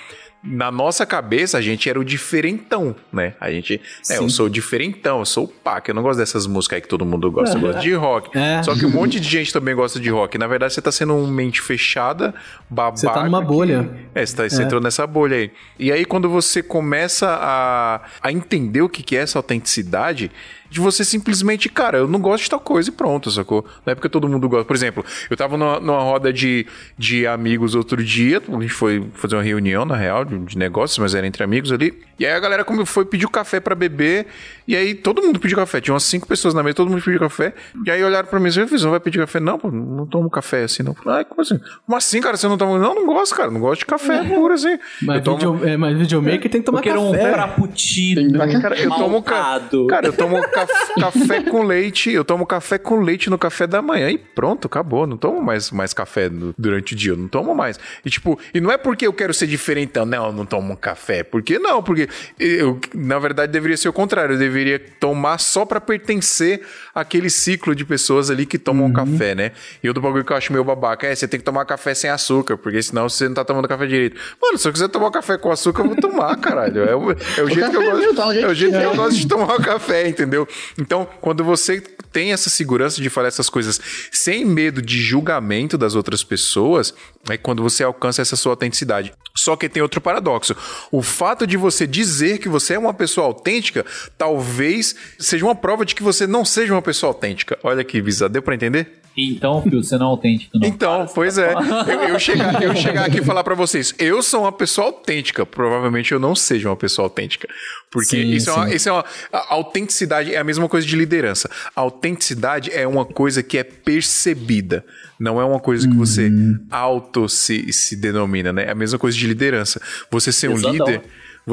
Na 0.43 0.71
nossa 0.71 1.05
cabeça, 1.05 1.59
a 1.59 1.61
gente 1.61 1.91
era 1.91 1.99
o 1.99 2.05
diferentão, 2.05 2.95
né? 3.13 3.35
A 3.41 3.51
gente, 3.51 3.81
é, 4.09 4.19
eu 4.19 4.29
sou 4.31 4.47
o 4.47 4.51
diferentão, 4.51 5.19
eu 5.19 5.25
sou 5.25 5.45
o 5.45 5.49
paca, 5.49 5.91
eu 5.91 5.95
não 5.97 6.03
gosto 6.03 6.19
dessas 6.19 6.47
músicas 6.47 6.77
aí 6.77 6.81
que 6.83 6.87
todo 6.89 7.05
mundo 7.05 7.31
gosta, 7.31 7.57
eu 7.57 7.61
gosto 7.61 7.81
de 7.81 7.93
rock. 7.95 8.39
É. 8.39 8.63
Só 8.63 8.73
que 8.75 8.87
um 8.87 8.91
monte 8.91 9.19
de 9.19 9.29
gente 9.29 9.53
também 9.53 9.75
gosta 9.75 9.99
de 9.99 10.09
rock. 10.11 10.39
Na 10.39 10.47
verdade, 10.47 10.73
você 10.75 10.81
tá 10.81 10.93
sendo 10.93 11.13
um 11.15 11.27
mente 11.27 11.61
fechada, 11.61 12.33
babaca. 12.71 12.97
Você 12.99 13.07
tá 13.09 13.25
numa 13.25 13.41
que- 13.41 13.49
bolha. 13.49 13.91
É, 14.15 14.25
você, 14.25 14.37
tá, 14.37 14.49
você 14.49 14.63
entrou 14.63 14.81
nessa 14.81 15.07
bolha 15.09 15.37
aí. 15.39 15.51
E 15.77 15.91
aí, 15.91 16.05
quando 16.05 16.29
você 16.31 16.63
começa 16.63 17.29
a, 17.29 18.01
a 18.23 18.31
entender 18.31 18.83
o 18.83 18.89
que, 18.89 19.03
que 19.03 19.17
é 19.17 19.21
essa 19.21 19.41
autenticidade, 19.41 20.31
de 20.71 20.81
você 20.81 21.05
simplesmente, 21.05 21.69
cara, 21.69 21.99
eu 21.99 22.09
não 22.09 22.21
gosto 22.21 22.45
de 22.45 22.51
tal 22.51 22.61
coisa 22.61 22.89
e 22.89 22.93
pronto, 22.93 23.31
sacou? 23.31 23.65
Não 23.85 23.93
é 23.93 23.95
porque 23.95 24.09
todo 24.09 24.29
mundo 24.29 24.49
gosta. 24.49 24.65
Por 24.65 24.77
exemplo, 24.77 25.05
eu 25.31 25.37
tava 25.37 25.57
numa, 25.57 25.81
numa 25.81 26.01
roda 26.01 26.33
de, 26.33 26.67
de 26.97 27.27
amigos 27.27 27.75
outro 27.75 28.03
dia, 28.03 28.43
a 28.47 28.61
gente 28.61 28.69
foi 28.73 29.05
fazer 29.15 29.37
uma 29.37 29.43
reunião, 29.43 29.85
na 29.85 29.97
real, 29.97 30.25
de, 30.25 30.39
de 30.39 30.59
negócios, 30.59 30.99
mas 30.99 31.15
era 31.15 31.27
entre 31.27 31.43
amigos 31.43 31.73
ali. 31.73 31.99
E 32.19 32.27
aí 32.27 32.33
a 32.33 32.41
galera 32.41 32.65
como 32.65 32.85
foi 32.85 33.05
pedir 33.05 33.29
café 33.29 33.61
pra 33.61 33.75
beber, 33.75 34.27
e 34.67 34.75
aí 34.75 34.95
todo 34.95 35.23
mundo 35.23 35.39
pediu 35.39 35.57
café. 35.57 35.81
Tinha 35.81 35.95
umas 35.95 36.03
cinco 36.03 36.27
pessoas 36.27 36.53
na 36.53 36.63
mesa, 36.63 36.75
todo 36.77 36.91
mundo 36.91 37.03
pediu 37.03 37.21
café. 37.21 37.55
E 37.87 37.91
aí 37.91 38.03
olharam 38.03 38.29
pra 38.29 38.41
mim 38.41 38.47
e 38.47 38.49
disseram, 38.49 38.69
"Fiz, 38.69 38.83
não 38.83 38.91
vai 38.91 39.01
pedir 39.01 39.19
café? 39.19 39.39
Não, 39.41 39.59
pô, 39.59 39.71
não 39.71 40.07
tomo 40.07 40.29
café 40.29 40.65
assim, 40.65 40.83
não. 40.83 40.95
Falei, 40.95 41.21
ah, 41.21 41.25
como 41.25 41.41
assim? 41.41 41.59
Como 41.87 41.97
assim, 41.97 42.21
cara? 42.21 42.37
Você 42.37 42.49
não 42.49 42.59
toma? 42.59 42.79
Não, 42.79 42.95
não 42.95 43.07
gosto, 43.07 43.35
cara. 43.37 43.51
Não 43.51 43.61
gosto 43.61 43.81
de 43.81 43.87
café 43.87 44.25
puro 44.25 44.53
assim. 44.55 44.79
Mas, 45.03 45.19
eu 45.19 45.23
tomo... 45.23 45.55
video, 45.55 45.69
é, 45.69 45.77
mas 45.77 45.97
videomaker 45.99 46.51
tem 46.51 46.61
que 46.61 46.67
tomar 46.67 46.79
Eu 46.79 46.83
quero 46.83 47.01
um 47.01 47.13
café. 47.13 47.33
frappuccino. 47.33 48.39
Cara, 48.61 48.77
eu 48.79 48.91
tomo, 48.91 49.23
cara, 49.23 50.07
eu 50.09 50.13
tomo 50.13 50.43
caf- 50.67 50.95
café 51.01 51.43
com 51.43 51.63
leite, 51.63 52.11
eu 52.11 52.25
tomo 52.25 52.47
café 52.47 52.79
com 52.79 53.01
leite 53.01 53.31
no 53.31 53.39
café 53.39 53.67
da 53.67 53.81
manhã 53.83 54.11
e 54.11 54.19
pronto, 54.19 54.67
acabou. 54.67 55.07
Não 55.07 55.17
tomo 55.17 55.41
mais, 55.43 55.71
mais 55.71 55.93
café 55.93 56.29
no- 56.29 56.55
durante 56.59 56.95
o 56.95 56.97
dia, 56.97 57.13
eu 57.13 57.17
não 57.17 57.29
tomo 57.29 57.55
mais. 57.55 57.79
E 58.05 58.11
tipo, 58.11 58.39
e 58.53 58.61
não 58.61 58.71
é 58.71 58.77
porque 58.79 59.07
eu 59.07 59.13
quero 59.13 59.33
ser 59.35 59.47
diferentão, 59.47 60.05
não, 60.05 60.27
eu 60.27 60.33
não 60.33 60.45
tomo 60.47 60.77
café. 60.77 61.23
Por 61.23 61.43
que 61.43 61.59
não? 61.59 61.83
Porque 61.83 62.09
eu, 62.39 62.79
na 62.95 63.19
verdade, 63.19 63.53
deveria 63.53 63.77
ser 63.77 63.89
o 63.89 63.93
contrário. 63.93 64.35
Eu 64.35 64.39
deveria 64.39 64.79
tomar 65.01 65.39
só 65.39 65.65
pra 65.65 65.81
pertencer 65.81 66.63
àquele 66.95 67.31
ciclo 67.31 67.75
de 67.75 67.85
pessoas 67.85 68.31
ali 68.31 68.47
que 68.47 68.59
tomam 68.59 68.93
café, 68.93 69.35
né? 69.35 69.53
E 69.83 69.89
outro 69.89 70.03
bagulho 70.03 70.25
que 70.25 70.33
eu 70.33 70.37
acho 70.37 70.53
meio 70.53 70.65
babaca 70.65 71.07
é 71.07 71.15
você 71.15 71.29
tem 71.29 71.39
que 71.39 71.45
tomar 71.45 71.65
café 71.65 71.95
sem 71.95 72.11
açúcar, 72.11 72.57
porque 72.57 72.83
senão 72.83 73.09
você 73.09 73.27
não 73.29 73.35
tá 73.35 73.45
tomando 73.45 73.69
café 73.69 73.87
direito. 73.87 74.19
Mano, 74.43 74.59
se 74.59 74.67
eu 74.67 74.73
quiser 74.73 74.89
tomar 74.89 75.11
café 75.11 75.37
com 75.39 75.51
açúcar, 75.51 75.83
eu 75.83 75.89
vou 75.89 75.97
tomar, 75.97 76.37
caralho. 76.39 76.83
É 76.85 76.97
o, 76.97 77.11
é 77.13 77.43
o 77.43 77.49
jeito 77.51 77.71
que 77.71 77.77
eu 77.77 77.81
café 77.83 77.91
gosto. 77.91 78.15
tá 78.15 78.35
é 78.35 78.47
o 78.47 78.55
jeito 78.55 78.73
que 78.73 78.79
que 78.79 78.85
eu 78.85 78.95
gosto 78.97 79.17
de 79.17 79.29
tomar 79.29 79.55
o 79.57 79.63
café, 79.63 80.09
entendeu? 80.09 80.48
Então, 80.79 81.09
quando 81.21 81.45
você 81.45 81.81
tem 82.13 82.33
essa 82.33 82.51
segurança 82.51 83.01
de 83.01 83.11
falar 83.11 83.29
essas 83.29 83.51
coisas 83.51 83.81
sem 84.11 84.45
medo 84.45 84.81
de 84.81 85.01
julgamento 85.01 85.77
das 85.77 85.95
outras 85.95 86.25
pessoas, 86.25 86.95
é 87.29 87.37
quando 87.37 87.63
você 87.63 87.85
alcança 87.85 88.23
essa 88.23 88.37
sua 88.37 88.53
autenticidade. 88.53 89.13
Só 89.37 89.57
que 89.57 89.69
tem 89.69 89.83
outro 89.83 90.01
paradoxo. 90.01 90.57
O 90.91 91.03
fato 91.03 91.47
de 91.47 91.57
você 91.57 91.87
dizer 91.87 92.39
que 92.39 92.49
você 92.49 92.75
é 92.75 92.79
uma 92.79 92.95
pessoa 92.95 93.27
autêntica, 93.27 93.85
talvez 94.17 94.97
seja 95.19 95.45
uma 95.45 95.55
prova 95.55 95.85
de 95.85 95.95
que 95.95 96.03
você 96.03 96.27
não 96.27 96.45
seja 96.45 96.73
uma 96.73 96.83
pessoa 96.83 97.11
autêntica. 97.11 97.59
Olha 97.63 97.85
que 97.85 98.01
bizarro. 98.03 98.33
Deu 98.33 98.43
pra 98.43 98.55
entender? 98.55 99.01
Então, 99.19 99.61
filho, 99.63 99.83
você 99.83 99.99
não 99.99 100.07
é 100.07 100.11
autêntico, 100.11 100.59
não. 100.59 100.69
Então, 100.69 101.07
pois 101.15 101.39
é. 101.39 101.53
Eu, 101.53 102.01
eu 102.11 102.19
chegar, 102.19 102.63
eu 102.63 102.75
chegar 102.77 103.07
aqui 103.07 103.19
e 103.19 103.25
falar 103.25 103.43
pra 103.43 103.55
vocês, 103.55 103.95
eu 103.99 104.23
sou 104.23 104.43
uma 104.43 104.53
pessoa 104.53 104.89
autêntica. 104.89 105.45
Provavelmente 105.45 106.13
eu 106.13 106.21
não 106.21 106.35
seja 106.35 106.69
uma 106.69 106.77
pessoa 106.77 107.07
autêntica. 107.07 107.49
Porque 107.91 108.17
Sim, 108.17 108.31
isso, 108.31 108.51
é 108.51 108.53
uma, 108.53 108.69
sim. 108.69 108.75
isso 108.75 108.89
é 108.89 108.93
uma. 108.93 109.05
A 109.33 109.55
autenticidade 109.55 110.35
é 110.35 110.39
a 110.39 110.45
mesma 110.45 110.69
coisa 110.69 110.87
de 110.87 110.95
liderança. 110.95 111.51
A 111.75 111.81
autenticidade 111.81 112.71
é 112.73 112.87
uma 112.87 113.05
coisa 113.05 113.43
que 113.43 113.59
é 113.59 113.65
percebida. 113.65 114.85
Não 115.19 115.41
é 115.41 115.45
uma 115.45 115.59
coisa 115.59 115.89
que 115.89 115.97
você 115.97 116.31
auto 116.71 117.29
se, 117.29 117.73
se 117.73 117.97
denomina, 117.97 118.53
né? 118.53 118.67
É 118.67 118.71
a 118.71 118.75
mesma 118.75 118.99
coisa 118.99 119.17
de 119.17 119.27
liderança. 119.27 119.81
Você 120.11 120.31
ser 120.31 120.49
um 120.49 120.55
Pesadão. 120.55 120.87
líder. 120.87 121.03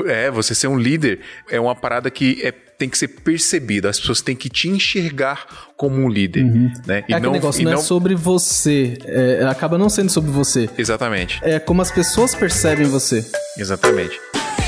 É, 0.07 0.29
você 0.29 0.53
ser 0.53 0.67
um 0.67 0.77
líder 0.77 1.21
é 1.49 1.59
uma 1.59 1.73
parada 1.73 2.11
que 2.11 2.41
é, 2.43 2.53
tem 2.77 2.89
que 2.89 2.97
ser 2.97 3.07
percebida. 3.07 3.89
As 3.89 3.99
pessoas 3.99 4.21
têm 4.21 4.35
que 4.35 4.49
te 4.49 4.67
enxergar 4.67 5.45
como 5.77 5.95
um 5.95 6.09
líder, 6.09 6.43
né? 6.85 7.03
É 7.07 7.13
aquele 7.15 7.31
negócio, 7.31 7.63
não, 7.63 7.73
é 7.73 7.77
sobre 7.77 8.15
você. 8.15 8.97
É, 9.05 9.45
acaba 9.49 9.77
não 9.77 9.89
sendo 9.89 10.09
sobre 10.09 10.31
você. 10.31 10.69
Exatamente. 10.77 11.39
É 11.41 11.59
como 11.59 11.81
as 11.81 11.91
pessoas 11.91 12.35
percebem 12.35 12.85
você. 12.87 13.25
Exatamente. 13.57 14.19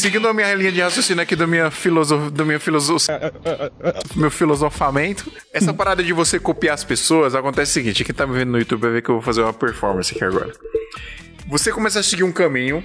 Seguindo 0.00 0.26
a 0.28 0.32
minha 0.32 0.54
linha 0.54 0.72
de 0.72 0.80
raciocínio 0.80 1.22
aqui 1.22 1.36
da 1.36 1.46
minha 1.46 1.70
filosof... 1.70 2.30
do 2.30 2.46
minha 2.46 2.58
filosof... 2.58 3.06
meu 4.16 4.30
filosofamento, 4.30 5.30
essa 5.52 5.74
parada 5.74 6.02
de 6.02 6.12
você 6.14 6.40
copiar 6.40 6.74
as 6.74 6.82
pessoas, 6.82 7.34
acontece 7.34 7.72
o 7.72 7.74
seguinte, 7.74 8.02
quem 8.02 8.14
tá 8.14 8.26
me 8.26 8.32
vendo 8.32 8.50
no 8.50 8.58
YouTube 8.58 8.80
vai 8.80 8.92
ver 8.92 9.02
que 9.02 9.10
eu 9.10 9.16
vou 9.16 9.22
fazer 9.22 9.42
uma 9.42 9.52
performance 9.52 10.14
aqui 10.14 10.24
agora. 10.24 10.52
Você 11.48 11.70
começa 11.70 12.00
a 12.00 12.02
seguir 12.02 12.24
um 12.24 12.32
caminho 12.32 12.82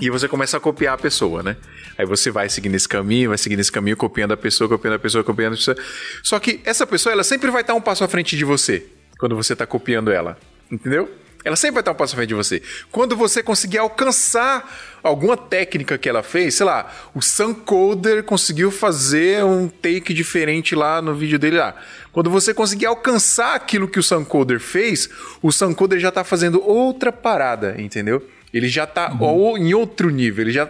e 0.00 0.08
você 0.10 0.28
começa 0.28 0.56
a 0.56 0.60
copiar 0.60 0.94
a 0.94 0.98
pessoa, 0.98 1.42
né? 1.42 1.56
Aí 1.98 2.06
você 2.06 2.30
vai 2.30 2.48
seguindo 2.48 2.76
esse 2.76 2.88
caminho, 2.88 3.30
vai 3.30 3.38
seguindo 3.38 3.58
esse 3.58 3.72
caminho, 3.72 3.96
copiando 3.96 4.30
a 4.30 4.36
pessoa, 4.36 4.68
copiando 4.68 4.94
a 4.94 4.98
pessoa, 4.98 5.24
copiando 5.24 5.54
a 5.54 5.56
pessoa. 5.56 5.76
Só 6.22 6.38
que 6.38 6.60
essa 6.64 6.86
pessoa, 6.86 7.12
ela 7.12 7.24
sempre 7.24 7.50
vai 7.50 7.62
estar 7.62 7.74
um 7.74 7.80
passo 7.80 8.04
à 8.04 8.08
frente 8.08 8.36
de 8.36 8.44
você 8.44 8.86
quando 9.18 9.34
você 9.34 9.56
tá 9.56 9.66
copiando 9.66 10.12
ela, 10.12 10.38
entendeu? 10.70 11.10
Ela 11.44 11.56
sempre 11.56 11.74
vai 11.74 11.80
estar 11.82 11.92
um 11.92 11.94
passo 11.94 12.14
à 12.14 12.16
frente 12.16 12.28
de 12.28 12.34
você. 12.34 12.60
Quando 12.90 13.16
você 13.16 13.42
conseguir 13.42 13.78
alcançar 13.78 14.98
alguma 15.02 15.36
técnica 15.36 15.96
que 15.96 16.08
ela 16.08 16.22
fez, 16.22 16.56
sei 16.56 16.66
lá, 16.66 16.92
o 17.14 17.22
Sun 17.22 17.54
Coder 17.54 18.24
conseguiu 18.24 18.70
fazer 18.70 19.44
um 19.44 19.68
take 19.68 20.12
diferente 20.12 20.74
lá 20.74 21.00
no 21.00 21.14
vídeo 21.14 21.38
dele 21.38 21.56
lá. 21.58 21.76
Quando 22.12 22.28
você 22.28 22.52
conseguir 22.52 22.86
alcançar 22.86 23.54
aquilo 23.54 23.86
que 23.88 23.98
o 23.98 24.02
Sun 24.02 24.24
Coder 24.24 24.58
fez, 24.58 25.08
o 25.40 25.52
Sun 25.52 25.72
Coder 25.74 26.00
já 26.00 26.10
tá 26.10 26.24
fazendo 26.24 26.60
outra 26.62 27.12
parada, 27.12 27.76
entendeu? 27.78 28.26
Ele 28.52 28.68
já 28.68 28.86
tá 28.86 29.16
ou- 29.20 29.56
em 29.56 29.72
outro 29.74 30.10
nível, 30.10 30.42
ele 30.42 30.52
já, 30.52 30.68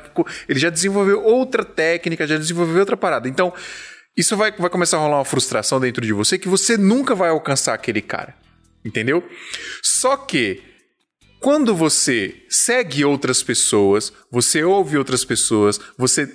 ele 0.49 0.59
já 0.59 0.69
desenvolveu 0.69 1.23
outra 1.25 1.65
técnica, 1.65 2.27
já 2.27 2.37
desenvolveu 2.37 2.81
outra 2.81 2.97
parada. 2.97 3.29
Então, 3.29 3.55
isso 4.17 4.37
vai, 4.37 4.53
vai 4.53 4.69
começar 4.69 4.97
a 4.99 5.01
rolar 5.01 5.19
uma 5.19 5.25
frustração 5.25 5.81
dentro 5.81 6.05
de 6.05 6.13
você 6.13 6.37
que 6.37 6.49
você 6.49 6.77
nunca 6.77 7.15
vai 7.15 7.31
alcançar 7.31 7.73
aquele 7.75 8.03
cara. 8.03 8.35
Entendeu? 8.89 9.23
Só 9.83 10.17
que 10.17 10.63
quando 11.39 11.75
você 11.75 12.35
segue 12.49 13.05
outras 13.05 13.43
pessoas, 13.43 14.13
você 14.33 14.65
ouve 14.65 14.97
outras 14.97 15.25
pessoas, 15.25 15.79
você 15.97 16.33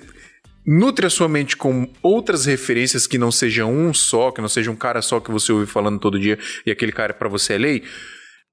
nutre 0.64 1.04
a 1.04 1.10
sua 1.10 1.28
mente 1.28 1.56
com 1.56 1.92
outras 2.00 2.46
referências 2.46 3.06
que 3.06 3.18
não 3.18 3.32
sejam 3.32 3.74
um 3.74 3.92
só, 3.92 4.30
que 4.30 4.40
não 4.40 4.48
seja 4.48 4.70
um 4.70 4.76
cara 4.76 5.02
só 5.02 5.18
que 5.18 5.30
você 5.30 5.52
ouve 5.52 5.66
falando 5.66 5.98
todo 5.98 6.18
dia 6.18 6.38
e 6.64 6.70
aquele 6.70 6.92
cara 6.92 7.12
para 7.12 7.28
você 7.28 7.54
é 7.54 7.58
lei, 7.58 7.82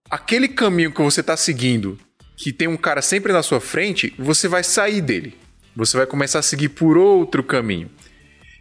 aquele 0.09 0.47
caminho 0.47 0.91
que 0.91 1.01
você 1.01 1.21
tá 1.21 1.37
seguindo, 1.37 1.97
que 2.35 2.51
tem 2.51 2.67
um 2.67 2.75
cara 2.75 3.01
sempre 3.01 3.31
na 3.31 3.43
sua 3.43 3.61
frente, 3.61 4.13
você 4.17 4.47
vai 4.47 4.63
sair 4.63 4.99
dele. 4.99 5.37
Você 5.75 5.95
vai 5.95 6.07
começar 6.07 6.39
a 6.39 6.41
seguir 6.43 6.69
por 6.69 6.97
outro 6.97 7.43
caminho. 7.43 7.89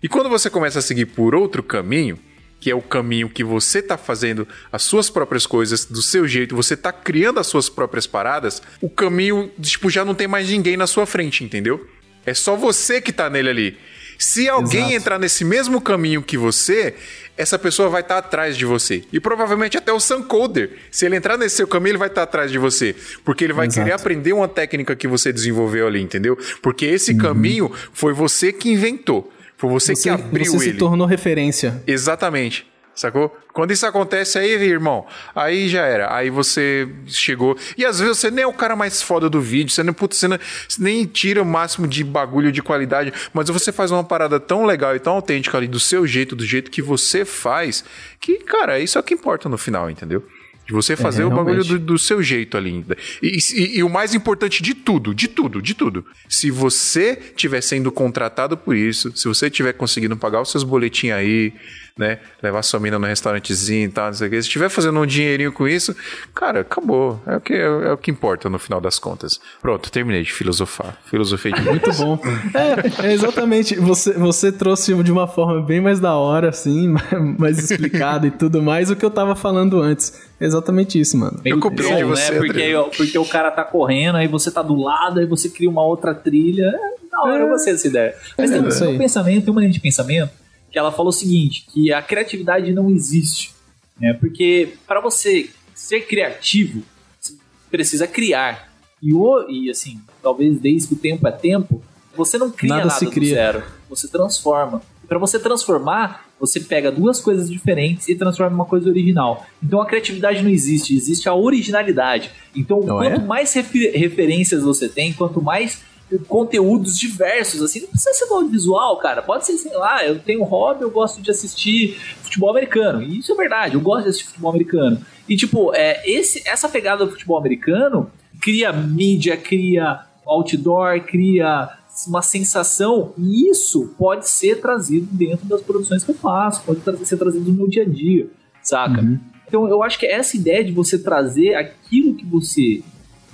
E 0.03 0.09
quando 0.09 0.29
você 0.29 0.49
começa 0.49 0.79
a 0.79 0.83
seguir 0.83 1.07
por 1.07 1.35
outro 1.35 1.63
caminho, 1.63 2.19
que 2.61 2.71
é 2.71 2.75
o 2.75 2.83
caminho 2.83 3.29
que 3.31 3.43
você 3.43 3.81
tá 3.81 3.97
fazendo 3.97 4.47
as 4.71 4.83
suas 4.83 5.09
próprias 5.09 5.47
coisas 5.47 5.87
do 5.87 6.03
seu 6.03 6.29
jeito, 6.29 6.55
você 6.55 6.77
tá 6.77 6.93
criando 6.93 7.41
as 7.41 7.47
suas 7.47 7.69
próprias 7.71 8.07
paradas, 8.07 8.63
o 8.81 8.89
caminho, 8.91 9.51
tipo, 9.61 9.89
já 9.89 10.05
não 10.05 10.15
tem 10.15 10.29
mais 10.29 10.49
ninguém 10.49 10.77
na 10.77 10.87
sua 10.87 11.07
frente, 11.07 11.43
entendeu? 11.43 11.87
É 12.27 12.35
só 12.35 12.55
você 12.55 13.01
que 13.01 13.13
tá 13.13 13.31
nele 13.31 13.49
ali. 13.49 13.79
Se 14.19 14.47
alguém 14.51 14.81
Exato. 14.81 14.95
entrar 14.97 15.19
nesse 15.19 15.43
mesmo 15.47 15.81
caminho 15.81 16.23
que 16.23 16.37
você, 16.37 16.95
essa 17.39 17.59
pessoa 17.59 17.89
vai 17.89 18.03
estar 18.03 18.19
atrás 18.19 18.55
de 18.55 18.67
você. 18.67 19.03
E 19.11 19.19
provavelmente 19.19 19.79
até 19.79 19.91
o 19.91 19.99
Suncoder. 19.99 20.73
Se 20.91 21.07
ele 21.07 21.17
entrar 21.17 21.39
nesse 21.39 21.57
seu 21.57 21.67
caminho, 21.67 21.93
ele 21.93 21.99
vai 21.99 22.09
estar 22.09 22.25
atrás 22.25 22.53
de 22.53 22.59
você. 22.59 22.95
Porque 23.25 23.43
ele 23.43 23.55
vai 23.55 23.67
Exato. 23.67 23.83
querer 23.87 23.95
aprender 23.95 24.35
uma 24.35 24.47
técnica 24.47 24.95
que 24.95 25.09
você 25.09 25.33
desenvolveu 25.33 25.87
ali, 25.87 26.03
entendeu? 26.03 26.37
Porque 26.61 26.85
esse 26.85 27.13
Uhum. 27.13 27.19
caminho 27.19 27.73
foi 27.95 28.13
você 28.13 28.53
que 28.53 28.69
inventou. 28.71 29.33
Foi 29.61 29.71
você, 29.71 29.95
que 29.95 30.09
abriu 30.09 30.51
você 30.53 30.65
ele. 30.67 30.73
se 30.73 30.79
tornou 30.79 31.07
referência. 31.07 31.83
Exatamente. 31.87 32.67
Sacou? 32.95 33.35
Quando 33.55 33.71
isso 33.71 33.87
acontece 33.87 34.39
aí, 34.39 34.51
irmão, 34.63 35.07
aí 35.35 35.69
já 35.69 35.87
era. 35.87 36.15
Aí 36.15 36.29
você 36.29 36.87
chegou. 37.07 37.57
E 37.79 37.85
às 37.85 37.99
vezes 37.99 38.19
você 38.19 38.31
nem 38.31 38.43
é 38.45 38.47
o 38.47 38.53
cara 38.53 38.75
mais 38.77 39.01
foda 39.01 39.31
do 39.31 39.41
vídeo, 39.41 39.71
você, 39.73 39.83
nem, 39.83 39.93
putz, 39.93 40.17
você, 40.19 40.29
não- 40.29 40.39
você 40.69 40.83
nem 40.83 41.07
tira 41.07 41.41
o 41.43 41.47
máximo 41.47 41.87
de 41.87 42.05
bagulho 42.05 42.53
de 42.53 42.63
qualidade, 42.63 43.13
mas 43.33 43.49
você 43.49 43.73
faz 43.73 43.91
uma 43.91 44.05
parada 44.05 44.39
tão 44.39 44.67
legal 44.67 44.95
e 44.95 44.99
tão 44.99 45.15
autêntica 45.15 45.57
ali 45.57 45.67
do 45.69 45.81
seu 45.81 46.07
jeito, 46.07 46.37
do 46.37 46.45
jeito 46.45 46.71
que 46.71 46.83
você 46.83 47.25
faz, 47.25 47.85
que, 48.21 48.39
cara, 48.39 48.79
isso 48.79 48.99
é 48.99 49.01
o 49.01 49.05
que 49.05 49.15
importa 49.15 49.49
no 49.49 49.57
final, 49.57 49.89
entendeu? 49.89 50.23
De 50.71 50.75
você 50.75 50.95
fazer 50.97 51.25
o 51.25 51.31
bagulho 51.31 51.65
do, 51.65 51.79
do 51.81 51.99
seu 51.99 52.23
jeito 52.23 52.57
ali. 52.57 52.85
E, 53.21 53.39
e- 53.57 53.79
e 53.79 53.83
o 53.83 53.89
mais 53.89 54.15
importante 54.15 54.63
de 54.63 54.73
tudo, 54.73 55.13
de 55.13 55.27
tudo, 55.27 55.61
de 55.61 55.75
tudo. 55.75 56.07
Se 56.29 56.49
você 56.49 57.19
estiver 57.33 57.61
sendo 57.61 57.91
contratado 57.91 58.57
por 58.57 58.77
isso, 58.77 59.11
se 59.17 59.27
você 59.27 59.47
estiver 59.49 59.73
conseguindo 59.73 60.17
pagar 60.17 60.41
os 60.41 60.51
seus 60.53 60.63
boletinhos 60.63 61.17
aí, 61.19 61.53
né? 62.01 62.19
Levar 62.43 62.63
sua 62.63 62.81
mina 62.81 62.99
no 62.99 63.07
restaurantezinho 63.07 63.85
e 63.85 63.89
tal, 63.89 64.07
não 64.07 64.15
sei 64.15 64.27
o 64.27 64.31
que. 64.31 64.37
Se 64.41 64.49
estiver 64.49 64.71
fazendo 64.71 64.99
um 64.99 65.05
dinheirinho 65.05 65.53
com 65.53 65.69
isso, 65.69 65.95
cara, 66.35 66.61
acabou. 66.61 67.21
É 67.27 67.37
o 67.37 67.41
que, 67.41 67.53
é, 67.53 67.93
o 67.93 67.97
que 67.99 68.11
importa 68.11 68.49
no 68.49 68.59
final 68.59 68.81
das 68.81 68.99
contas. 68.99 69.39
Pronto, 69.61 69.93
terminei 69.93 70.23
de 70.23 70.33
filosofar. 70.33 70.97
Filosofei 71.05 71.53
de 71.53 71.61
Muito 71.61 71.93
bom. 71.93 72.19
É, 72.55 73.09
é 73.09 73.13
exatamente. 73.13 73.77
Você, 73.77 74.15
você 74.15 74.51
trouxe 74.51 74.95
de 75.03 75.13
uma 75.13 75.29
forma 75.29 75.61
bem 75.61 75.81
mais 75.81 76.01
da 76.01 76.15
hora, 76.15 76.49
assim, 76.49 76.95
mais 77.39 77.59
explicada 77.59 78.27
e 78.27 78.31
tudo 78.31 78.63
mais, 78.63 78.91
o 78.91 78.97
que 78.97 79.05
eu 79.05 79.11
tava 79.11 79.37
falando 79.37 79.81
antes. 79.81 80.19
É 80.41 80.47
exatamente 80.47 80.99
isso, 80.99 81.19
mano. 81.19 81.39
Meio 81.45 81.57
Eu 81.57 81.61
copiei 81.61 81.97
de 81.97 82.05
você, 82.05 82.33
né? 82.33 82.39
Porque, 82.39 82.63
aí, 82.63 82.73
porque 82.97 83.19
o 83.19 83.27
cara 83.27 83.51
tá 83.51 83.63
correndo, 83.63 84.17
aí 84.17 84.27
você 84.27 84.51
tá 84.51 84.63
do 84.63 84.75
lado, 84.75 85.21
aí 85.21 85.27
você 85.27 85.51
cria 85.51 85.69
uma 85.69 85.85
outra 85.85 86.15
trilha. 86.15 86.65
É 86.65 87.11
da 87.11 87.23
hora 87.25 87.47
você 87.47 87.71
essa 87.71 87.87
ideia. 87.89 88.15
Mas 88.39 88.51
É, 88.51 88.59
tem, 88.59 88.69
isso 88.69 88.79
tem 88.79 88.95
um 88.95 88.99
pensamento, 88.99 89.45
tem 89.45 89.53
uma 89.53 89.61
linha 89.61 89.73
de 89.73 89.81
pensamento 89.81 90.31
que 90.71 90.79
ela 90.79 90.93
falou 90.93 91.09
o 91.11 91.13
seguinte: 91.13 91.67
que 91.73 91.93
a 91.93 92.01
criatividade 92.03 92.73
não 92.73 92.91
existe. 92.91 93.53
Né? 93.99 94.15
Porque 94.15 94.75
para 94.87 95.01
você 95.01 95.51
ser 95.75 96.03
criativo, 96.07 96.83
você 97.21 97.35
precisa 97.71 98.07
criar. 98.07 98.71
E, 99.03 99.13
o, 99.15 99.49
e 99.49 99.71
assim, 99.71 100.01
talvez 100.23 100.59
desde 100.61 100.89
que 100.89 100.95
o 100.95 100.97
tempo 100.99 101.27
é 101.27 101.33
tempo, 101.33 101.83
você 102.15 102.37
não 102.39 102.51
cria 102.51 102.71
Nada 102.75 102.87
nada, 102.87 102.99
se 102.99 103.05
do 103.07 103.11
cria. 103.11 103.35
zero. 103.35 103.63
Você 103.89 104.09
transforma. 104.09 104.83
Para 105.09 105.19
você 105.19 105.39
transformar, 105.41 106.29
você 106.39 106.61
pega 106.61 106.91
duas 106.93 107.21
coisas 107.21 107.51
diferentes 107.51 108.09
e 108.09 108.15
transforma 108.15 108.53
em 108.53 108.55
uma 108.55 108.65
coisa 108.65 108.89
original. 108.89 109.45
Então 109.63 109.81
a 109.81 109.87
criatividade 109.87 110.41
não 110.43 110.51
existe, 110.51 110.95
existe 110.95 111.29
a 111.29 111.35
originalidade. 111.35 112.31
Então, 112.55 112.79
Não 112.81 112.99
quanto 112.99 113.21
é? 113.21 113.25
mais 113.25 113.53
refer- 113.53 113.93
referências 113.97 114.63
você 114.63 114.89
tem, 114.89 115.13
quanto 115.13 115.43
mais 115.43 115.83
conteúdos 116.27 116.99
diversos, 116.99 117.63
assim, 117.63 117.81
não 117.81 117.89
precisa 117.89 118.13
ser 118.13 118.27
do 118.27 118.35
audiovisual, 118.35 118.97
cara. 118.99 119.23
Pode 119.23 119.47
ser, 119.47 119.57
sei 119.57 119.77
lá, 119.77 120.05
eu 120.05 120.19
tenho 120.19 120.43
um 120.43 120.45
hobby, 120.45 120.83
eu 120.83 120.91
gosto 120.91 121.23
de 121.23 121.31
assistir 121.31 121.97
futebol 122.23 122.51
americano. 122.51 123.03
E 123.03 123.19
isso 123.19 123.33
é 123.33 123.35
verdade, 123.35 123.75
eu 123.75 123.81
gosto 123.81 124.05
de 124.05 124.09
assistir 124.11 124.29
futebol 124.29 124.51
americano. 124.51 125.01
E, 125.29 125.37
tipo, 125.37 125.73
é, 125.75 126.03
esse, 126.11 126.47
essa 126.49 126.69
pegada 126.69 127.05
do 127.05 127.13
futebol 127.13 127.39
americano 127.39 128.11
cria 128.41 128.73
mídia, 128.73 129.37
cria 129.37 130.01
outdoor, 130.27 131.01
cria 131.03 131.77
uma 132.07 132.23
sensação, 132.23 133.13
e 133.19 133.51
isso 133.51 133.95
pode 133.99 134.29
ser 134.29 134.61
trazido 134.61 135.07
dentro 135.11 135.47
das 135.47 135.61
produções 135.61 136.03
que 136.03 136.11
eu 136.11 136.15
faço, 136.15 136.63
pode 136.63 136.81
ser 137.05 137.17
trazido 137.17 137.51
no 137.51 137.57
meu 137.57 137.69
dia 137.69 137.83
a 137.83 137.87
dia, 137.87 138.29
saca? 138.63 139.03
Uhum. 139.03 139.19
Então 139.47 139.69
eu 139.69 139.83
acho 139.83 139.99
que 139.99 140.07
essa 140.07 140.37
ideia 140.37 140.65
de 140.65 140.73
você 140.73 140.99
trazer 140.99 141.55
aquilo 141.55 142.15
que 142.15 142.25
você 142.25 142.83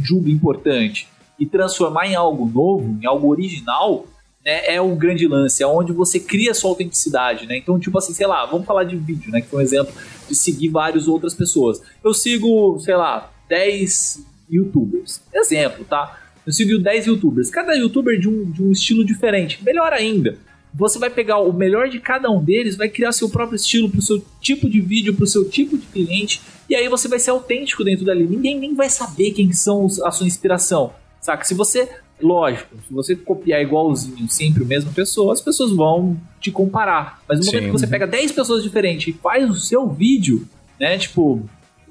julga 0.00 0.30
importante 0.30 1.08
e 1.38 1.46
transformar 1.46 2.06
em 2.06 2.14
algo 2.14 2.46
novo, 2.46 2.98
em 3.00 3.06
algo 3.06 3.28
original, 3.28 4.06
né, 4.44 4.74
é 4.74 4.80
o 4.80 4.94
grande 4.94 5.26
lance, 5.26 5.62
é 5.62 5.66
onde 5.66 5.92
você 5.92 6.20
cria 6.20 6.54
sua 6.54 6.70
autenticidade, 6.70 7.46
né? 7.46 7.56
Então, 7.56 7.80
tipo 7.80 7.98
assim, 7.98 8.14
sei 8.14 8.28
lá, 8.28 8.46
vamos 8.46 8.64
falar 8.64 8.84
de 8.84 8.96
vídeo, 8.96 9.32
né? 9.32 9.40
Que 9.40 9.48
foi 9.48 9.60
um 9.60 9.62
exemplo 9.62 9.92
de 10.28 10.36
seguir 10.36 10.68
várias 10.68 11.08
outras 11.08 11.34
pessoas. 11.34 11.82
Eu 12.02 12.14
sigo, 12.14 12.78
sei 12.78 12.94
lá, 12.94 13.32
10 13.48 14.24
youtubers. 14.48 15.20
Exemplo, 15.34 15.84
tá? 15.84 16.20
Eu 16.46 16.52
sigo 16.52 16.78
10 16.78 17.06
youtubers. 17.06 17.50
Cada 17.50 17.74
youtuber 17.74 18.18
de 18.20 18.28
um, 18.28 18.48
de 18.48 18.62
um 18.62 18.70
estilo 18.70 19.04
diferente. 19.04 19.62
Melhor 19.64 19.92
ainda, 19.92 20.38
você 20.72 20.98
vai 20.98 21.10
pegar 21.10 21.38
o 21.38 21.52
melhor 21.52 21.88
de 21.88 21.98
cada 21.98 22.30
um 22.30 22.42
deles, 22.42 22.76
vai 22.76 22.88
criar 22.88 23.10
seu 23.10 23.28
próprio 23.28 23.56
estilo 23.56 23.90
pro 23.90 24.02
seu 24.02 24.22
tipo 24.40 24.68
de 24.68 24.80
vídeo, 24.80 25.14
pro 25.14 25.26
seu 25.26 25.48
tipo 25.48 25.76
de 25.76 25.86
cliente, 25.86 26.40
e 26.68 26.74
aí 26.76 26.88
você 26.88 27.08
vai 27.08 27.18
ser 27.18 27.30
autêntico 27.30 27.82
dentro 27.82 28.04
dali. 28.04 28.26
Ninguém 28.26 28.60
nem 28.60 28.74
vai 28.74 28.88
saber 28.90 29.32
quem 29.32 29.52
são 29.52 29.86
a 30.04 30.10
sua 30.10 30.26
inspiração. 30.26 30.92
Saca? 31.26 31.44
Se 31.44 31.54
você, 31.54 31.88
lógico, 32.22 32.76
se 32.86 32.94
você 32.94 33.16
copiar 33.16 33.60
igualzinho 33.60 34.28
sempre 34.30 34.62
a 34.62 34.66
mesma 34.66 34.92
pessoa, 34.92 35.32
as 35.32 35.40
pessoas 35.40 35.72
vão 35.72 36.16
te 36.40 36.52
comparar. 36.52 37.20
Mas 37.28 37.38
no 37.38 37.44
Sim. 37.44 37.50
momento 37.50 37.66
que 37.66 37.78
você 37.80 37.86
pega 37.88 38.06
10 38.06 38.30
pessoas 38.30 38.62
diferentes 38.62 39.12
e 39.12 39.18
faz 39.18 39.50
o 39.50 39.54
seu 39.56 39.88
vídeo, 39.88 40.46
né, 40.78 40.96
tipo, 40.96 41.42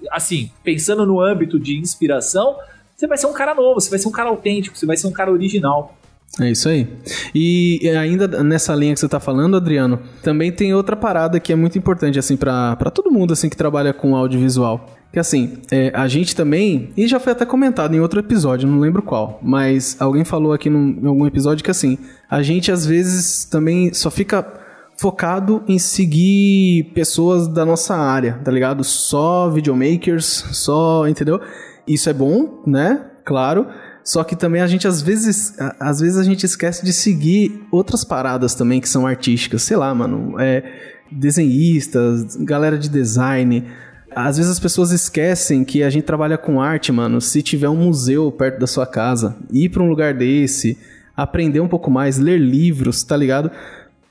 assim, 0.09 0.49
pensando 0.63 1.05
no 1.05 1.19
âmbito 1.19 1.59
de 1.59 1.77
inspiração, 1.77 2.55
você 2.95 3.07
vai 3.07 3.17
ser 3.17 3.27
um 3.27 3.33
cara 3.33 3.53
novo, 3.53 3.81
você 3.81 3.89
vai 3.89 3.99
ser 3.99 4.07
um 4.07 4.11
cara 4.11 4.29
autêntico, 4.29 4.77
você 4.77 4.86
vai 4.86 4.95
ser 4.95 5.07
um 5.07 5.11
cara 5.11 5.29
original. 5.29 5.97
É 6.39 6.49
isso 6.49 6.69
aí. 6.69 6.88
E 7.33 7.89
ainda 7.89 8.41
nessa 8.41 8.73
linha 8.73 8.93
que 8.93 8.99
você 9.01 9.09
tá 9.09 9.19
falando, 9.19 9.57
Adriano, 9.57 9.99
também 10.23 10.51
tem 10.51 10.73
outra 10.73 10.95
parada 10.95 11.39
que 11.41 11.51
é 11.51 11.55
muito 11.57 11.77
importante, 11.77 12.17
assim, 12.17 12.38
pra 12.38 12.75
todo 12.93 13.11
mundo, 13.11 13.33
assim, 13.33 13.49
que 13.49 13.57
trabalha 13.57 13.93
com 13.93 14.15
audiovisual. 14.15 14.89
Que 15.16 15.20
assim, 15.20 15.59
é, 15.72 15.93
a 15.95 16.09
gente 16.09 16.36
também, 16.36 16.89
e 16.97 17.07
já 17.07 17.22
foi 17.22 17.32
até 17.32 17.45
comentado 17.45 17.95
em 17.95 18.01
outro 18.01 18.20
episódio, 18.20 18.68
não 18.68 18.82
lembro 18.82 19.01
qual, 19.01 19.39
mas 19.41 19.95
alguém 19.97 20.26
falou 20.26 20.51
aqui 20.51 20.70
num, 20.70 20.99
em 21.01 21.07
algum 21.07 21.26
episódio 21.26 21.63
que 21.63 21.72
assim, 21.72 21.97
a 22.30 22.43
gente 22.43 22.70
às 22.70 22.86
vezes 22.86 23.45
também 23.45 23.93
só 23.93 24.11
fica 24.11 24.45
focado 24.97 25.63
em 25.70 25.80
seguir 25.80 26.91
pessoas 26.93 27.47
da 27.47 27.66
nossa 27.66 27.95
área, 27.95 28.41
tá 28.43 28.51
ligado? 28.51 28.84
Só 28.84 29.49
videomakers, 29.49 30.26
só, 30.51 31.07
entendeu? 31.07 31.39
Isso 31.88 32.09
é 32.09 32.13
bom, 32.13 32.61
né? 32.68 33.05
Claro. 33.24 33.68
Só 34.03 34.22
que 34.22 34.36
também 34.36 34.61
a 34.61 34.68
gente 34.68 34.86
às 34.86 35.01
vezes, 35.01 35.55
às 35.80 36.01
vezes 36.01 36.18
a 36.18 36.24
gente 36.24 36.45
esquece 36.45 36.84
de 36.84 36.91
seguir 36.91 37.66
outras 37.72 38.03
paradas 38.03 38.53
também 38.53 38.82
que 38.82 38.89
são 38.89 39.07
artísticas, 39.07 39.61
sei 39.61 39.78
lá, 39.78 39.95
mano, 39.95 40.38
é 40.41 40.61
desenhistas, 41.09 42.36
galera 42.36 42.78
de 42.78 42.89
design. 42.89 43.66
Às 44.16 44.38
vezes 44.38 44.51
as 44.51 44.59
pessoas 44.59 44.91
esquecem 44.91 45.63
que 45.66 45.84
a 45.84 45.89
gente 45.89 46.05
trabalha 46.05 46.38
com 46.38 46.61
arte, 46.61 46.91
mano. 46.91 47.20
Se 47.20 47.41
tiver 47.41 47.70
um 47.70 47.76
museu 47.76 48.32
perto 48.32 48.59
da 48.59 48.68
sua 48.68 48.86
casa, 48.86 49.36
ir 49.51 49.70
pra 49.70 49.84
um 49.84 49.89
lugar 49.89 50.13
desse, 50.13 50.78
aprender 51.16 51.59
um 51.59 51.68
pouco 51.68 51.91
mais, 51.91 52.18
ler 52.18 52.39
livros, 52.39 53.03
tá 53.03 53.18
ligado? 53.18 53.51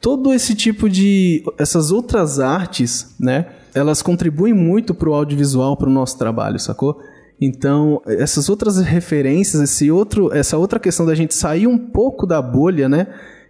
todo 0.04 0.34
esse 0.34 0.54
tipo 0.54 0.86
de 0.86 1.42
essas 1.56 1.90
outras 1.90 2.38
artes, 2.38 3.14
né? 3.18 3.46
Elas 3.74 4.02
contribuem 4.02 4.52
muito 4.52 4.94
pro 4.94 5.14
audiovisual, 5.14 5.78
pro 5.78 5.88
nosso 5.88 6.18
trabalho, 6.18 6.60
sacou? 6.60 7.00
Então, 7.40 8.02
essas 8.06 8.50
outras 8.50 8.76
referências, 8.76 9.62
esse 9.62 9.90
outro, 9.90 10.30
essa 10.30 10.58
outra 10.58 10.78
questão 10.78 11.06
da 11.06 11.14
gente 11.14 11.34
sair 11.34 11.66
um 11.66 11.78
pouco 11.78 12.26
da 12.26 12.42
bolha, 12.42 12.86
né? 12.86 13.06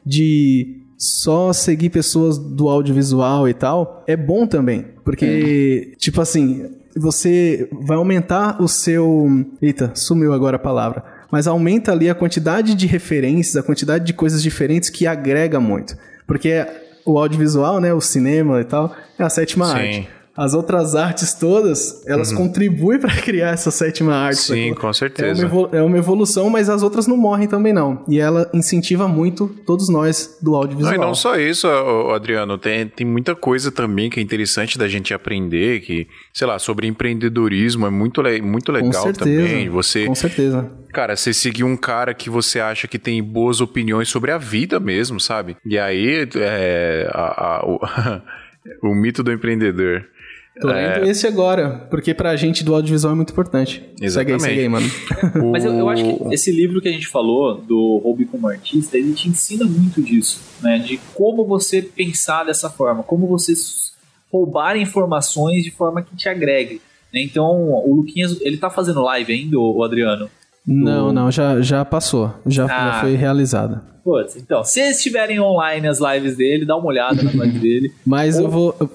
De 0.07 0.84
só 1.05 1.53
seguir 1.53 1.91
pessoas 1.91 2.39
do 2.39 2.69
audiovisual 2.69 3.49
e 3.49 3.55
tal, 3.55 4.03
é 4.07 4.17
bom 4.17 4.47
também. 4.47 4.87
Porque, 5.05 5.95
tipo 5.99 6.21
assim, 6.21 6.71
você 6.97 7.69
vai 7.73 7.97
aumentar 7.97 8.63
o 8.63 8.67
seu. 8.67 9.27
Eita, 9.61 9.93
sumiu 9.95 10.33
agora 10.33 10.57
a 10.57 10.59
palavra. 10.59 11.05
Mas 11.31 11.47
aumenta 11.47 11.93
ali 11.93 12.09
a 12.09 12.15
quantidade 12.15 12.75
de 12.75 12.87
referências, 12.87 13.57
a 13.57 13.63
quantidade 13.63 14.05
de 14.05 14.13
coisas 14.13 14.43
diferentes 14.43 14.89
que 14.89 15.07
agrega 15.07 15.61
muito. 15.61 15.97
Porque 16.27 16.65
o 17.05 17.19
audiovisual, 17.19 17.81
né, 17.81 17.93
o 17.93 18.01
cinema 18.01 18.61
e 18.61 18.65
tal, 18.65 18.95
é 19.19 19.23
a 19.23 19.29
sétima 19.29 19.67
Sim. 19.67 19.73
arte. 19.73 20.09
As 20.37 20.53
outras 20.53 20.97
artes 20.97 21.33
todas, 21.35 22.03
elas 22.07 22.33
contribuem 22.33 22.99
para 23.01 23.15
criar 23.15 23.51
essa 23.51 23.71
sétima 23.71 24.15
arte. 24.15 24.39
Sim, 24.41 24.75
com 24.75 24.89
É 24.89 24.93
certeza. 24.93 25.41
uma, 25.41 25.45
evolu- 25.49 25.69
é 25.73 25.81
uma 25.83 25.97
evolução, 25.97 26.51
mas 26.51 26.69
as 26.69 26.83
outras 26.83 27.07
não 27.07 27.17
morrem 27.17 27.47
também 27.47 27.73
não. 27.73 28.05
E 28.09 28.19
ela 28.19 28.51
incentiva 28.53 29.07
muito 29.07 29.47
todos 29.65 29.89
nós 29.89 30.37
do 30.43 30.51
Não, 30.51 30.59
audiovisual. 30.59 30.95
e 30.95 30.99
não 30.99 31.15
só 31.15 31.37
isso, 31.39 31.69
Adriano, 31.69 32.59
tem, 32.59 32.89
tem 32.89 33.07
muita 33.07 33.35
coisa 33.37 33.71
também 33.71 34.11
que 34.11 34.19
é 34.19 34.23
interessante 34.23 34.77
da 34.77 34.89
gente 34.89 35.15
aprender, 35.15 35.81
que, 35.83 36.09
sei 36.33 36.47
lá, 36.49 36.59
sobre 36.59 36.89
empreendedorismo 36.89 37.87
é 37.87 37.91
muito, 37.91 38.21
muito 38.43 38.73
Com 38.73 38.79
legal 38.79 39.03
certeza. 39.05 39.25
também. 39.49 39.69
Você, 39.69 40.07
Com 40.07 40.15
certeza. 40.17 40.69
cara, 40.93 41.15
você 41.15 41.33
seguir 41.33 41.63
um 41.65 41.77
cara 41.77 42.13
que 42.13 42.29
você 42.29 42.59
acha 42.59 42.89
que 42.89 42.99
tem 42.99 43.23
boas 43.23 43.61
opiniões 43.61 44.09
sobre 44.09 44.33
a 44.33 44.39
vida 44.39 44.81
mesmo, 44.81 45.21
sabe? 45.21 45.57
E 45.65 45.79
aí, 45.79 46.29
é, 46.37 47.09
a- 47.13 47.61
a- 47.61 47.65
o, 47.67 47.79
o 48.91 48.95
mito 48.97 49.23
do 49.23 49.31
empreendedor. 49.33 50.05
Tô 50.61 50.69
lendo 50.69 51.05
esse 51.07 51.27
agora, 51.27 51.87
porque 51.91 52.15
pra 52.15 52.37
gente 52.37 52.63
do 52.63 52.75
audiovisual 52.75 53.13
é 53.13 53.17
muito 53.17 53.33
importante. 53.33 53.73
Segue 53.81 53.91
aí, 54.01 54.07
Exatamente. 54.07 54.43
segue 54.43 54.61
aí, 54.61 54.69
mano. 54.69 54.87
Mas 55.51 55.65
eu, 55.65 55.73
eu 55.75 55.89
acho 55.89 56.03
que 56.05 56.35
esse 56.35 56.53
livro 56.53 56.81
que 56.81 56.89
a 56.89 56.93
gente 56.93 57.09
falou, 57.09 57.57
do 57.57 58.01
Hobby 58.05 58.25
como 58.25 58.47
Artista, 58.49 58.97
ele 58.97 59.13
te 59.15 59.29
ensina 59.29 59.65
muito 59.65 60.01
disso, 60.01 60.41
né? 60.63 60.79
De 60.79 60.99
como 61.15 61.45
você 61.45 61.83
pensar 61.83 62.45
dessa 62.45 62.71
forma, 62.71 63.03
como 63.03 63.27
você 63.27 63.53
roubar 64.33 64.77
informações 64.77 65.65
de 65.65 65.71
forma 65.71 66.03
que 66.03 66.15
te 66.17 66.29
agregue. 66.29 66.81
né? 67.13 67.21
Então, 67.23 67.45
o 67.73 67.95
Luquinhas, 67.95 68.41
ele 68.41 68.57
tá 68.57 68.69
fazendo 68.71 69.03
live 69.03 69.33
ainda, 69.33 69.59
o 69.59 69.83
Adriano? 69.83 70.29
Não, 70.67 71.13
não, 71.13 71.31
já, 71.31 71.61
já 71.61 71.85
passou. 71.85 72.33
Já, 72.47 72.67
já 72.67 72.91
Ah. 72.99 73.01
foi 73.01 73.15
realizada. 73.17 73.83
Putz, 74.05 74.37
então, 74.37 74.63
se 74.65 74.81
estiverem 74.81 75.41
online 75.41 75.87
as 75.89 75.99
lives 76.01 76.37
dele, 76.37 76.65
dá 76.65 76.77
uma 76.77 76.87
olhada 76.87 77.23
nas 77.23 77.33
lives 77.35 77.61
dele. 77.61 77.93
Mas 78.05 78.37
Ou- 78.39 78.45
eu 78.45 78.51
vou 78.51 78.91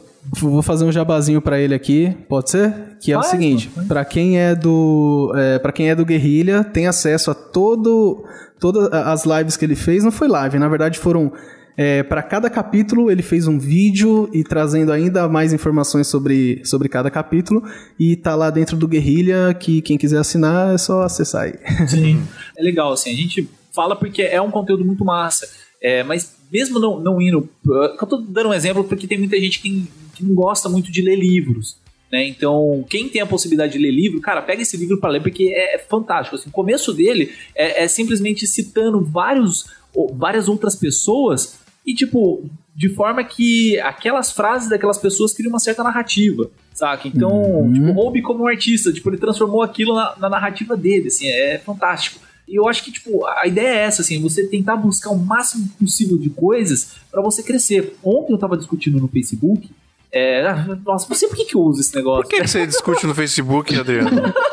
fazer 0.64 0.86
um 0.86 0.92
jabazinho 0.92 1.42
pra 1.42 1.60
ele 1.60 1.74
aqui, 1.74 2.16
pode 2.28 2.52
ser? 2.52 2.74
Que 3.00 3.12
é 3.12 3.16
Faz, 3.16 3.28
o 3.28 3.30
seguinte, 3.30 3.70
pra 3.88 4.04
quem 4.06 4.40
é 4.40 4.56
do, 4.56 5.32
é, 5.36 5.60
para 5.60 5.72
quem 5.72 5.90
é 5.90 5.96
do 5.96 6.06
Guerrilha, 6.06 6.64
tem 6.64 6.88
acesso 6.88 7.32
a 7.32 7.34
todo 7.34 8.24
todas 8.60 8.92
as 8.92 9.26
lives 9.26 9.56
que 9.56 9.66
ele 9.66 9.76
fez, 9.76 10.04
não 10.04 10.12
foi 10.12 10.28
live, 10.28 10.60
na 10.60 10.68
verdade 10.68 11.00
foram 11.00 11.32
é, 11.78 12.04
para 12.04 12.22
cada 12.22 12.50
capítulo 12.50 13.10
ele 13.10 13.22
fez 13.22 13.48
um 13.48 13.58
vídeo 13.58 14.30
e 14.34 14.44
trazendo 14.44 14.92
ainda 14.92 15.30
mais 15.30 15.54
informações 15.54 16.08
sobre, 16.08 16.62
sobre 16.66 16.90
cada 16.90 17.10
capítulo 17.10 17.64
e 17.98 18.18
tá 18.18 18.36
lá 18.36 18.50
dentro 18.50 18.76
do 18.76 18.86
Guerrilha 18.86 19.54
que 19.58 19.82
quem 19.82 19.98
quiser 19.98 20.18
assinar 20.18 20.76
é 20.76 20.78
só 20.78 21.04
acessar 21.04 21.44
aí. 21.44 21.54
Sim. 21.88 22.22
É 22.58 22.62
legal, 22.62 22.92
assim, 22.92 23.10
a 23.10 23.16
gente 23.16 23.50
fala 23.72 23.96
porque 23.96 24.22
é 24.22 24.42
um 24.42 24.52
conteúdo 24.52 24.84
muito 24.84 25.06
massa. 25.06 25.48
É, 25.82 26.04
mas 26.04 26.36
mesmo 26.52 26.80
não, 26.80 27.00
não 27.00 27.22
indo. 27.22 27.48
Eu 27.66 27.98
tô 28.08 28.18
dando 28.18 28.50
um 28.50 28.54
exemplo 28.54 28.84
porque 28.84 29.08
tem 29.08 29.18
muita 29.18 29.40
gente 29.40 29.60
que, 29.60 29.88
que 30.16 30.24
não 30.24 30.34
gosta 30.34 30.68
muito 30.70 30.92
de 30.92 31.02
ler 31.02 31.16
livros. 31.16 31.78
Né? 32.12 32.28
Então, 32.28 32.84
quem 32.90 33.08
tem 33.08 33.22
a 33.22 33.26
possibilidade 33.26 33.74
de 33.74 33.80
ler 33.80 33.92
livro, 33.92 34.20
cara, 34.20 34.42
pega 34.42 34.62
esse 34.62 34.76
livro 34.76 35.00
para 35.00 35.12
ler 35.12 35.22
porque 35.22 35.54
é, 35.54 35.76
é 35.76 35.78
fantástico. 35.78 36.36
Assim, 36.36 36.50
o 36.50 36.52
começo 36.52 36.92
dele 36.94 37.32
é, 37.56 37.84
é 37.84 37.88
simplesmente 37.88 38.48
citando 38.48 39.04
vários, 39.04 39.66
várias 40.14 40.50
outras 40.50 40.76
pessoas 40.76 41.60
e, 41.86 41.94
tipo, 41.94 42.44
de 42.76 42.90
forma 42.90 43.24
que 43.24 43.80
aquelas 43.80 44.32
frases 44.32 44.70
daquelas 44.70 44.98
pessoas 44.98 45.34
criam 45.34 45.50
uma 45.50 45.60
certa 45.60 45.84
narrativa, 45.84 46.50
saca? 46.74 47.08
Então, 47.08 47.30
Uhum. 47.30 47.74
tipo, 47.74 47.92
Roube 47.92 48.22
como 48.22 48.44
um 48.44 48.48
artista, 48.48 48.92
tipo, 48.92 49.10
ele 49.10 49.18
transformou 49.18 49.62
aquilo 49.62 49.94
na, 49.94 50.16
na 50.18 50.30
narrativa 50.30 50.76
dele, 50.76 51.08
assim, 51.08 51.28
é 51.28 51.60
fantástico. 51.60 52.20
E 52.50 52.56
eu 52.60 52.68
acho 52.68 52.84
que, 52.84 52.92
tipo, 52.92 53.26
a 53.28 53.46
ideia 53.46 53.68
é 53.68 53.78
essa, 53.84 54.02
assim, 54.02 54.20
você 54.22 54.48
tentar 54.48 54.76
buscar 54.76 55.12
o 55.12 55.18
máximo 55.18 55.70
possível 55.80 56.18
de 56.18 56.30
coisas 56.30 56.96
para 57.12 57.22
você 57.22 57.44
crescer. 57.44 57.96
Ontem 58.04 58.34
eu 58.34 58.38
tava 58.40 58.58
discutindo 58.58 59.00
no 59.00 59.08
Facebook, 59.08 59.70
é, 60.12 60.52
nossa, 60.84 61.14
sei 61.14 61.28
por 61.28 61.38
que, 61.38 61.46
que 61.46 61.56
eu 61.56 61.62
uso 61.62 61.80
esse 61.82 61.96
negócio. 61.96 62.24
Por 62.24 62.30
que, 62.30 62.42
que 62.42 62.48
você 62.48 62.66
discute 62.66 63.06
no 63.06 63.14
Facebook, 63.14 63.76
Adriano? 63.76 64.10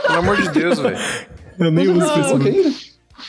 Pelo 0.07 0.19
amor 0.19 0.41
de 0.41 0.51
Deus, 0.51 0.79
velho. 0.79 0.97
Eu 1.59 1.71
nem 1.71 1.89
uso 1.89 2.03
Ah, 2.03 2.15
Facebook. 2.15 2.51
ok. 2.51 2.75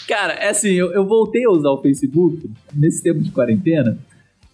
Cara, 0.08 0.34
é 0.34 0.50
assim, 0.50 0.72
eu, 0.72 0.92
eu 0.92 1.06
voltei 1.06 1.46
a 1.46 1.50
usar 1.50 1.70
o 1.70 1.82
Facebook 1.82 2.50
nesse 2.74 3.02
tempo 3.02 3.22
de 3.22 3.32
quarentena. 3.32 3.98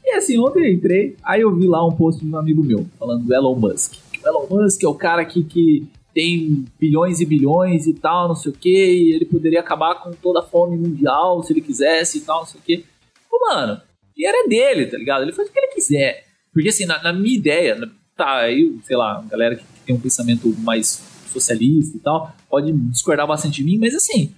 E 0.05 0.15
assim, 0.15 0.37
ontem 0.37 0.67
eu 0.67 0.73
entrei, 0.73 1.15
aí 1.23 1.41
eu 1.41 1.55
vi 1.55 1.65
lá 1.65 1.85
um 1.85 1.91
post 1.91 2.23
de 2.23 2.31
um 2.31 2.37
amigo 2.37 2.63
meu, 2.63 2.85
falando 2.99 3.23
do 3.25 3.33
Elon 3.33 3.55
Musk. 3.55 3.93
O 4.23 4.27
Elon 4.27 4.47
Musk 4.49 4.83
é 4.83 4.87
o 4.87 4.93
cara 4.93 5.25
que, 5.25 5.43
que 5.43 5.87
tem 6.13 6.65
bilhões 6.79 7.19
e 7.19 7.25
bilhões 7.25 7.87
e 7.87 7.93
tal, 7.93 8.27
não 8.27 8.35
sei 8.35 8.51
o 8.51 8.55
que, 8.55 8.69
e 8.69 9.13
ele 9.13 9.25
poderia 9.25 9.59
acabar 9.59 9.95
com 9.95 10.11
toda 10.11 10.39
a 10.39 10.43
fome 10.43 10.77
mundial 10.77 11.41
se 11.43 11.53
ele 11.53 11.61
quisesse 11.61 12.19
e 12.19 12.21
tal, 12.21 12.41
não 12.41 12.45
sei 12.45 12.59
o 12.59 12.63
que. 12.63 12.85
Pô, 13.29 13.39
mano, 13.39 13.73
o 13.73 14.15
dinheiro 14.15 14.37
é 14.37 14.47
dele, 14.47 14.85
tá 14.85 14.97
ligado? 14.97 15.23
Ele 15.23 15.33
faz 15.33 15.49
o 15.49 15.51
que 15.51 15.59
ele 15.59 15.73
quiser. 15.73 16.25
Porque 16.53 16.69
assim, 16.69 16.85
na, 16.85 17.01
na 17.01 17.11
minha 17.11 17.35
ideia, 17.35 17.75
tá, 18.15 18.41
aí, 18.41 18.77
sei 18.83 18.95
lá, 18.95 19.23
galera 19.29 19.55
que 19.55 19.63
tem 19.85 19.95
um 19.95 19.99
pensamento 19.99 20.53
mais 20.59 21.01
socialista 21.31 21.97
e 21.97 21.99
tal, 21.99 22.33
pode 22.49 22.71
discordar 22.71 23.25
bastante 23.25 23.55
de 23.55 23.63
mim, 23.63 23.79
mas 23.79 23.95
assim, 23.95 24.33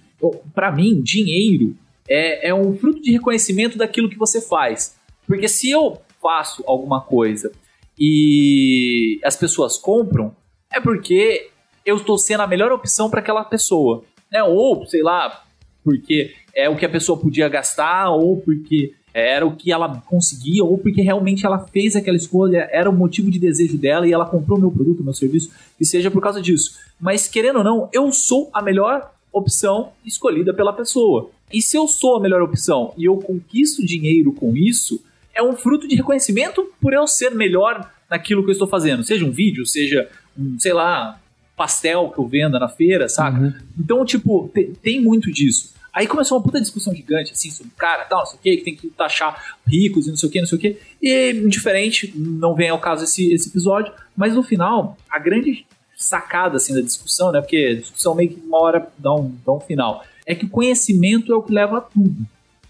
para 0.54 0.72
mim, 0.72 1.00
dinheiro 1.02 1.76
é, 2.08 2.48
é 2.48 2.54
um 2.54 2.76
fruto 2.76 3.02
de 3.02 3.12
reconhecimento 3.12 3.76
daquilo 3.76 4.08
que 4.08 4.16
você 4.16 4.40
faz. 4.40 4.96
Porque 5.26 5.48
se 5.48 5.70
eu 5.70 6.00
faço 6.22 6.62
alguma 6.66 7.02
coisa 7.02 7.52
e 7.98 9.20
as 9.22 9.36
pessoas 9.36 9.76
compram, 9.76 10.34
é 10.72 10.80
porque 10.80 11.50
eu 11.86 11.96
estou 11.96 12.18
sendo 12.18 12.42
a 12.42 12.46
melhor 12.46 12.72
opção 12.72 13.08
para 13.08 13.20
aquela 13.20 13.44
pessoa. 13.44 14.02
Né? 14.30 14.42
Ou, 14.42 14.84
sei 14.86 15.02
lá, 15.02 15.44
porque 15.84 16.34
é 16.52 16.68
o 16.68 16.76
que 16.76 16.84
a 16.84 16.88
pessoa 16.88 17.16
podia 17.16 17.48
gastar, 17.48 18.10
ou 18.10 18.38
porque 18.40 18.92
era 19.14 19.46
o 19.46 19.56
que 19.56 19.72
ela 19.72 20.02
conseguia, 20.04 20.64
ou 20.64 20.76
porque 20.76 21.00
realmente 21.00 21.46
ela 21.46 21.60
fez 21.60 21.94
aquela 21.94 22.16
escolha, 22.16 22.68
era 22.70 22.90
o 22.90 22.92
motivo 22.92 23.30
de 23.30 23.38
desejo 23.38 23.78
dela 23.78 24.06
e 24.06 24.12
ela 24.12 24.26
comprou 24.26 24.58
meu 24.58 24.70
produto, 24.70 25.02
meu 25.02 25.14
serviço, 25.14 25.50
e 25.80 25.86
seja 25.86 26.10
por 26.10 26.20
causa 26.20 26.42
disso. 26.42 26.76
Mas 27.00 27.28
querendo 27.28 27.58
ou 27.58 27.64
não, 27.64 27.88
eu 27.92 28.10
sou 28.12 28.50
a 28.52 28.60
melhor 28.60 29.10
opção 29.32 29.92
escolhida 30.04 30.52
pela 30.52 30.72
pessoa. 30.72 31.30
E 31.52 31.62
se 31.62 31.76
eu 31.76 31.86
sou 31.86 32.16
a 32.16 32.20
melhor 32.20 32.42
opção 32.42 32.92
e 32.98 33.04
eu 33.04 33.16
conquisto 33.18 33.86
dinheiro 33.86 34.32
com 34.32 34.56
isso, 34.56 35.02
é 35.34 35.42
um 35.42 35.54
fruto 35.54 35.86
de 35.86 35.94
reconhecimento 35.94 36.68
por 36.80 36.92
eu 36.92 37.06
ser 37.06 37.30
melhor 37.30 37.90
naquilo 38.10 38.42
que 38.42 38.50
eu 38.50 38.52
estou 38.52 38.68
fazendo. 38.68 39.04
Seja 39.04 39.24
um 39.24 39.30
vídeo, 39.30 39.64
seja 39.64 40.08
um, 40.36 40.58
sei 40.58 40.72
lá, 40.72 41.20
pastel 41.56 42.10
que 42.10 42.18
eu 42.18 42.26
venda 42.26 42.58
na 42.58 42.68
feira, 42.68 43.08
saca? 43.08 43.38
Uhum. 43.38 43.54
Então, 43.78 44.04
tipo, 44.04 44.50
te, 44.52 44.72
tem 44.82 45.00
muito 45.00 45.32
disso. 45.32 45.74
Aí 45.92 46.06
começou 46.06 46.36
uma 46.36 46.44
puta 46.44 46.60
discussão 46.60 46.94
gigante, 46.94 47.32
assim, 47.32 47.50
sobre 47.50 47.72
cara, 47.74 48.04
tal, 48.04 48.18
não 48.18 48.26
sei 48.26 48.36
o 48.38 48.42
que, 48.42 48.56
que 48.58 48.64
tem 48.64 48.76
que 48.76 48.88
taxar 48.88 49.56
ricos 49.66 50.06
e 50.06 50.10
não 50.10 50.16
sei 50.16 50.28
o 50.28 50.32
que, 50.32 50.40
não 50.40 50.46
sei 50.46 50.58
o 50.58 50.60
que. 50.60 50.78
E, 51.00 51.30
indiferente, 51.32 52.12
não 52.14 52.54
vem 52.54 52.68
ao 52.68 52.78
caso 52.78 53.04
esse, 53.04 53.32
esse 53.32 53.48
episódio, 53.48 53.90
mas 54.14 54.34
no 54.34 54.42
final, 54.42 54.98
a 55.10 55.18
grande 55.18 55.64
sacada, 55.96 56.58
assim, 56.58 56.74
da 56.74 56.82
discussão, 56.82 57.32
né, 57.32 57.40
porque 57.40 57.76
a 57.78 57.80
discussão 57.80 58.14
meio 58.14 58.28
que 58.28 58.40
uma 58.46 58.60
hora 58.60 58.86
dá 58.98 59.14
um, 59.14 59.34
dá 59.44 59.52
um 59.52 59.60
final, 59.60 60.04
é 60.26 60.34
que 60.34 60.44
o 60.44 60.50
conhecimento 60.50 61.32
é 61.32 61.36
o 61.36 61.42
que 61.42 61.52
leva 61.52 61.78
a 61.78 61.80
tudo. 61.80 62.26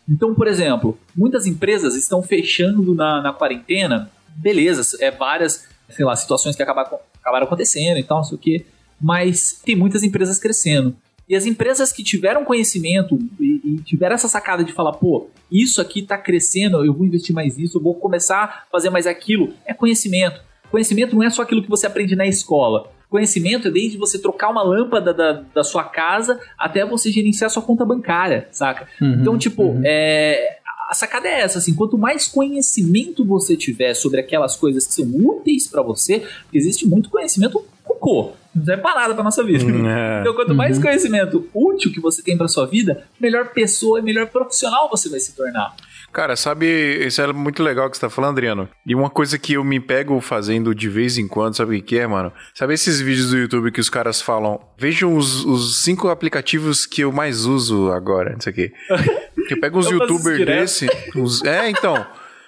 Então, 0.08 0.32
por 0.32 0.46
exemplo, 0.46 0.96
muitas 1.16 1.46
empresas 1.46 1.96
estão 1.96 2.22
fechando 2.22 2.94
na, 2.94 3.20
na 3.20 3.32
quarentena, 3.32 4.08
beleza, 4.36 4.96
é 5.00 5.10
várias, 5.10 5.66
sei 5.90 6.04
lá, 6.04 6.14
situações 6.14 6.54
que 6.54 6.62
acabaram, 6.62 7.00
acabaram 7.20 7.46
acontecendo 7.46 7.98
e 7.98 8.04
tal, 8.04 8.18
não 8.18 8.24
sei 8.24 8.36
o 8.36 8.40
que, 8.40 8.66
mas 9.00 9.60
tem 9.64 9.76
muitas 9.76 10.02
empresas 10.02 10.38
crescendo. 10.38 10.96
E 11.28 11.34
as 11.34 11.44
empresas 11.44 11.92
que 11.92 12.04
tiveram 12.04 12.44
conhecimento 12.44 13.18
e, 13.40 13.60
e, 13.64 13.76
tiveram 13.82 14.14
essa 14.14 14.28
sacada 14.28 14.62
de 14.62 14.72
falar, 14.72 14.92
pô, 14.92 15.28
isso 15.50 15.80
aqui 15.80 16.00
está 16.00 16.16
crescendo, 16.16 16.84
eu 16.84 16.94
vou 16.94 17.04
investir 17.04 17.34
mais 17.34 17.56
nisso, 17.56 17.78
eu 17.78 17.82
vou 17.82 17.94
começar 17.94 18.44
a 18.44 18.70
fazer 18.70 18.90
mais 18.90 19.06
aquilo, 19.06 19.52
é 19.64 19.74
conhecimento. 19.74 20.40
Conhecimento 20.70 21.16
não 21.16 21.22
é 21.22 21.30
só 21.30 21.42
aquilo 21.42 21.62
que 21.62 21.68
você 21.68 21.86
aprende 21.86 22.14
na 22.14 22.26
escola. 22.26 22.90
Conhecimento 23.08 23.68
é 23.68 23.70
desde 23.70 23.96
você 23.96 24.20
trocar 24.20 24.50
uma 24.50 24.62
lâmpada 24.62 25.14
da, 25.14 25.44
da 25.54 25.64
sua 25.64 25.84
casa 25.84 26.40
até 26.58 26.84
você 26.84 27.10
gerenciar 27.10 27.50
sua 27.50 27.62
conta 27.62 27.84
bancária, 27.84 28.48
saca? 28.50 28.88
Uhum, 29.00 29.20
então, 29.20 29.38
tipo, 29.38 29.62
uhum. 29.62 29.82
é, 29.84 30.58
a 30.88 30.94
sacada 30.94 31.28
é 31.28 31.40
essa, 31.40 31.58
assim, 31.58 31.74
quanto 31.74 31.98
mais 31.98 32.28
conhecimento 32.28 33.24
você 33.24 33.56
tiver 33.56 33.94
sobre 33.94 34.20
aquelas 34.20 34.56
coisas 34.56 34.86
que 34.86 34.94
são 34.94 35.04
úteis 35.04 35.66
para 35.66 35.82
você, 35.82 36.20
porque 36.42 36.58
existe 36.58 36.86
muito 36.86 37.10
conhecimento 37.10 37.64
cocô 37.82 38.34
não 38.56 38.64
serve 38.64 38.82
pra 38.82 38.94
nada 38.94 39.14
pra 39.14 39.22
nossa 39.22 39.44
vida. 39.44 39.64
Hum, 39.64 39.86
é. 39.86 40.20
Então, 40.20 40.34
quanto 40.34 40.54
mais 40.54 40.76
uhum. 40.76 40.82
conhecimento 40.82 41.46
útil 41.52 41.92
que 41.92 42.00
você 42.00 42.22
tem 42.22 42.36
pra 42.36 42.48
sua 42.48 42.66
vida, 42.66 43.04
melhor 43.20 43.50
pessoa 43.52 43.98
e 43.98 44.02
melhor 44.02 44.28
profissional 44.28 44.88
você 44.88 45.10
vai 45.10 45.20
se 45.20 45.36
tornar. 45.36 45.76
Cara, 46.12 46.34
sabe, 46.34 46.66
isso 47.06 47.20
é 47.20 47.32
muito 47.32 47.62
legal 47.62 47.90
que 47.90 47.96
você 47.96 48.00
tá 48.00 48.10
falando, 48.10 48.32
Adriano. 48.32 48.68
E 48.86 48.94
uma 48.94 49.10
coisa 49.10 49.38
que 49.38 49.54
eu 49.54 49.64
me 49.64 49.78
pego 49.78 50.18
fazendo 50.20 50.74
de 50.74 50.88
vez 50.88 51.18
em 51.18 51.28
quando, 51.28 51.56
sabe 51.56 51.76
o 51.76 51.82
que 51.82 51.98
é, 51.98 52.06
mano? 52.06 52.32
Sabe 52.54 52.74
esses 52.74 53.00
vídeos 53.00 53.30
do 53.30 53.38
YouTube 53.38 53.70
que 53.70 53.80
os 53.80 53.90
caras 53.90 54.22
falam, 54.22 54.60
vejam 54.78 55.14
os, 55.14 55.44
os 55.44 55.82
cinco 55.82 56.08
aplicativos 56.08 56.86
que 56.86 57.02
eu 57.02 57.12
mais 57.12 57.44
uso 57.44 57.92
agora, 57.92 58.32
não 58.32 58.40
sei 58.40 58.52
o 58.52 58.54
quê. 58.54 58.72
eu 59.50 59.60
pego 59.60 59.78
uns 59.78 59.90
youtubers 59.90 60.44
desse, 60.44 60.88
uns, 61.14 61.42
é, 61.44 61.68
então, 61.68 62.06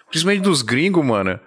principalmente 0.08 0.42
dos 0.42 0.62
gringos, 0.62 1.04
mano. 1.04 1.38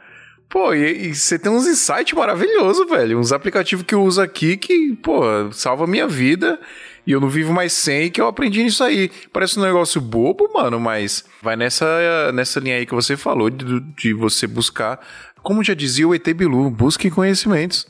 Pô, 0.51 0.73
e, 0.73 1.07
e 1.07 1.15
você 1.15 1.39
tem 1.39 1.49
uns 1.49 1.65
insights 1.65 2.13
maravilhosos, 2.13 2.87
velho. 2.89 3.17
Uns 3.17 3.31
aplicativos 3.31 3.85
que 3.85 3.95
eu 3.95 4.03
uso 4.03 4.21
aqui 4.21 4.57
que, 4.57 4.95
pô, 4.97 5.23
salva 5.53 5.85
a 5.85 5.87
minha 5.87 6.07
vida. 6.07 6.59
E 7.05 7.11
eu 7.11 7.19
não 7.19 7.29
vivo 7.29 7.51
mais 7.51 7.73
sem 7.73 8.11
que 8.11 8.21
eu 8.21 8.27
aprendi 8.27 8.63
nisso 8.63 8.83
aí. 8.83 9.09
Parece 9.33 9.59
um 9.59 9.63
negócio 9.63 9.99
bobo, 9.99 10.49
mano, 10.53 10.79
mas 10.79 11.25
vai 11.41 11.55
nessa, 11.55 12.31
nessa 12.31 12.59
linha 12.59 12.77
aí 12.77 12.85
que 12.85 12.93
você 12.93 13.17
falou 13.17 13.49
de, 13.49 13.79
de 13.97 14.13
você 14.13 14.45
buscar. 14.47 14.99
Como 15.43 15.63
já 15.63 15.73
dizia 15.73 16.07
o 16.07 16.13
ET 16.13 16.27
Bilu, 16.33 16.69
busque 16.69 17.09
conhecimentos. 17.09 17.87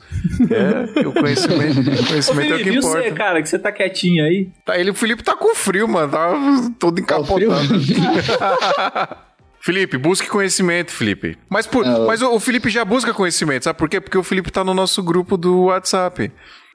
É, 0.50 1.06
o 1.06 1.12
conhecimento, 1.12 1.80
o 1.80 1.84
conhecimento 2.08 2.30
Ô, 2.30 2.34
Felipe, 2.34 2.52
é 2.52 2.56
o 2.56 2.72
que 2.72 2.78
importa. 2.78 3.02
você, 3.02 3.10
cara, 3.12 3.42
que 3.42 3.48
você 3.48 3.58
tá 3.58 3.70
quietinho 3.70 4.24
aí? 4.24 4.50
Tá, 4.64 4.78
ele, 4.78 4.90
o 4.90 4.94
Felipe 4.94 5.22
tá 5.22 5.36
com 5.36 5.54
frio, 5.54 5.86
mano. 5.86 6.10
Tá 6.10 6.32
todo 6.78 6.96
tá 6.96 7.02
encapotado. 7.02 7.68
Tá 8.38 9.18
Felipe, 9.60 9.96
busque 9.96 10.28
conhecimento, 10.28 10.90
Felipe. 10.90 11.38
Mas, 11.48 11.68
por, 11.68 11.86
é, 11.86 11.98
mas 12.06 12.20
o, 12.20 12.34
o, 12.34 12.40
Felipe 12.40 12.68
já 12.68 12.84
busca 12.84 13.14
conhecimento, 13.14 13.62
sabe 13.62 13.78
por 13.78 13.88
quê? 13.88 14.00
Porque 14.00 14.18
o 14.18 14.24
Felipe 14.24 14.50
tá 14.50 14.64
no 14.64 14.74
nosso 14.74 15.00
grupo 15.02 15.36
do 15.36 15.66
WhatsApp. 15.66 16.32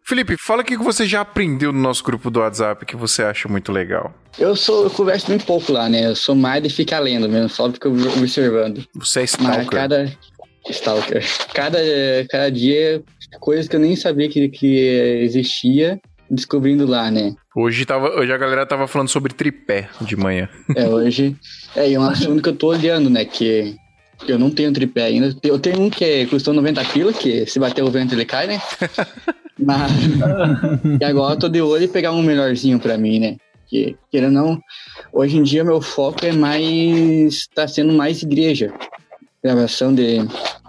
Felipe, 0.08 0.38
fala 0.38 0.62
o 0.62 0.66
que 0.66 0.78
você 0.78 1.06
já 1.06 1.20
aprendeu 1.20 1.74
no 1.74 1.82
nosso 1.82 2.02
grupo 2.02 2.32
do 2.32 2.40
WhatsApp 2.40 2.86
que 2.86 2.96
você 2.96 3.24
acha 3.24 3.50
muito 3.50 3.74
legal. 3.74 4.16
Eu 4.40 4.56
sou, 4.56 4.86
eu 4.86 4.90
converso 4.90 5.28
bem 5.28 5.38
pouco 5.38 5.74
lá, 5.74 5.90
né? 5.90 6.06
Eu 6.06 6.16
sou 6.16 6.34
mais 6.34 6.64
de 6.64 6.70
ficar 6.70 7.00
lendo 7.00 7.28
mesmo, 7.28 7.50
só 7.50 7.70
fico 7.70 7.90
observando. 7.90 8.88
Você 8.96 9.20
é 9.20 9.24
stalker. 9.26 9.58
Mas 9.58 9.68
cada 9.68 10.18
stalker. 10.70 11.26
Cada, 11.54 11.78
cada 12.30 12.50
dia 12.50 13.04
coisas 13.42 13.68
que 13.68 13.76
eu 13.76 13.82
nem 13.82 13.98
sabia 13.98 14.30
que, 14.30 14.48
que 14.48 14.78
existia 15.24 16.00
descobrindo 16.32 16.88
lá, 16.88 17.12
né? 17.12 17.36
Hoje, 17.54 17.86
tava, 17.86 18.18
hoje 18.18 18.32
a 18.32 18.38
galera 18.38 18.66
tava 18.66 18.88
falando 18.88 19.10
sobre 19.10 19.34
tripé 19.34 19.90
de 20.00 20.16
manhã. 20.16 20.48
É, 20.74 20.88
hoje. 20.88 21.36
É, 21.76 21.90
e 21.90 21.96
é 21.96 22.00
um 22.00 22.04
assunto 22.04 22.42
que 22.42 22.48
eu 22.48 22.56
tô 22.56 22.68
olhando, 22.68 23.10
né? 23.10 23.26
Que 23.26 23.76
eu 24.26 24.40
não 24.40 24.52
tenho 24.52 24.72
tripé 24.72 25.04
ainda. 25.04 25.36
Eu 25.44 25.60
tenho 25.60 25.82
um 25.82 25.90
que 25.90 26.26
custou 26.28 26.54
90 26.54 26.86
pila, 26.86 27.12
que 27.12 27.46
se 27.46 27.60
bater 27.60 27.84
o 27.84 27.92
vento 27.92 28.16
ele 28.16 28.24
cai, 28.24 28.48
né? 28.48 28.62
Mas. 29.60 29.92
e 31.02 31.04
agora 31.04 31.36
eu 31.36 31.40
tô 31.40 31.50
de 31.50 31.62
olho 31.62 31.84
e 31.84 31.88
pegar 31.88 32.12
um 32.12 32.22
melhorzinho 32.22 32.80
pra 32.80 32.98
mim, 32.98 33.20
né? 33.20 33.38
Que, 33.68 33.98
querendo 34.10 34.38
ou 34.40 34.46
não, 34.46 34.62
hoje 35.12 35.38
em 35.38 35.44
dia 35.44 35.64
meu 35.64 35.82
foco 35.82 36.26
é 36.26 36.32
mais. 36.32 37.48
tá 37.54 37.68
sendo 37.68 37.94
mais 37.94 38.22
igreja. 38.22 38.74
Gravação 39.44 39.94
de, 39.94 40.20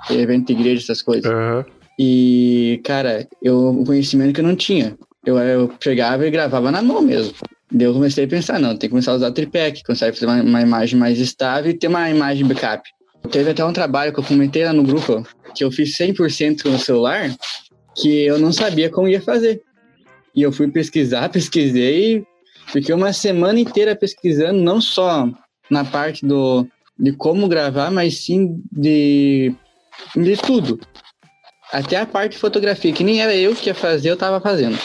de 0.09 0.17
evento 0.17 0.49
de 0.49 0.53
igreja, 0.53 0.83
essas 0.83 1.03
coisas. 1.03 1.31
Uhum. 1.31 1.65
E, 1.99 2.81
cara, 2.85 3.27
eu, 3.43 3.71
o 3.71 3.85
conhecimento 3.85 4.33
que 4.33 4.41
eu 4.41 4.45
não 4.45 4.55
tinha 4.55 4.97
eu, 5.29 5.39
eu 5.39 5.73
chegava 5.81 6.27
e 6.27 6.31
gravava 6.31 6.71
na 6.71 6.83
mão 6.83 7.03
mesmo. 7.03 7.35
Daí 7.71 7.87
eu 7.87 7.93
comecei 7.93 8.25
a 8.25 8.29
pensar, 8.29 8.59
não, 8.59 8.71
tem 8.71 8.89
que 8.89 8.89
começar 8.89 9.13
a 9.13 9.17
usar 9.17 9.31
tripé, 9.31 9.71
que 9.71 9.83
consegue 9.83 10.17
fazer 10.17 10.27
uma, 10.27 10.43
uma, 10.43 10.63
imagem 10.63 10.99
mais 10.99 11.19
estável 11.19 11.71
e 11.71 11.75
ter 11.75 11.89
uma 11.89 12.09
imagem 12.11 12.47
backup. 12.47 12.89
Teve 13.31 13.51
até 13.51 13.65
um 13.65 13.73
trabalho 13.73 14.13
que 14.13 14.21
eu 14.21 14.25
comentei 14.25 14.65
lá 14.65 14.73
no 14.73 14.83
grupo, 14.83 15.27
que 15.55 15.63
eu 15.65 15.71
fiz 15.71 15.97
100% 15.99 16.65
no 16.65 16.79
celular, 16.79 17.31
que 18.01 18.25
eu 18.25 18.39
não 18.39 18.53
sabia 18.53 18.91
como 18.91 19.09
ia 19.09 19.21
fazer. 19.21 19.61
E 20.35 20.43
eu 20.43 20.53
fui 20.53 20.69
pesquisar, 20.69 21.29
pesquisei, 21.29 22.25
fiquei 22.67 22.95
uma 22.95 23.13
semana 23.13 23.59
inteira 23.59 23.97
pesquisando, 23.97 24.61
não 24.61 24.81
só 24.81 25.29
na 25.71 25.85
parte 25.85 26.25
do, 26.25 26.67
de 26.99 27.13
como 27.13 27.49
gravar, 27.49 27.91
mas 27.91 28.25
sim 28.25 28.63
de, 28.71 29.53
de 30.15 30.37
tudo. 30.37 30.79
Até 31.73 31.97
a 31.97 32.07
parte 32.07 32.33
de 32.33 32.39
fotografia, 32.39 32.93
que 32.93 33.05
nem 33.05 33.21
era 33.21 33.35
eu 33.35 33.55
que 33.55 33.69
ia 33.69 33.75
fazer, 33.75 34.11
eu 34.11 34.17
tava 34.17 34.41
fazendo. 34.41 34.79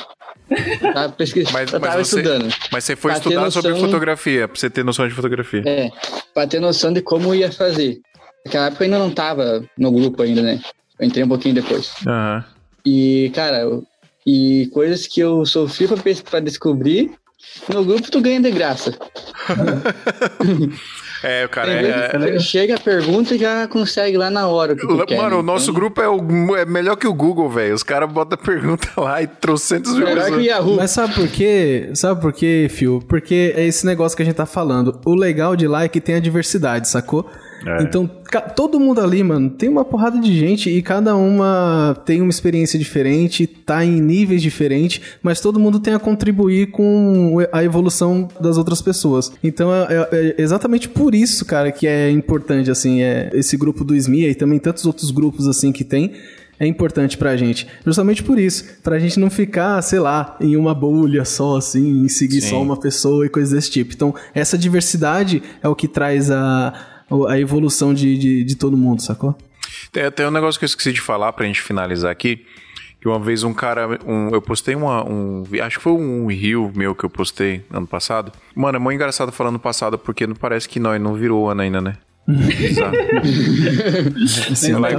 Eu 0.49 0.93
tava 0.93 1.13
pesquisando, 1.13 1.53
mas, 1.53 1.71
eu 1.71 1.79
tava 1.79 1.95
mas 1.95 2.07
você, 2.07 2.19
estudando. 2.19 2.53
Mas 2.71 2.83
você 2.83 2.95
foi 2.95 3.11
pra 3.11 3.17
estudar 3.19 3.41
noção, 3.41 3.61
sobre 3.61 3.79
fotografia, 3.79 4.47
pra 4.47 4.59
você 4.59 4.69
ter 4.69 4.83
noção 4.83 5.07
de 5.07 5.13
fotografia. 5.13 5.63
É, 5.65 5.89
pra 6.33 6.45
ter 6.47 6.59
noção 6.59 6.91
de 6.91 7.01
como 7.01 7.33
ia 7.33 7.51
fazer. 7.51 8.01
Naquela 8.45 8.67
época 8.67 8.83
eu 8.83 8.85
ainda 8.85 8.99
não 8.99 9.11
tava 9.11 9.63
no 9.77 9.91
grupo 9.91 10.21
ainda, 10.21 10.41
né? 10.41 10.59
Eu 10.99 11.07
entrei 11.07 11.23
um 11.23 11.29
pouquinho 11.29 11.55
depois. 11.55 11.93
Uhum. 12.05 12.52
E, 12.85 13.31
cara, 13.33 13.81
e 14.25 14.69
coisas 14.73 15.07
que 15.07 15.19
eu 15.19 15.45
sofri 15.45 15.87
pra, 15.87 15.97
pra 16.29 16.39
descobrir, 16.39 17.11
no 17.69 17.83
grupo 17.83 18.09
tu 18.09 18.21
ganha 18.21 18.41
de 18.41 18.51
graça. 18.51 18.97
É, 21.23 21.47
cara. 21.47 21.71
É, 21.71 22.35
é... 22.35 22.39
Chega 22.39 22.75
a 22.75 22.79
pergunta 22.79 23.33
e 23.33 23.37
já 23.37 23.65
consegue 23.65 24.17
lá 24.17 24.29
na 24.29 24.45
hora. 24.47 24.73
O 24.73 24.75
que 24.75 24.85
Mano, 24.85 25.05
quer, 25.05 25.33
o 25.33 25.41
nosso 25.41 25.71
então... 25.71 25.75
grupo 25.75 26.01
é, 26.01 26.09
o, 26.09 26.55
é 26.57 26.65
melhor 26.65 26.97
que 26.97 27.07
o 27.07 27.13
Google, 27.13 27.49
velho. 27.49 27.73
Os 27.73 27.81
caras 27.81 28.11
botam 28.11 28.37
a 28.39 28.45
pergunta 28.45 28.89
lá 28.97 29.21
e 29.21 29.27
trocentos 29.27 29.93
mil 29.93 30.05
Melhor 30.05 30.25
que 30.25 30.33
o 30.33 30.41
Yahoo. 30.41 30.75
Mas 30.75 30.91
sabe 30.91 31.15
por 31.15 31.27
quê? 31.29 31.89
Sabe 31.95 32.19
por 32.19 32.33
quê, 32.33 32.67
Fio? 32.69 33.01
Porque 33.07 33.53
é 33.55 33.65
esse 33.65 33.85
negócio 33.85 34.17
que 34.17 34.21
a 34.21 34.25
gente 34.25 34.35
tá 34.35 34.45
falando. 34.45 34.99
O 35.05 35.15
legal 35.15 35.55
de 35.55 35.65
lá 35.65 35.85
é 35.85 35.87
que 35.87 36.01
tem 36.01 36.15
a 36.15 36.19
diversidade, 36.19 36.89
sacou? 36.89 37.29
Então, 37.81 38.09
ca- 38.25 38.41
todo 38.41 38.79
mundo 38.79 38.99
ali, 39.01 39.23
mano, 39.23 39.49
tem 39.49 39.69
uma 39.69 39.85
porrada 39.85 40.19
de 40.19 40.37
gente 40.37 40.69
e 40.69 40.81
cada 40.81 41.15
uma 41.15 41.95
tem 42.05 42.21
uma 42.21 42.29
experiência 42.29 42.77
diferente, 42.77 43.47
tá 43.47 43.83
em 43.85 44.01
níveis 44.01 44.41
diferentes, 44.41 45.01
mas 45.21 45.39
todo 45.39 45.59
mundo 45.59 45.79
tem 45.79 45.93
a 45.93 45.99
contribuir 45.99 46.67
com 46.71 47.37
a 47.51 47.63
evolução 47.63 48.27
das 48.39 48.57
outras 48.57 48.81
pessoas. 48.81 49.31
Então, 49.43 49.73
é, 49.73 49.85
é- 50.11 50.35
é 50.37 50.41
exatamente 50.41 50.89
por 50.89 51.15
isso, 51.15 51.45
cara, 51.45 51.71
que 51.71 51.87
é 51.87 52.09
importante, 52.11 52.69
assim, 52.69 53.01
é 53.01 53.29
esse 53.33 53.55
grupo 53.57 53.83
do 53.83 53.95
SMIA 53.95 54.29
e 54.29 54.35
também 54.35 54.59
tantos 54.59 54.85
outros 54.85 55.11
grupos, 55.11 55.47
assim, 55.47 55.71
que 55.71 55.83
tem. 55.83 56.11
É 56.59 56.67
importante 56.67 57.17
pra 57.17 57.35
gente. 57.35 57.67
Justamente 57.83 58.21
por 58.23 58.37
isso. 58.39 58.63
Pra 58.83 58.99
gente 58.99 59.19
não 59.19 59.29
ficar, 59.29 59.81
sei 59.81 59.99
lá, 59.99 60.37
em 60.39 60.55
uma 60.55 60.73
bolha 60.73 61.25
só, 61.25 61.57
assim, 61.57 62.05
e 62.05 62.09
seguir 62.09 62.41
Sim. 62.41 62.51
só 62.51 62.61
uma 62.61 62.77
pessoa 62.79 63.25
e 63.25 63.29
coisas 63.29 63.51
desse 63.53 63.71
tipo. 63.71 63.91
Então, 63.93 64.13
essa 64.35 64.55
diversidade 64.57 65.41
é 65.63 65.67
o 65.67 65.75
que 65.75 65.87
traz 65.87 66.29
a, 66.29 66.73
a 67.27 67.39
evolução 67.39 67.93
de, 67.93 68.17
de, 68.17 68.43
de 68.43 68.55
todo 68.55 68.75
mundo, 68.77 69.01
sacou? 69.01 69.35
Tem 69.91 70.03
até 70.03 70.27
um 70.27 70.31
negócio 70.31 70.59
que 70.59 70.65
eu 70.65 70.67
esqueci 70.67 70.91
de 70.91 71.01
falar 71.01 71.31
pra 71.33 71.45
gente 71.45 71.61
finalizar 71.61 72.11
aqui. 72.11 72.45
Que 72.99 73.07
uma 73.09 73.19
vez 73.19 73.43
um 73.43 73.53
cara. 73.53 73.99
um- 74.07 74.29
eu 74.29 74.41
postei 74.41 74.75
uma, 74.75 75.03
um. 75.07 75.43
Acho 75.61 75.77
que 75.77 75.83
foi 75.83 75.91
um 75.91 76.27
rio 76.27 76.71
meu 76.73 76.95
que 76.95 77.03
eu 77.03 77.09
postei 77.09 77.61
ano 77.71 77.85
passado. 77.85 78.31
Mano, 78.55 78.77
é 78.77 78.79
muito 78.79 78.95
engraçado 78.95 79.29
falando 79.31 79.59
passado, 79.59 79.97
porque 79.97 80.25
não 80.25 80.35
parece 80.35 80.69
que 80.69 80.79
nós 80.79 80.99
não 81.01 81.13
virou 81.13 81.49
ano 81.49 81.61
ainda, 81.61 81.81
né? 81.81 81.97
Exato. 82.61 82.95
Foda. 82.95 84.13
19 84.49 84.95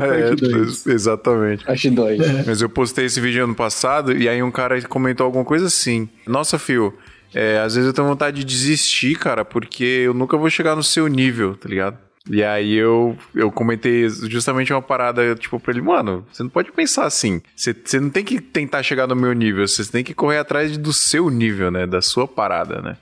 parte 0.00 0.36
dois. 0.36 0.86
É, 0.86 0.92
exatamente. 0.92 1.64
Acho 1.68 1.90
dois. 1.90 2.46
Mas 2.46 2.60
eu 2.62 2.68
postei 2.68 3.06
esse 3.06 3.20
vídeo 3.20 3.44
ano 3.44 3.54
passado 3.54 4.16
e 4.16 4.28
aí 4.28 4.42
um 4.42 4.50
cara 4.50 4.80
comentou 4.82 5.24
alguma 5.26 5.44
coisa 5.44 5.66
assim. 5.66 6.08
Nossa, 6.26 6.58
Fio, 6.58 6.94
é, 7.34 7.58
às 7.58 7.74
vezes 7.74 7.88
eu 7.88 7.92
tenho 7.94 8.06
vontade 8.08 8.38
de 8.38 8.44
desistir, 8.44 9.16
cara, 9.18 9.44
porque 9.44 9.84
eu 9.84 10.14
nunca 10.14 10.36
vou 10.36 10.48
chegar 10.50 10.74
no 10.76 10.82
seu 10.82 11.06
nível, 11.08 11.56
tá 11.56 11.68
ligado? 11.68 11.98
E 12.30 12.42
aí 12.42 12.72
eu, 12.74 13.18
eu 13.34 13.52
comentei 13.52 14.08
justamente 14.08 14.72
uma 14.72 14.80
parada, 14.80 15.34
tipo, 15.34 15.60
pra 15.60 15.72
ele, 15.72 15.82
mano, 15.82 16.24
você 16.32 16.42
não 16.42 16.48
pode 16.48 16.72
pensar 16.72 17.04
assim. 17.04 17.42
Você, 17.54 17.74
você 17.74 18.00
não 18.00 18.08
tem 18.08 18.24
que 18.24 18.40
tentar 18.40 18.82
chegar 18.82 19.06
no 19.06 19.14
meu 19.14 19.34
nível, 19.34 19.68
você 19.68 19.84
tem 19.84 20.02
que 20.02 20.14
correr 20.14 20.38
atrás 20.38 20.78
do 20.78 20.90
seu 20.92 21.28
nível, 21.28 21.70
né? 21.70 21.86
Da 21.86 22.00
sua 22.00 22.26
parada, 22.26 22.80
né? 22.80 22.96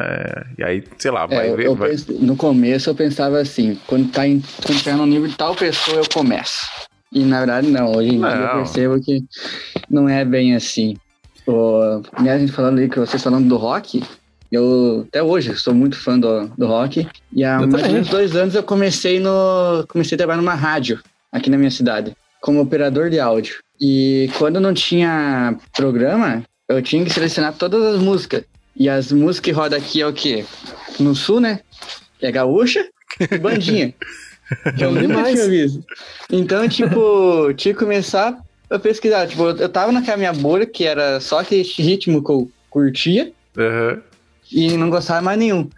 É, 0.00 0.44
e 0.58 0.64
aí, 0.64 0.84
sei 0.96 1.10
lá, 1.10 1.26
vai 1.26 1.50
É, 1.50 1.54
ver. 1.56 1.66
eu 1.66 1.76
vai- 1.76 1.90
penso- 1.90 2.12
no 2.18 2.34
começo 2.34 2.88
eu 2.88 2.94
pensava 2.94 3.38
assim, 3.38 3.78
quando 3.86 4.10
tá, 4.10 4.26
em, 4.26 4.42
quando 4.64 4.82
tá 4.82 4.96
no 4.96 5.04
nível 5.04 5.28
de 5.28 5.36
tal 5.36 5.54
pessoa 5.54 5.98
eu 5.98 6.08
começo. 6.10 6.66
E 7.12 7.24
na 7.24 7.40
verdade 7.40 7.68
não, 7.68 7.92
hoje 7.94 8.08
em 8.08 8.18
dia 8.20 8.26
eu 8.28 8.54
percebo 8.56 8.98
que 9.02 9.20
não 9.90 10.08
é 10.08 10.24
bem 10.24 10.54
assim. 10.54 10.96
O, 11.46 12.02
a 12.16 12.38
gente 12.38 12.52
falando 12.52 12.78
ali 12.78 12.88
que 12.88 12.98
vocês 12.98 13.22
falando 13.22 13.48
do 13.48 13.56
rock, 13.56 14.02
eu 14.50 15.04
até 15.08 15.22
hoje 15.22 15.56
sou 15.56 15.74
muito 15.74 15.98
fã 15.98 16.18
do, 16.18 16.46
do 16.58 16.66
rock. 16.66 17.06
E 17.32 17.42
há 17.44 17.54
Eu 17.54 17.60
mais 17.68 17.70
também. 17.70 17.86
ou 17.86 17.92
menos 17.92 18.08
dois 18.08 18.36
anos 18.36 18.54
eu 18.54 18.62
comecei 18.62 19.18
no. 19.18 19.84
comecei 19.88 20.14
a 20.14 20.18
trabalhar 20.18 20.40
numa 20.40 20.54
rádio 20.54 21.00
aqui 21.32 21.48
na 21.48 21.56
minha 21.56 21.70
cidade, 21.70 22.14
como 22.40 22.60
operador 22.60 23.08
de 23.10 23.18
áudio. 23.18 23.56
E 23.80 24.30
quando 24.38 24.60
não 24.60 24.72
tinha 24.74 25.56
programa, 25.74 26.44
eu 26.68 26.80
tinha 26.82 27.04
que 27.04 27.10
selecionar 27.10 27.54
todas 27.54 27.82
as 27.96 28.00
músicas. 28.00 28.44
E 28.76 28.88
as 28.88 29.10
músicas 29.10 29.40
que 29.40 29.50
roda 29.50 29.76
aqui 29.76 30.00
é 30.00 30.06
o 30.06 30.12
quê? 30.12 30.44
No 31.00 31.14
sul, 31.14 31.40
né? 31.40 31.60
É 32.20 32.30
gaúcha 32.30 32.86
e 33.18 33.38
bandinha. 33.38 33.92
que 34.76 34.84
eu 34.84 34.92
nunca 34.92 35.06
demais. 35.06 35.34
tinha 35.34 35.48
visto. 35.48 35.84
Então, 36.30 36.68
tipo, 36.68 37.52
tinha 37.54 37.74
que 37.74 37.80
começar 37.80 38.38
a 38.74 38.78
pesquisar. 38.78 39.26
Tipo, 39.26 39.50
eu 39.50 39.68
tava 39.68 39.92
naquela 39.92 40.16
minha 40.16 40.32
bolha, 40.32 40.66
que 40.66 40.84
era 40.84 41.20
só 41.20 41.40
aquele 41.40 41.62
ritmo 41.62 42.22
que 42.24 42.30
eu 42.30 42.50
curtia 42.70 43.32
Aham. 43.56 44.00
e 44.50 44.76
não 44.76 44.90
gostava 44.90 45.22
mais 45.22 45.38
nenhum. 45.38 45.68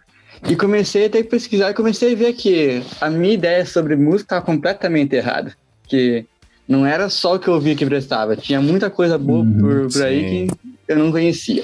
E 0.48 0.56
comecei 0.56 1.06
a 1.06 1.10
ter 1.10 1.22
que 1.22 1.30
pesquisar 1.30 1.70
e 1.70 1.74
comecei 1.74 2.12
a 2.12 2.16
ver 2.16 2.32
que 2.34 2.82
a 3.00 3.08
minha 3.08 3.32
ideia 3.32 3.64
sobre 3.64 3.96
música 3.96 4.24
estava 4.24 4.44
completamente 4.44 5.14
errada. 5.16 5.54
Que 5.88 6.26
não 6.68 6.84
era 6.86 7.08
só 7.08 7.34
o 7.34 7.38
que 7.38 7.48
eu 7.48 7.60
via 7.60 7.74
que 7.74 7.86
prestava, 7.86 8.36
tinha 8.36 8.60
muita 8.60 8.90
coisa 8.90 9.18
boa 9.18 9.44
por, 9.44 9.88
por 9.90 10.02
aí 10.02 10.46
que 10.48 10.73
eu 10.88 10.96
não 10.98 11.10
conhecia. 11.10 11.62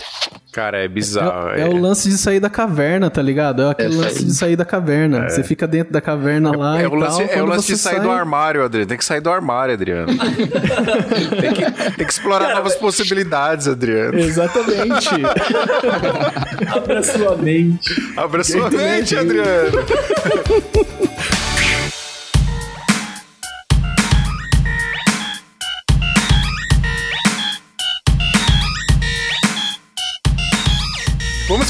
Cara, 0.53 0.79
é 0.79 0.89
bizarro. 0.89 1.51
É, 1.51 1.61
é 1.61 1.66
o 1.68 1.77
lance 1.77 2.09
de 2.09 2.18
sair 2.18 2.41
da 2.41 2.51
caverna, 2.51 3.09
tá 3.09 3.23
ligado? 3.23 3.62
É 3.62 3.71
aquele 3.71 3.95
É, 3.95 3.99
lance 3.99 4.25
de 4.25 4.35
sair 4.35 4.57
da 4.57 4.64
caverna. 4.64 5.29
Você 5.29 5.45
fica 5.45 5.64
dentro 5.66 5.93
da 5.93 6.01
caverna 6.01 6.51
lá 6.57 6.81
É 6.81 6.83
e 6.83 6.87
o 6.87 6.95
lance, 6.95 7.25
tal. 7.25 7.39
é 7.39 7.43
o 7.43 7.47
lance 7.47 7.66
de 7.68 7.77
sair 7.79 7.95
sai- 7.97 8.03
do 8.03 8.11
armário, 8.11 8.64
Adriano. 8.64 8.89
Tem 8.89 8.99
que 8.99 9.05
sair 9.05 9.21
do 9.21 9.31
armário, 9.31 9.75
Adriano. 9.75 10.07
tem, 11.41 11.53
que, 11.53 11.91
tem 11.97 12.07
que 12.07 12.12
explorar 12.12 12.55
novas 12.55 12.75
possibilidades, 12.75 13.68
Adriano. 13.68 14.18
Exatamente. 14.18 15.09
Abra 16.75 17.03
sua 17.03 17.37
mente. 17.37 17.95
Abra 18.16 18.43
sua 18.43 18.71
mente. 18.71 19.16
Adriano. 19.16 19.71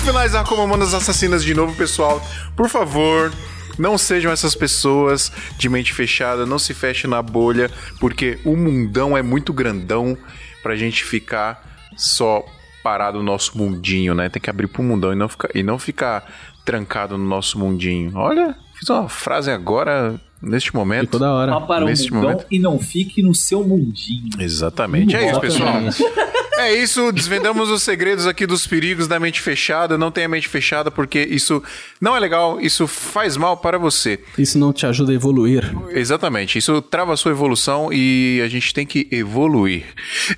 Vamos 0.01 0.15
finalizar 0.15 0.45
com 0.47 0.57
Mamonas 0.57 0.95
Assassinas 0.95 1.45
de 1.45 1.53
novo, 1.53 1.77
pessoal. 1.77 2.23
Por 2.57 2.71
favor, 2.71 3.31
não 3.79 3.99
sejam 3.99 4.33
essas 4.33 4.55
pessoas 4.55 5.31
de 5.59 5.69
mente 5.69 5.93
fechada, 5.93 6.47
não 6.47 6.59
se 6.59 6.73
feche 6.73 7.07
na 7.07 7.21
bolha, 7.21 7.71
porque 7.99 8.39
o 8.43 8.57
mundão 8.57 9.15
é 9.15 9.21
muito 9.23 9.53
grandão 9.53 10.17
pra 10.63 10.75
gente 10.75 11.05
ficar 11.05 11.63
só 11.99 12.43
parado 12.83 13.19
no 13.19 13.25
nosso 13.25 13.59
mundinho, 13.59 14.15
né? 14.15 14.31
Tem 14.31 14.41
que 14.41 14.49
abrir 14.49 14.69
pro 14.69 14.83
mundão 14.83 15.13
e 15.13 15.17
não 15.17 15.29
ficar, 15.29 15.51
e 15.55 15.63
não 15.63 15.79
ficar 15.79 16.33
trancado 16.65 17.19
no 17.19 17.27
nosso 17.27 17.59
mundinho. 17.59 18.13
Olha, 18.15 18.57
fiz 18.79 18.89
uma 18.89 19.07
frase 19.07 19.51
agora, 19.51 20.19
neste 20.41 20.75
momento. 20.75 21.05
Ficou 21.13 21.21
da 21.21 21.35
hora. 21.35 21.53
Vá 21.53 21.61
para 21.61 21.85
o 21.85 21.89
Neste 21.89 22.11
mundão 22.11 22.31
momento. 22.31 22.47
e 22.51 22.59
não 22.59 22.79
fique 22.79 23.23
no 23.23 23.35
seu 23.35 23.63
mundinho. 23.63 24.31
Exatamente. 24.39 25.15
É 25.15 25.31
isso, 25.31 25.41
pessoal. 25.41 25.75
É 26.61 26.75
isso, 26.75 27.11
desvendamos 27.11 27.71
os 27.71 27.83
segredos 27.83 28.27
aqui 28.27 28.47
dos 28.47 28.67
perigos 28.67 29.09
da 29.09 29.19
mente 29.19 29.41
fechada. 29.41 29.97
Não 29.97 30.11
tenha 30.11 30.29
mente 30.29 30.47
fechada 30.47 30.91
porque 30.91 31.19
isso 31.19 31.63
não 31.99 32.15
é 32.15 32.21
legal, 32.21 32.61
isso 32.61 32.87
faz 32.87 33.35
mal 33.35 33.57
para 33.57 33.79
você. 33.79 34.21
Isso 34.37 34.59
não 34.59 34.71
te 34.71 34.85
ajuda 34.85 35.11
a 35.11 35.15
evoluir. 35.15 35.65
Exatamente, 35.89 36.59
isso 36.59 36.83
trava 36.83 37.15
a 37.15 37.17
sua 37.17 37.33
evolução 37.33 37.91
e 37.91 38.43
a 38.45 38.49
gente 38.49 38.75
tem 38.75 38.85
que 38.85 39.09
evoluir. 39.11 39.87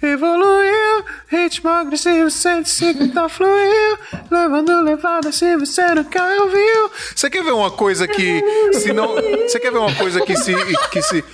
Evoluiu, 0.01 1.05
ritmo 1.27 1.69
agressivo, 1.69 2.31
150 2.31 3.29
fluiu, 3.29 3.99
levando 4.31 4.81
levada 4.81 5.33
se 5.33 5.57
você 5.57 5.93
nunca 5.93 6.23
ouviu. 6.41 6.91
Você 7.17 7.29
quer 7.29 7.43
ver 7.43 7.53
uma 7.53 7.73
coisa 7.73 8.07
que 8.07 8.41
se 8.75 8.93
não, 8.93 9.17
você 9.17 9.59
quer 9.59 9.73
ver 9.73 9.79
uma 9.79 9.95
coisa 9.97 10.21
que 10.21 10.37
se 10.37 10.55
que 10.89 11.03
se 11.03 11.25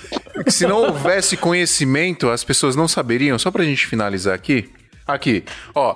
que 0.43 0.51
se 0.51 0.65
não 0.65 0.77
houvesse 0.77 1.37
conhecimento, 1.37 2.27
as 2.29 2.43
pessoas 2.43 2.75
não 2.75 2.87
saberiam? 2.87 3.37
Só 3.37 3.51
pra 3.51 3.63
gente 3.63 3.85
finalizar 3.85 4.33
aqui. 4.33 4.67
Aqui, 5.09 5.43
ó, 5.73 5.95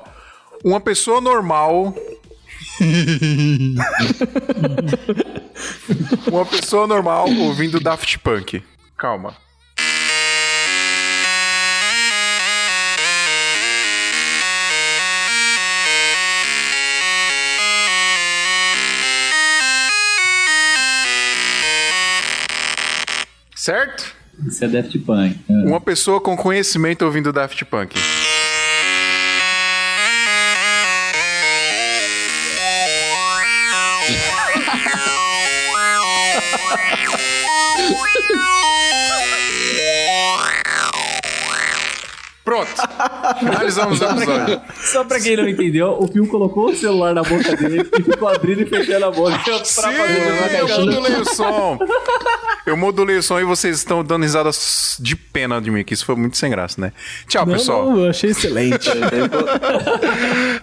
uma 0.63 0.81
pessoa 0.81 1.21
normal 1.21 1.95
Uma 6.25 6.45
pessoa 6.47 6.87
normal 6.87 7.29
ouvindo 7.29 7.79
Daft 7.79 8.17
Punk. 8.19 8.63
Calma. 8.97 9.35
Certo? 23.55 24.15
Isso 24.47 24.65
é 24.65 24.67
Daft 24.67 24.97
Punk. 24.99 25.39
Ah. 25.47 25.53
Uma 25.67 25.79
pessoa 25.79 26.19
com 26.19 26.35
conhecimento 26.35 27.05
ouvindo 27.05 27.31
Daft 27.31 27.63
Punk. 27.65 27.95
Pronto. 42.43 42.69
Finalizamos 43.39 44.01
o 44.01 44.03
episódio. 44.05 44.61
Só 44.75 45.03
pra 45.05 45.19
quem 45.19 45.37
não 45.37 45.47
entendeu, 45.47 45.91
o 45.99 46.07
Pio 46.11 46.27
colocou 46.27 46.69
o 46.71 46.75
celular 46.75 47.13
na 47.13 47.23
boca 47.23 47.55
dele 47.55 47.89
e 47.97 48.03
ficou 48.03 48.27
abrindo 48.27 48.61
e 48.63 48.65
fechando 48.65 49.05
a 49.05 49.11
boca 49.11 49.39
pra 49.39 49.63
Sim, 49.63 49.73
fazer 49.93 50.59
eu 50.59 50.67
modulei 50.85 51.15
o 51.21 51.25
som. 51.25 51.79
Eu 52.65 52.77
modulei 52.77 53.17
o 53.17 53.23
som 53.23 53.39
e 53.39 53.43
vocês 53.43 53.77
estão 53.77 54.03
dando 54.03 54.23
risadas 54.23 54.97
de 54.99 55.15
pena 55.15 55.61
de 55.61 55.71
mim, 55.71 55.83
que 55.83 55.93
isso 55.93 56.05
foi 56.05 56.15
muito 56.15 56.37
sem 56.37 56.49
graça, 56.49 56.79
né? 56.79 56.91
Tchau, 57.27 57.45
Não, 57.45 57.53
pessoal. 57.53 57.89
não, 57.89 58.03
eu 58.05 58.09
achei 58.09 58.31
excelente. 58.31 58.89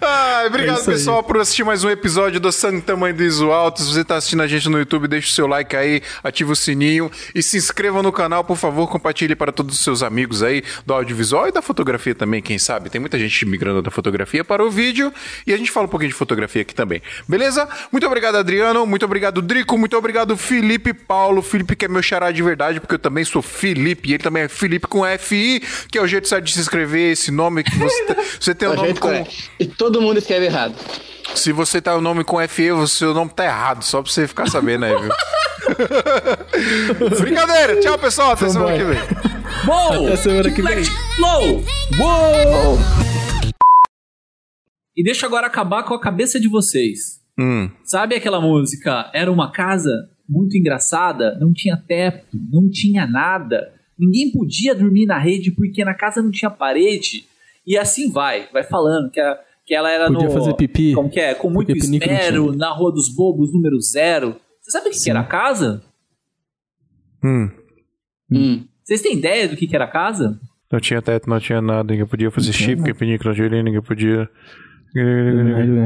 Ah, 0.03 0.43
obrigado, 0.47 0.81
É 0.81 0.83
pessoal, 0.85 1.21
por 1.23 1.37
assistir 1.37 1.63
mais 1.63 1.83
um 1.83 1.89
episódio 1.89 2.39
do 2.39 2.51
Sangue 2.51 2.81
Tamanho 2.81 3.13
do 3.15 3.23
Iso 3.23 3.51
Alto. 3.51 3.81
Se 3.81 3.93
você 3.93 4.03
tá 4.03 4.15
assistindo 4.15 4.41
a 4.41 4.47
gente 4.47 4.67
no 4.69 4.77
YouTube, 4.79 5.07
deixa 5.07 5.27
o 5.27 5.31
seu 5.31 5.45
like 5.47 5.75
aí, 5.75 6.01
ativa 6.23 6.51
o 6.51 6.55
sininho 6.55 7.11
e 7.35 7.43
se 7.43 7.57
inscreva 7.57 8.01
no 8.01 8.11
canal, 8.11 8.43
por 8.43 8.57
favor, 8.57 8.87
compartilhe 8.87 9.35
para 9.35 9.51
todos 9.51 9.75
os 9.75 9.83
seus 9.83 10.01
amigos 10.01 10.41
aí 10.41 10.63
do 10.85 10.93
audiovisual 10.93 11.47
e 11.47 11.51
da 11.51 11.61
fotografia 11.61 11.70
também, 11.73 12.41
quem 12.41 12.57
sabe? 12.57 12.89
Tem 12.89 12.99
muita 12.99 13.17
gente 13.17 13.45
migrando 13.45 13.81
da 13.81 13.89
fotografia 13.91 14.43
para 14.43 14.63
o 14.63 14.69
vídeo 14.69 15.13
e 15.45 15.53
a 15.53 15.57
gente 15.57 15.71
fala 15.71 15.85
um 15.85 15.89
pouquinho 15.89 16.09
de 16.09 16.15
fotografia 16.15 16.61
aqui 16.61 16.73
também. 16.75 17.01
Beleza? 17.27 17.67
Muito 17.91 18.05
obrigado, 18.05 18.35
Adriano. 18.35 18.85
Muito 18.85 19.05
obrigado, 19.05 19.41
Drico. 19.41 19.77
Muito 19.77 19.97
obrigado, 19.97 20.35
Felipe 20.37 20.93
Paulo. 20.93 21.41
Felipe 21.41 21.75
que 21.75 21.85
é 21.85 21.87
meu 21.87 22.01
xará 22.01 22.31
de 22.31 22.41
verdade, 22.43 22.79
porque 22.79 22.95
eu 22.95 22.99
também 22.99 23.23
sou 23.23 23.41
Felipe 23.41 24.09
e 24.09 24.13
ele 24.13 24.23
também 24.23 24.43
é 24.43 24.47
Felipe 24.47 24.87
com 24.87 25.01
FI, 25.19 25.61
que 25.91 25.97
é 25.97 26.01
o 26.01 26.07
jeito 26.07 26.27
certo 26.27 26.45
de 26.45 26.53
se 26.53 26.61
escrever 26.61 27.11
esse 27.11 27.31
nome 27.31 27.63
que 27.63 27.77
você, 27.77 28.15
você 28.39 28.55
tem 28.55 28.67
o 28.67 28.71
É 28.71 28.73
o 28.73 28.77
nome 28.77 28.93
com. 28.93 28.99
correto. 28.99 29.31
E 29.59 29.65
todo 29.65 30.01
mundo 30.01 30.17
escreve 30.17 30.45
errado. 30.45 30.75
Se 31.35 31.51
você 31.51 31.81
tá 31.81 31.95
o 31.95 32.01
nome 32.01 32.23
com 32.23 32.45
FE, 32.47 32.71
o 32.71 32.87
seu 32.87 33.13
nome 33.13 33.31
tá 33.33 33.45
errado, 33.45 33.83
só 33.83 34.01
pra 34.01 34.11
você 34.11 34.27
ficar 34.27 34.49
sabendo 34.49 34.85
aí, 34.85 34.93
viu? 34.99 35.11
Brincadeira! 37.19 37.79
Tchau, 37.79 37.97
pessoal. 37.97 38.31
Até 38.31 38.49
semana 38.49 38.77
que 38.77 38.83
vem. 38.83 39.40
Bom! 39.65 40.07
Até 40.07 40.15
semana 40.15 40.51
que 40.51 40.61
vem. 40.61 40.83
Flow! 41.15 41.63
Uou! 41.99 42.77
E 44.95 45.03
deixa 45.03 45.25
eu 45.25 45.29
agora 45.29 45.47
acabar 45.47 45.83
com 45.83 45.93
a 45.93 45.99
cabeça 46.01 46.39
de 46.39 46.47
vocês. 46.47 47.21
Hum. 47.39 47.69
Sabe 47.83 48.15
aquela 48.15 48.41
música? 48.41 49.09
Era 49.13 49.31
uma 49.31 49.51
casa 49.51 49.91
muito 50.27 50.57
engraçada, 50.57 51.37
não 51.39 51.53
tinha 51.53 51.77
teto, 51.77 52.37
não 52.51 52.69
tinha 52.69 53.05
nada. 53.07 53.73
Ninguém 53.97 54.31
podia 54.31 54.73
dormir 54.75 55.05
na 55.05 55.17
rede 55.17 55.51
porque 55.51 55.83
na 55.85 55.93
casa 55.93 56.21
não 56.21 56.31
tinha 56.31 56.49
parede. 56.49 57.25
E 57.65 57.77
assim 57.77 58.11
vai, 58.11 58.49
vai 58.51 58.63
falando 58.63 59.11
que, 59.11 59.19
a- 59.19 59.39
que 59.65 59.73
ela 59.75 59.91
era 59.91 60.07
Podia 60.11 60.27
no. 60.27 60.33
fazer 60.33 60.53
pipi. 60.55 60.93
Como 60.93 61.09
que 61.09 61.19
é? 61.19 61.35
Com 61.35 61.49
muito 61.49 61.71
esmero, 61.75 62.55
na 62.55 62.71
Rua 62.73 62.91
dos 62.91 63.13
Bobos, 63.13 63.53
número 63.53 63.79
zero. 63.79 64.35
Você 64.61 64.71
sabe 64.71 64.89
o 64.89 64.91
que, 64.91 64.99
que 64.99 65.09
era 65.09 65.19
a 65.19 65.25
casa? 65.25 65.83
Hum. 67.23 67.49
Hum. 68.31 68.65
Vocês 68.91 69.01
têm 69.01 69.13
ideia 69.13 69.47
do 69.47 69.55
que, 69.55 69.67
que 69.67 69.73
era 69.73 69.85
a 69.85 69.87
casa? 69.87 70.37
Não 70.69 70.77
tinha 70.77 71.01
teto, 71.01 71.29
não 71.29 71.39
tinha 71.39 71.61
nada, 71.61 71.89
ninguém 71.89 72.05
podia 72.05 72.29
fazer 72.29 72.51
chip, 72.51 72.75
ninguém 72.75 72.93
podia 72.93 73.17
não 73.23 73.33
tinha 73.33 73.63
ninguém 73.63 73.81
podia. 73.81 74.29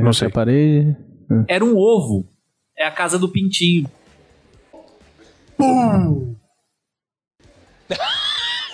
Não 0.02 0.12
sei. 0.12 0.28
A 0.28 0.32
parede. 0.32 0.98
Era 1.48 1.64
um 1.64 1.78
ovo. 1.78 2.28
É 2.76 2.84
a 2.84 2.90
casa 2.90 3.20
do 3.20 3.30
pintinho. 3.30 3.88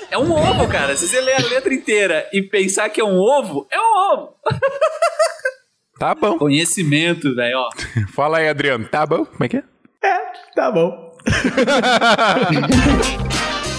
É 0.10 0.18
um 0.18 0.32
ovo, 0.32 0.66
cara. 0.70 0.96
Se 0.96 1.10
você 1.10 1.20
ler 1.20 1.34
a 1.34 1.50
letra 1.50 1.74
inteira 1.74 2.30
e 2.32 2.42
pensar 2.42 2.88
que 2.88 3.02
é 3.02 3.04
um 3.04 3.20
ovo, 3.20 3.68
é 3.70 3.78
um 3.78 4.14
ovo. 4.14 4.36
Tá 6.00 6.16
bom. 6.16 6.38
Conhecimento, 6.38 7.36
velho, 7.36 7.58
ó. 7.58 7.70
Fala 8.16 8.38
aí, 8.38 8.48
Adriano. 8.48 8.88
Tá 8.88 9.06
bom? 9.06 9.26
Como 9.26 9.44
é 9.44 9.50
que 9.50 9.58
é? 9.58 9.64
Tá 10.56 10.72
bom. 10.72 11.12